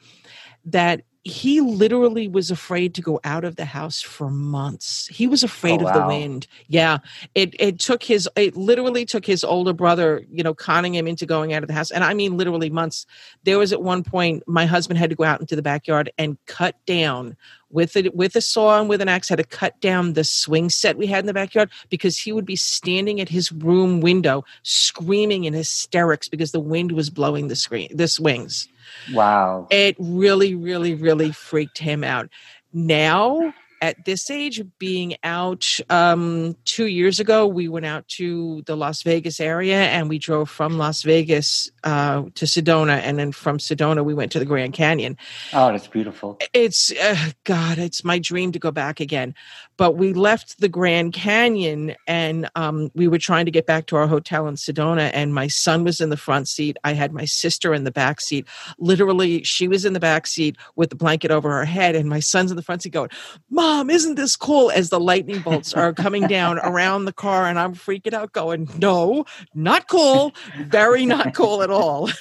that 0.65 1.01
he 1.23 1.61
literally 1.61 2.27
was 2.27 2.49
afraid 2.49 2.95
to 2.95 3.01
go 3.01 3.19
out 3.23 3.43
of 3.43 3.55
the 3.55 3.65
house 3.65 4.01
for 4.01 4.31
months. 4.31 5.07
He 5.07 5.27
was 5.27 5.43
oh, 5.43 5.45
afraid 5.45 5.81
Oh, 5.81 5.87
of 5.87 5.93
the 5.93 6.07
wind. 6.07 6.47
Yeah. 6.67 6.97
It 7.35 7.55
it 7.59 7.79
took 7.79 8.01
his 8.01 8.27
it 8.35 8.55
literally 8.57 9.05
took 9.05 9.25
his 9.25 9.43
older 9.43 9.73
brother 9.73 10.23
you 10.31 10.43
know 10.43 10.55
conning 10.55 10.95
him 10.95 11.07
into 11.07 11.27
going 11.27 11.53
out 11.53 11.63
of 11.63 11.67
the 11.67 11.75
house. 11.75 11.91
And 11.91 12.03
i 12.03 12.13
mean 12.13 12.37
literally 12.37 12.69
months. 12.71 13.05
There 13.43 13.59
was 13.59 13.71
at 13.71 13.83
one 13.83 14.03
point 14.03 14.43
my 14.47 14.65
husband 14.65 14.97
had 14.97 15.11
to 15.11 15.15
go 15.15 15.23
out 15.23 15.41
into 15.41 15.55
the 15.55 15.61
backyard 15.61 16.11
and 16.17 16.37
cut 16.47 16.75
down 16.87 17.37
with 17.69 17.95
it 17.95 18.15
with 18.15 18.35
a 18.35 18.41
saw 18.41 18.79
and 18.79 18.89
with 18.89 19.01
an 19.01 19.07
axe 19.07 19.29
had 19.29 19.37
to 19.37 19.43
cut 19.43 19.79
down 19.79 20.13
the 20.13 20.23
swing 20.23 20.69
set 20.69 20.97
we 20.97 21.07
had 21.07 21.19
in 21.19 21.27
the 21.27 21.33
backyard 21.33 21.69
because 21.89 22.17
he 22.17 22.31
would 22.31 22.45
be 22.45 22.55
standing 22.55 23.21
at 23.21 23.29
his 23.29 23.51
room 23.51 24.01
window 24.01 24.43
screaming 24.63 25.45
in 25.45 25.53
hysterics 25.53 26.27
because 26.27 26.51
the 26.51 26.59
wind 26.59 26.91
was 26.91 27.09
blowing 27.09 27.47
the 27.47 27.55
screen 27.55 27.89
the 27.95 28.07
swings 28.07 28.67
wow. 29.13 29.67
it 29.69 29.95
really 29.99 30.55
really 30.55 30.93
really 30.93 31.31
freaked 31.31 31.77
him 31.77 32.03
out 32.03 32.29
now 32.73 33.53
at 33.83 34.05
this 34.05 34.29
age 34.29 34.61
being 34.77 35.15
out 35.23 35.79
um 35.89 36.55
two 36.65 36.85
years 36.85 37.19
ago 37.19 37.47
we 37.47 37.67
went 37.67 37.85
out 37.85 38.07
to 38.07 38.61
the 38.67 38.77
las 38.77 39.01
vegas 39.01 39.39
area 39.39 39.85
and 39.85 40.07
we 40.07 40.19
drove 40.19 40.49
from 40.49 40.77
las 40.77 41.01
vegas 41.01 41.69
uh 41.83 42.21
to 42.35 42.45
sedona 42.45 42.99
and 42.99 43.17
then 43.17 43.31
from 43.31 43.57
sedona 43.57 44.05
we 44.05 44.13
went 44.13 44.31
to 44.31 44.37
the 44.39 44.45
grand 44.45 44.73
canyon 44.73 45.17
Oh, 45.51 45.71
that's 45.71 45.87
beautiful. 45.87 46.37
it's 46.53 46.91
uh, 46.91 47.31
god 47.43 47.79
it's 47.79 48.03
my 48.03 48.19
dream 48.19 48.51
to 48.51 48.59
go 48.59 48.69
back 48.71 48.99
again 48.99 49.33
but 49.81 49.97
we 49.97 50.13
left 50.13 50.59
the 50.59 50.69
grand 50.69 51.11
canyon 51.11 51.95
and 52.05 52.47
um, 52.53 52.91
we 52.93 53.07
were 53.07 53.17
trying 53.17 53.45
to 53.45 53.51
get 53.51 53.65
back 53.65 53.87
to 53.87 53.95
our 53.95 54.05
hotel 54.05 54.47
in 54.47 54.53
sedona 54.53 55.09
and 55.11 55.33
my 55.33 55.47
son 55.47 55.83
was 55.83 55.99
in 55.99 56.09
the 56.09 56.17
front 56.17 56.47
seat. 56.47 56.77
I 56.83 56.93
had 56.93 57.11
my 57.11 57.25
sister 57.25 57.73
in 57.73 57.83
the 57.83 57.89
back 57.89 58.21
seat. 58.21 58.47
Literally 58.77 59.41
she 59.41 59.67
was 59.67 59.83
in 59.83 59.93
the 59.93 59.99
back 59.99 60.27
seat 60.27 60.55
with 60.75 60.91
the 60.91 60.95
blanket 60.95 61.31
over 61.31 61.49
her 61.49 61.65
head 61.65 61.95
and 61.95 62.07
my 62.07 62.19
son's 62.19 62.51
in 62.51 62.57
the 62.57 62.61
front 62.61 62.83
seat 62.83 62.93
going 62.93 63.09
mom 63.49 63.89
isn't 63.89 64.13
this 64.13 64.35
cool? 64.35 64.69
as 64.69 64.89
the 64.91 64.99
lightning 64.99 65.41
bolts 65.41 65.73
are 65.73 65.93
coming 65.93 66.27
down 66.27 66.59
around 66.63 67.05
the 67.05 67.13
car 67.13 67.47
and 67.47 67.57
i'm 67.57 67.73
freaking 67.73 68.13
out 68.13 68.31
going 68.33 68.69
no 68.77 69.25
not 69.55 69.87
cool. 69.87 70.31
Very 70.59 71.07
not 71.07 71.33
cool 71.33 71.63
at 71.63 71.71
all. 71.71 72.07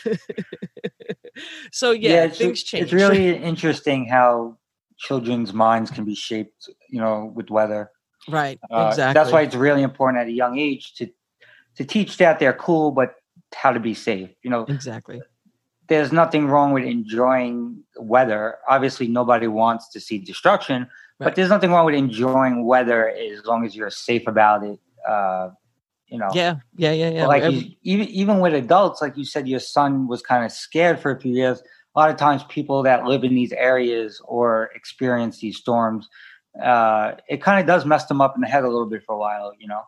So 1.72 1.92
yeah, 1.92 2.24
it's, 2.24 2.38
things 2.38 2.62
change 2.62 2.84
It's 2.84 2.92
really 2.92 3.34
interesting 3.36 4.06
how 4.06 4.56
children's 5.06 5.52
minds 5.52 5.90
can 5.90 6.04
be 6.04 6.14
shaped, 6.14 6.68
you 6.94 7.00
know, 7.04 7.32
with 7.36 7.48
weather. 7.50 7.82
right 8.28 8.58
Uh, 8.70 8.88
exactly 8.88 9.14
That's 9.16 9.32
why 9.32 9.40
it's 9.46 9.58
really 9.66 9.82
important 9.90 10.16
at 10.22 10.28
a 10.34 10.36
young 10.42 10.54
age 10.68 10.84
to 10.98 11.04
to 11.76 11.82
teach 11.84 12.12
that 12.22 12.34
they're 12.40 12.58
cool, 12.66 12.86
but 13.00 13.08
how 13.62 13.70
to 13.72 13.80
be 13.80 13.94
safe. 13.94 14.30
You 14.44 14.50
know, 14.52 14.62
exactly 14.78 15.18
there's 15.90 16.12
nothing 16.12 16.46
wrong 16.46 16.72
with 16.72 16.84
enjoying 16.84 17.82
weather. 18.14 18.42
Obviously, 18.68 19.08
nobody 19.08 19.48
wants 19.48 19.84
to 19.94 19.98
see 20.06 20.18
destruction, 20.18 20.78
Right. 20.82 21.26
but 21.26 21.34
there's 21.36 21.52
nothing 21.56 21.70
wrong 21.72 21.84
with 21.84 21.96
enjoying 21.96 22.56
weather 22.64 23.00
as 23.10 23.44
long 23.44 23.60
as 23.66 23.74
you're 23.76 23.90
safe 24.08 24.26
about 24.34 24.62
it. 24.70 24.78
Uh, 25.06 25.50
you 26.06 26.18
know, 26.18 26.30
Yeah, 26.40 26.54
yeah, 26.76 26.92
yeah, 26.92 27.10
yeah. 27.16 27.26
like 27.26 27.44
you, 27.52 27.58
even 27.92 28.06
even 28.22 28.34
with 28.44 28.54
adults, 28.54 28.98
like 29.04 29.16
you 29.20 29.24
said, 29.34 29.48
your 29.54 29.60
son 29.76 29.90
was 30.12 30.20
kind 30.30 30.42
of 30.46 30.52
scared 30.52 30.96
for 31.02 31.10
a 31.10 31.18
few 31.24 31.34
years. 31.42 31.58
A 31.94 31.98
lot 31.98 32.10
of 32.10 32.16
times, 32.16 32.44
people 32.48 32.82
that 32.84 33.04
live 33.04 33.24
in 33.24 33.34
these 33.34 33.52
areas 33.52 34.20
or 34.24 34.70
experience 34.74 35.40
these 35.40 35.56
storms, 35.56 36.08
uh, 36.62 37.12
it 37.28 37.42
kind 37.42 37.60
of 37.60 37.66
does 37.66 37.84
mess 37.84 38.06
them 38.06 38.20
up 38.20 38.34
in 38.36 38.40
the 38.42 38.46
head 38.48 38.64
a 38.64 38.68
little 38.68 38.86
bit 38.88 39.02
for 39.04 39.14
a 39.14 39.18
while. 39.18 39.52
You 39.58 39.68
know, 39.68 39.82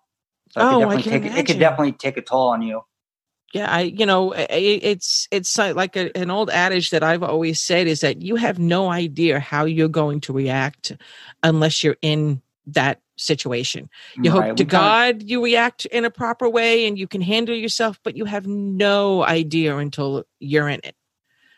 so 0.51 0.61
it 0.61 0.65
Oh, 0.65 0.89
I 0.89 0.97
could 0.97 1.05
definitely 1.05 1.21
can 1.21 1.23
take 1.23 1.39
it 1.39 1.47
could 1.47 1.59
definitely 1.61 1.93
take 1.93 2.17
a 2.17 2.23
toll 2.23 2.49
on 2.49 2.63
you. 2.63 2.83
yeah, 3.53 3.71
I, 3.71 3.83
you 3.83 4.07
know, 4.07 4.33
i- 4.35 4.41
i- 4.51 4.81
it's 4.83 5.29
it's 5.31 5.57
like 5.59 5.77
like 5.77 5.97
a, 5.97 6.17
an 6.17 6.31
old 6.31 6.51
adage 6.51 6.91
that 6.91 7.03
I've 7.03 7.23
always 7.23 7.61
said 7.61 7.87
is 7.87 8.01
that 8.01 8.23
you 8.23 8.37
have 8.37 8.59
no 8.59 8.91
idea 8.91 9.41
how 9.41 9.65
you're 9.67 9.89
going 9.89 10.21
to 10.23 10.33
react 10.33 10.93
unless 11.43 11.85
you're 11.85 11.97
in 12.03 12.41
that 12.67 13.01
situation. 13.17 13.91
You 14.23 14.31
Right, 14.31 14.49
hope 14.49 14.57
to 14.57 14.65
God 14.65 15.23
you 15.23 15.45
react 15.45 15.85
in 15.87 16.05
a 16.05 16.11
proper 16.11 16.49
way 16.49 16.87
and 16.87 16.99
you 16.99 17.07
can 17.07 17.21
handle 17.21 17.55
yourself, 17.55 18.01
but 18.03 18.17
you 18.17 18.25
have 18.25 18.47
no 18.47 19.23
idea 19.23 19.77
until 19.77 20.25
you're 20.41 20.69
in 20.69 20.81
it. 20.83 20.97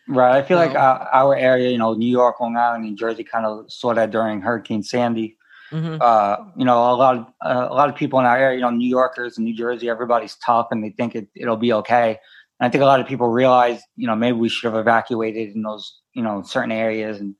Right. 0.07 0.37
I 0.37 0.43
feel 0.43 0.59
like 0.59 0.75
our, 0.75 1.09
our 1.13 1.35
area, 1.35 1.71
you 1.71 1.79
know, 1.79 1.95
New 1.95 2.11
York, 2.11 2.39
Long 2.41 2.57
Island, 2.57 2.85
New 2.85 2.95
Jersey, 2.95 3.25
kind 3.25 3.47
of 3.47 3.71
saw 3.73 3.95
that 3.95 4.11
during 4.11 4.41
Hurricane 4.43 4.83
Sandy. 4.83 5.37
Mhm. 5.73 5.99
Uh, 6.01 6.37
you 6.57 6.65
know, 6.65 6.77
a 6.77 6.95
lot 6.95 7.17
of 7.17 7.27
uh, 7.45 7.69
a 7.71 7.75
lot 7.75 7.89
of 7.89 7.97
people 7.97 8.21
in 8.21 8.27
our 8.27 8.37
area, 8.37 8.57
you 8.57 8.61
know, 8.61 8.71
New 8.71 8.89
Yorkers 8.89 9.39
and 9.39 9.47
New 9.47 9.57
Jersey, 9.57 9.89
everybody's 9.89 10.37
tough 10.37 10.69
and 10.71 10.85
they 10.85 10.91
think 10.91 11.15
it, 11.15 11.29
it'll 11.35 11.57
be 11.57 11.73
okay. 11.73 12.19
And 12.61 12.67
I 12.67 12.71
think 12.71 12.83
a 12.83 12.87
lot 12.87 13.01
of 13.01 13.07
people 13.07 13.29
realize, 13.29 13.81
you 13.97 14.07
know, 14.07 14.15
maybe 14.15 14.37
we 14.39 14.49
should 14.51 14.71
have 14.71 14.79
evacuated 14.79 15.55
in 15.57 15.63
those, 15.63 16.01
you 16.15 16.23
know, 16.23 16.43
certain 16.43 16.71
areas. 16.71 17.19
And 17.19 17.35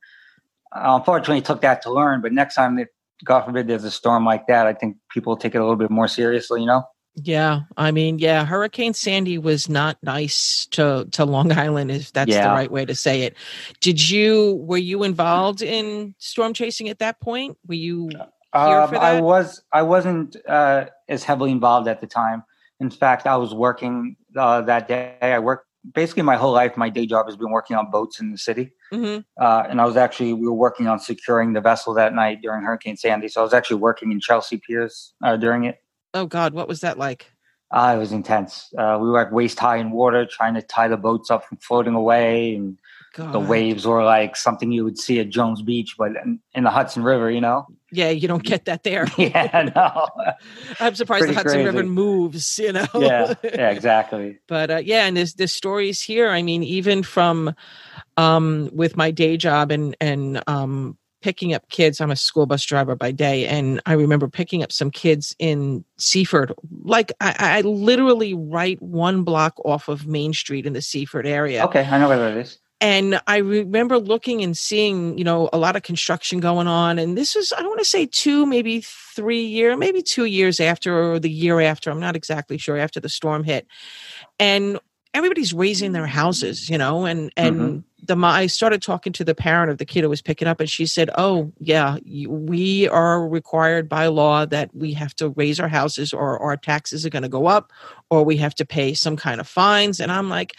uh, 0.75 0.97
unfortunately, 0.99 1.41
took 1.41 1.61
that 1.61 1.81
to 1.83 1.91
learn. 1.93 2.21
But 2.21 2.33
next 2.33 2.55
time, 2.55 2.79
if 2.79 2.89
God 3.25 3.45
forbid 3.45 3.67
there's 3.67 3.83
a 3.85 3.91
storm 3.91 4.25
like 4.25 4.47
that, 4.47 4.67
I 4.67 4.73
think 4.73 4.97
people 5.11 5.37
take 5.37 5.55
it 5.55 5.59
a 5.59 5.61
little 5.61 5.75
bit 5.77 5.91
more 5.91 6.07
seriously, 6.07 6.61
you 6.61 6.67
know? 6.67 6.83
Yeah, 7.15 7.61
I 7.77 7.91
mean, 7.91 8.19
yeah, 8.19 8.45
Hurricane 8.45 8.93
Sandy 8.93 9.37
was 9.37 9.69
not 9.69 9.97
nice 10.03 10.67
to 10.71 11.07
to 11.11 11.23
Long 11.25 11.51
Island, 11.57 11.91
if 11.91 12.11
that's 12.11 12.31
Yeah. 12.31 12.49
the 12.49 12.53
right 12.53 12.71
way 12.71 12.85
to 12.85 12.95
say 12.95 13.21
it. 13.21 13.35
Did 13.79 14.09
you 14.09 14.55
were 14.61 14.77
you 14.77 15.03
involved 15.03 15.61
in 15.61 16.13
storm 16.17 16.53
chasing 16.53 16.89
at 16.89 16.99
that 16.99 17.21
point? 17.21 17.57
Were 17.67 17.75
you? 17.75 18.09
Um, 18.53 18.95
I 18.95 19.19
was 19.21 19.61
I 19.71 19.81
wasn't 19.81 20.35
uh, 20.47 20.85
as 21.09 21.23
heavily 21.23 21.51
involved 21.51 21.87
at 21.87 22.01
the 22.01 22.07
time. 22.07 22.43
In 22.79 22.89
fact, 22.89 23.27
I 23.27 23.37
was 23.37 23.53
working 23.53 24.17
uh, 24.35 24.61
that 24.61 24.87
day. 24.87 25.15
I 25.21 25.39
worked 25.39 25.67
basically 25.93 26.23
my 26.23 26.35
whole 26.35 26.51
life. 26.51 26.75
My 26.75 26.89
day 26.89 27.05
job 27.05 27.27
has 27.27 27.37
been 27.37 27.51
working 27.51 27.77
on 27.77 27.91
boats 27.91 28.19
in 28.19 28.31
the 28.31 28.37
city, 28.37 28.71
Mhm. 28.91 29.23
uh, 29.39 29.63
and 29.69 29.79
I 29.79 29.85
was 29.85 29.95
actually 29.95 30.33
we 30.33 30.47
were 30.47 30.53
working 30.53 30.87
on 30.87 30.99
securing 30.99 31.53
the 31.53 31.61
vessel 31.61 31.93
that 31.93 32.13
night 32.13 32.41
during 32.41 32.63
Hurricane 32.63 32.97
Sandy. 32.97 33.27
So 33.29 33.39
I 33.41 33.43
was 33.43 33.53
actually 33.53 33.77
working 33.77 34.11
in 34.11 34.19
Chelsea 34.19 34.57
Piers 34.57 35.13
uh, 35.23 35.37
during 35.37 35.63
it. 35.65 35.77
Oh 36.15 36.25
God, 36.25 36.53
what 36.53 36.69
was 36.69 36.79
that 36.79 36.97
like? 36.97 37.31
Uh, 37.71 37.93
it 37.95 37.99
was 37.99 38.13
intense. 38.13 38.73
Uh, 38.77 38.97
we 39.01 39.09
were 39.09 39.13
like 39.13 39.33
waist 39.33 39.59
high 39.59 39.75
in 39.77 39.91
water, 39.91 40.25
trying 40.25 40.53
to 40.53 40.61
tie 40.61 40.87
the 40.87 40.95
boats 40.95 41.29
up 41.29 41.43
from 41.43 41.57
floating 41.57 41.93
away, 41.93 42.55
and 42.55 42.79
God. 43.15 43.33
the 43.33 43.39
waves 43.39 43.85
were 43.85 44.01
like 44.05 44.37
something 44.37 44.71
you 44.71 44.85
would 44.85 44.97
see 44.97 45.19
at 45.19 45.29
Jones 45.29 45.61
Beach, 45.61 45.95
but 45.97 46.11
in, 46.23 46.39
in 46.53 46.63
the 46.63 46.69
Hudson 46.69 47.03
River, 47.03 47.29
you 47.29 47.41
know. 47.41 47.67
Yeah, 47.91 48.11
you 48.11 48.29
don't 48.29 48.43
get 48.43 48.63
that 48.65 48.83
there. 48.83 49.07
yeah, 49.17 49.71
no. 49.75 50.07
I'm 50.79 50.95
surprised 50.95 51.23
the 51.23 51.33
Pretty 51.33 51.35
Hudson 51.35 51.65
River 51.65 51.83
moves. 51.83 52.57
You 52.59 52.71
know. 52.71 52.87
yeah, 52.93 53.33
yeah, 53.43 53.69
exactly. 53.71 54.39
but 54.47 54.71
uh, 54.71 54.77
yeah 54.77 55.07
and 55.07 55.17
there's 55.17 55.33
there's 55.33 55.51
stories 55.51 56.01
here 56.01 56.29
i 56.29 56.41
mean 56.41 56.63
even 56.63 57.03
from 57.03 57.53
um 58.15 58.69
with 58.71 58.95
my 58.95 59.11
day 59.11 59.35
job 59.35 59.71
and 59.71 59.97
and 59.99 60.41
um 60.47 60.97
picking 61.25 61.55
up 61.55 61.67
kids 61.69 61.99
i'm 61.99 62.11
a 62.11 62.15
school 62.15 62.45
bus 62.45 62.63
driver 62.63 62.95
by 62.95 63.09
day 63.09 63.47
and 63.47 63.81
i 63.87 63.93
remember 63.93 64.27
picking 64.27 64.61
up 64.61 64.71
some 64.71 64.91
kids 64.91 65.35
in 65.39 65.83
seaford 65.97 66.53
like 66.83 67.11
i, 67.19 67.33
I 67.39 67.61
literally 67.61 68.35
right 68.35 68.79
one 68.79 69.23
block 69.23 69.59
off 69.65 69.87
of 69.87 70.05
main 70.05 70.33
street 70.33 70.67
in 70.67 70.73
the 70.73 70.83
seaford 70.83 71.25
area 71.25 71.63
Okay, 71.65 71.83
I 71.83 71.97
know 71.97 72.09
where 72.09 72.19
that 72.19 72.37
is. 72.37 72.59
and 72.79 73.19
I 73.25 73.37
remember 73.37 73.97
looking 73.97 74.43
and 74.43 74.55
seeing, 74.55 75.17
you 75.17 75.23
know, 75.23 75.49
a 75.51 75.57
lot 75.57 75.75
of 75.75 75.81
construction 75.81 76.39
going 76.41 76.67
on. 76.67 76.99
And 76.99 77.17
this 77.17 77.33
was, 77.33 77.51
I 77.53 77.63
want 77.63 77.79
to 77.79 77.85
say 77.85 78.05
two, 78.05 78.45
maybe 78.45 78.81
three 78.81 79.43
year, 79.43 79.75
maybe 79.77 80.03
two 80.03 80.25
years 80.25 80.59
after 80.59 81.13
or 81.13 81.19
the 81.19 81.29
year 81.29 81.59
after. 81.61 81.89
I'm 81.89 81.99
not 82.01 82.15
exactly 82.15 82.59
sure 82.59 82.77
after 82.77 82.99
the 82.99 83.09
storm 83.09 83.43
hit. 83.43 83.65
And 84.37 84.79
everybody's 85.15 85.53
raising 85.53 85.93
their 85.93 86.03
mm-hmm. 86.03 86.11
houses, 86.11 86.69
you 86.69 86.77
know, 86.77 87.05
and 87.05 87.31
and 87.37 87.55
mm-hmm. 87.55 88.05
the 88.05 88.15
mo- 88.15 88.27
I 88.27 88.47
started 88.47 88.81
talking 88.81 89.13
to 89.13 89.23
the 89.23 89.33
parent 89.33 89.71
of 89.71 89.77
the 89.77 89.85
kid 89.85 90.03
who 90.03 90.09
was 90.09 90.21
picking 90.21 90.47
up, 90.47 90.59
and 90.59 90.69
she 90.69 90.85
said, 90.85 91.09
"Oh, 91.17 91.51
yeah, 91.59 91.97
we 92.27 92.87
are 92.89 93.27
required 93.27 93.89
by 93.89 94.07
law 94.07 94.45
that 94.45 94.75
we 94.75 94.93
have 94.93 95.15
to 95.15 95.29
raise 95.29 95.59
our 95.59 95.69
houses, 95.69 96.13
or 96.13 96.37
our 96.39 96.57
taxes 96.57 97.05
are 97.05 97.09
going 97.09 97.23
to 97.23 97.29
go 97.29 97.47
up, 97.47 97.71
or 98.09 98.23
we 98.23 98.37
have 98.37 98.53
to 98.55 98.65
pay 98.65 98.93
some 98.93 99.15
kind 99.15 99.39
of 99.39 99.47
fines." 99.47 99.99
And 99.99 100.11
I'm 100.11 100.29
like, 100.29 100.55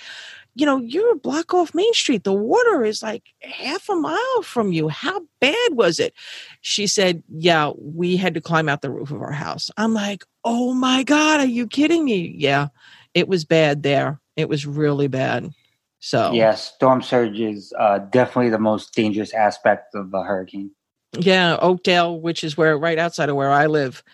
you 0.55 0.65
know, 0.65 0.79
you're 0.79 1.13
a 1.13 1.17
block 1.17 1.53
off 1.53 1.75
Main 1.75 1.93
Street. 1.93 2.25
The 2.25 2.33
water 2.33 2.83
is 2.83 3.03
like 3.03 3.25
half 3.43 3.91
a 3.91 3.95
mile 3.95 4.43
from 4.43 4.73
you. 4.73 4.89
How 4.89 5.21
bad 5.39 5.73
was 5.73 6.01
it? 6.01 6.15
She 6.63 6.87
said, 6.87 7.23
Yeah, 7.29 7.73
we 7.79 8.17
had 8.17 8.33
to 8.35 8.41
climb 8.41 8.67
out 8.67 8.81
the 8.81 8.91
roof 8.91 9.11
of 9.11 9.21
our 9.21 9.33
house. 9.33 9.71
I'm 9.77 9.93
like, 9.93 10.25
Oh 10.45 10.73
my 10.73 11.03
God, 11.03 11.41
are 11.41 11.47
you 11.47 11.67
kidding 11.67 12.07
me? 12.07 12.35
Yeah, 12.39 12.69
it 13.13 13.29
was 13.29 13.45
bad 13.45 13.83
there. 13.83 14.19
It 14.37 14.49
was 14.49 14.67
really 14.67 15.09
bad. 15.09 15.51
So, 15.99 16.33
Yeah, 16.33 16.55
storm 16.55 17.03
surge 17.03 17.41
is 17.41 17.73
uh, 17.79 17.99
definitely 17.99 18.51
the 18.51 18.59
most 18.59 18.95
dangerous 18.95 19.33
aspect 19.33 19.95
of 19.95 20.13
a 20.13 20.23
hurricane. 20.23 20.71
yeah, 21.19 21.57
Oakdale, 21.61 22.21
which 22.21 22.45
is 22.45 22.57
where 22.57 22.77
right 22.77 22.99
outside 22.99 23.29
of 23.29 23.37
where 23.37 23.51
I 23.51 23.67
live. 23.67 24.05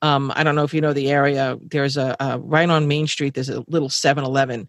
Um, 0.00 0.32
I 0.34 0.42
don't 0.44 0.54
know 0.54 0.64
if 0.64 0.74
you 0.74 0.80
know 0.80 0.92
the 0.92 1.10
area. 1.10 1.58
There's 1.60 1.96
a, 1.96 2.16
a 2.20 2.38
right 2.38 2.68
on 2.68 2.88
Main 2.88 3.06
Street. 3.06 3.34
There's 3.34 3.48
a 3.48 3.64
little 3.68 3.88
7-Eleven, 3.88 4.68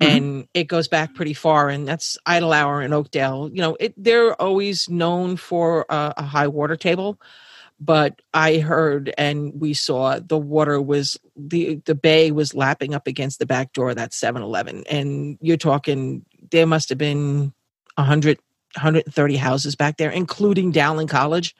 Mhm. 0.00 0.06
and 0.06 0.48
it 0.54 0.64
goes 0.64 0.88
back 0.88 1.14
pretty 1.14 1.34
far. 1.34 1.68
And 1.68 1.86
that's 1.86 2.18
Idle 2.26 2.52
Hour 2.52 2.82
in 2.82 2.92
Oakdale. 2.92 3.50
You 3.52 3.62
know, 3.62 3.76
it 3.80 3.94
they're 3.96 4.34
always 4.40 4.88
known 4.88 5.36
for 5.36 5.86
a, 5.88 6.14
a 6.18 6.22
high 6.22 6.48
water 6.48 6.76
table, 6.76 7.18
but 7.80 8.20
I 8.32 8.58
heard 8.58 9.12
and 9.18 9.60
we 9.60 9.74
saw 9.74 10.18
the 10.18 10.38
water 10.38 10.80
was 10.80 11.16
the 11.36 11.76
the 11.84 11.94
bay 11.94 12.30
was 12.30 12.54
lapping 12.54 12.94
up 12.94 13.06
against 13.06 13.38
the 13.38 13.46
back 13.46 13.72
door 13.72 13.90
of 13.90 13.96
that 13.96 14.12
7-Eleven, 14.12 14.84
and 14.90 15.38
you're 15.40 15.56
talking 15.56 16.24
there 16.50 16.66
must 16.66 16.88
have 16.88 16.98
been 16.98 17.52
100 17.96 18.38
130 18.76 19.36
houses 19.36 19.76
back 19.76 19.96
there, 19.98 20.10
including 20.10 20.72
Dowling 20.72 21.06
College 21.08 21.54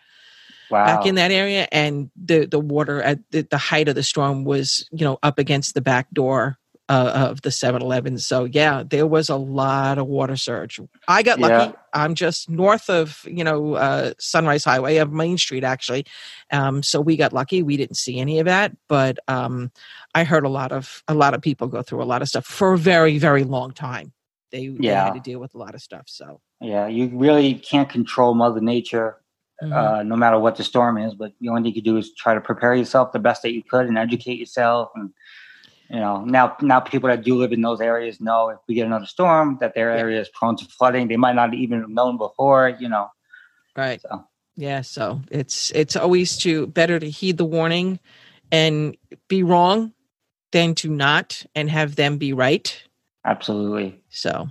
Wow. 0.71 0.85
back 0.87 1.07
in 1.07 1.15
that 1.17 1.31
area. 1.31 1.69
And 1.71 2.11
the 2.17 2.47
the 2.47 2.59
water 2.59 3.01
at 3.03 3.19
the, 3.31 3.43
the 3.43 3.59
height 3.59 3.89
of 3.89 3.95
the 3.95 4.03
storm 4.03 4.45
was 4.45 4.89
you 4.91 5.05
know 5.05 5.19
up 5.23 5.39
against 5.39 5.75
the 5.75 5.81
back 5.81 6.11
door 6.13 6.59
uh, 6.89 7.31
of 7.31 7.43
the 7.43 7.49
7-eleven 7.49 8.19
so 8.19 8.45
yeah 8.45 8.83
there 8.87 9.07
was 9.07 9.29
a 9.29 9.37
lot 9.37 9.99
of 9.99 10.07
water 10.07 10.37
surge 10.37 10.81
i 11.09 11.23
got 11.23 11.39
lucky 11.39 11.53
Yeah. 11.53 11.73
i'm 11.95 12.15
just 12.15 12.51
north 12.51 12.91
of 12.91 13.25
you 13.27 13.45
know 13.45 13.75
uh, 13.75 14.13
sunrise 14.19 14.65
highway 14.65 14.99
of 14.99 15.13
main 15.13 15.39
street 15.39 15.65
actually 15.65 16.05
um, 16.53 16.83
so 16.83 17.01
we 17.01 17.17
got 17.17 17.33
lucky 17.33 17.63
we 17.63 17.77
didn't 17.77 17.97
see 17.97 18.21
any 18.21 18.39
of 18.39 18.47
that 18.47 18.77
but 18.89 19.19
um, 19.29 19.71
i 20.15 20.25
heard 20.25 20.45
a 20.45 20.49
lot 20.51 20.73
of 20.73 21.03
a 21.09 21.15
lot 21.15 21.35
of 21.35 21.41
people 21.41 21.69
go 21.69 21.83
through 21.83 22.03
a 22.03 22.05
lot 22.05 22.23
of 22.23 22.29
stuff 22.29 22.45
for 22.45 22.75
a 22.75 22.79
very 22.79 23.19
very 23.19 23.45
long 23.45 23.73
time 23.73 24.13
they, 24.53 24.69
they 24.69 24.89
had 24.89 25.15
to 25.15 25.21
deal 25.21 25.41
with 25.41 25.55
a 25.55 25.59
lot 25.59 25.75
of 25.75 25.81
stuff 25.81 26.05
so 26.07 26.41
yeah, 26.65 26.87
you 26.87 27.09
really 27.09 27.55
can't 27.55 27.89
control 27.89 28.35
Mother 28.35 28.61
Nature 28.61 29.19
mhm. 29.63 29.73
uh, 29.73 30.03
no 30.03 30.17
matter 30.17 30.39
what 30.39 30.57
the 30.57 30.65
storm 30.65 30.99
is. 30.99 31.15
But 31.15 31.33
the 31.41 31.49
only 31.49 31.63
thing 31.63 31.75
you 31.75 31.83
can 31.83 31.93
do 31.93 31.99
is 31.99 32.15
try 32.15 32.35
to 32.35 32.41
prepare 32.41 32.75
yourself 32.75 33.13
the 33.13 33.19
best 33.19 33.43
that 33.43 33.53
you 33.53 33.63
could 33.63 33.87
and 33.87 33.99
educate 33.99 34.39
yourself. 34.39 34.91
And 34.95 35.11
you 35.91 36.01
know, 36.01 36.25
now 36.25 36.57
now 36.61 36.81
people 36.81 37.09
that 37.09 37.23
do 37.25 37.37
live 37.37 37.53
in 37.53 37.61
those 37.63 37.81
areas 37.81 38.21
know 38.21 38.49
if 38.49 38.59
we 38.69 38.75
get 38.75 38.87
another 38.87 39.07
storm 39.07 39.59
that 39.61 39.75
their 39.75 39.93
Yeah. 39.95 40.01
area 40.01 40.21
is 40.21 40.29
prone 40.31 40.57
to 40.57 40.65
flooding. 40.65 41.09
They 41.09 41.17
might 41.17 41.35
not 41.35 41.55
even 41.55 41.81
have 41.81 41.91
known 41.91 42.17
before. 42.17 42.69
You 42.69 42.89
know, 42.89 43.11
right 43.77 44.01
so 44.01 44.25
Yeah, 44.57 44.83
so 44.83 45.21
it's 45.31 45.71
it's 45.73 45.97
always 45.97 46.37
to 46.39 46.67
better 46.67 46.99
to 46.99 47.09
heed 47.11 47.37
the 47.37 47.45
warning 47.45 47.99
and 48.51 48.97
be 49.29 49.43
wrong 49.43 49.93
than 50.53 50.75
to 50.77 50.89
not 50.89 51.45
and 51.55 51.69
have 51.71 51.97
them 51.97 52.19
be 52.19 52.33
right. 52.33 52.83
absolutely. 53.25 54.01
So 54.11 54.49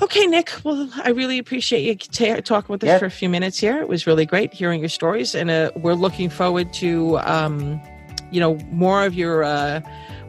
Okay, 0.00 0.26
Nick. 0.26 0.52
Well, 0.62 0.88
I 1.02 1.10
really 1.10 1.38
appreciate 1.38 1.82
you 1.82 1.96
ta- 1.96 2.40
talking 2.40 2.72
with 2.72 2.84
us 2.84 2.88
Yeah. 2.88 2.98
for 2.98 3.06
a 3.06 3.10
few 3.10 3.28
minutes 3.28 3.58
here. 3.58 3.80
It 3.80 3.88
was 3.88 4.06
really 4.06 4.26
great 4.26 4.54
hearing 4.54 4.78
your 4.78 4.88
stories, 4.88 5.34
and 5.34 5.50
uh, 5.50 5.72
we're 5.74 5.94
looking 5.94 6.30
forward 6.30 6.72
to, 6.74 7.18
um, 7.18 7.80
you 8.30 8.40
know, 8.40 8.56
more 8.70 9.04
of 9.04 9.14
your 9.14 9.44
uh, 9.44 9.80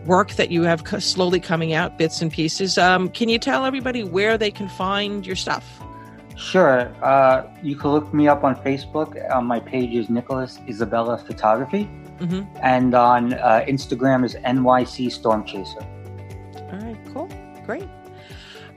work 0.05 0.31
that 0.33 0.51
you 0.51 0.63
have 0.63 0.83
slowly 1.03 1.39
coming 1.39 1.73
out, 1.73 1.97
bits 1.97 2.21
and 2.21 2.31
pieces. 2.31 2.77
Um, 2.77 3.09
can 3.09 3.29
you 3.29 3.37
tell 3.39 3.65
everybody 3.65 4.03
where 4.03 4.37
they 4.37 4.51
can 4.51 4.67
find 4.69 5.25
your 5.25 5.35
stuff? 5.35 5.65
Sure. 6.37 6.89
Uh, 7.03 7.43
you 7.61 7.75
can 7.75 7.91
look 7.91 8.13
me 8.13 8.27
up 8.27 8.43
on 8.43 8.55
Facebook. 8.63 9.15
On 9.33 9.45
my 9.45 9.59
page 9.59 9.93
is 9.93 10.09
Nicholas 10.09 10.59
Isabella 10.69 11.17
Photography, 11.17 11.83
hmm 12.19 12.41
and 12.61 12.93
on 12.95 13.33
uh, 13.33 13.65
Instagram 13.67 14.23
is 14.23 14.35
NYC 14.35 15.11
Storm 15.11 15.43
Chaser. 15.45 15.81
All 16.71 16.79
right, 16.79 16.97
cool, 17.13 17.29
great. 17.65 17.83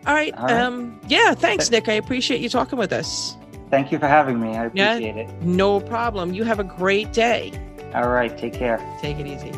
All 0.07 0.15
right, 0.15 0.35
All 0.37 0.47
right. 0.47 0.61
um, 0.61 1.01
yeah, 1.07 1.35
thanks, 1.35 1.71
Nick. 1.71 1.89
I 1.89 1.93
appreciate 1.93 2.41
you 2.41 2.49
talking 2.49 2.77
with 2.79 2.93
us. 2.93 3.37
Thank 3.71 3.93
you 3.93 3.99
for 4.01 4.09
having 4.09 4.41
me. 4.41 4.57
I 4.57 4.69
Yeah. 4.75 4.95
appreciate 4.95 5.17
it. 5.17 5.43
No 5.43 5.79
problem. 5.81 6.35
You 6.35 6.43
have 6.45 6.59
a 6.59 6.65
great 6.65 7.13
day. 7.13 7.53
All 7.95 8.09
right. 8.09 8.37
Take 8.37 8.55
care. 8.55 8.79
Take 9.01 9.19
it 9.19 9.27
easy. 9.27 9.53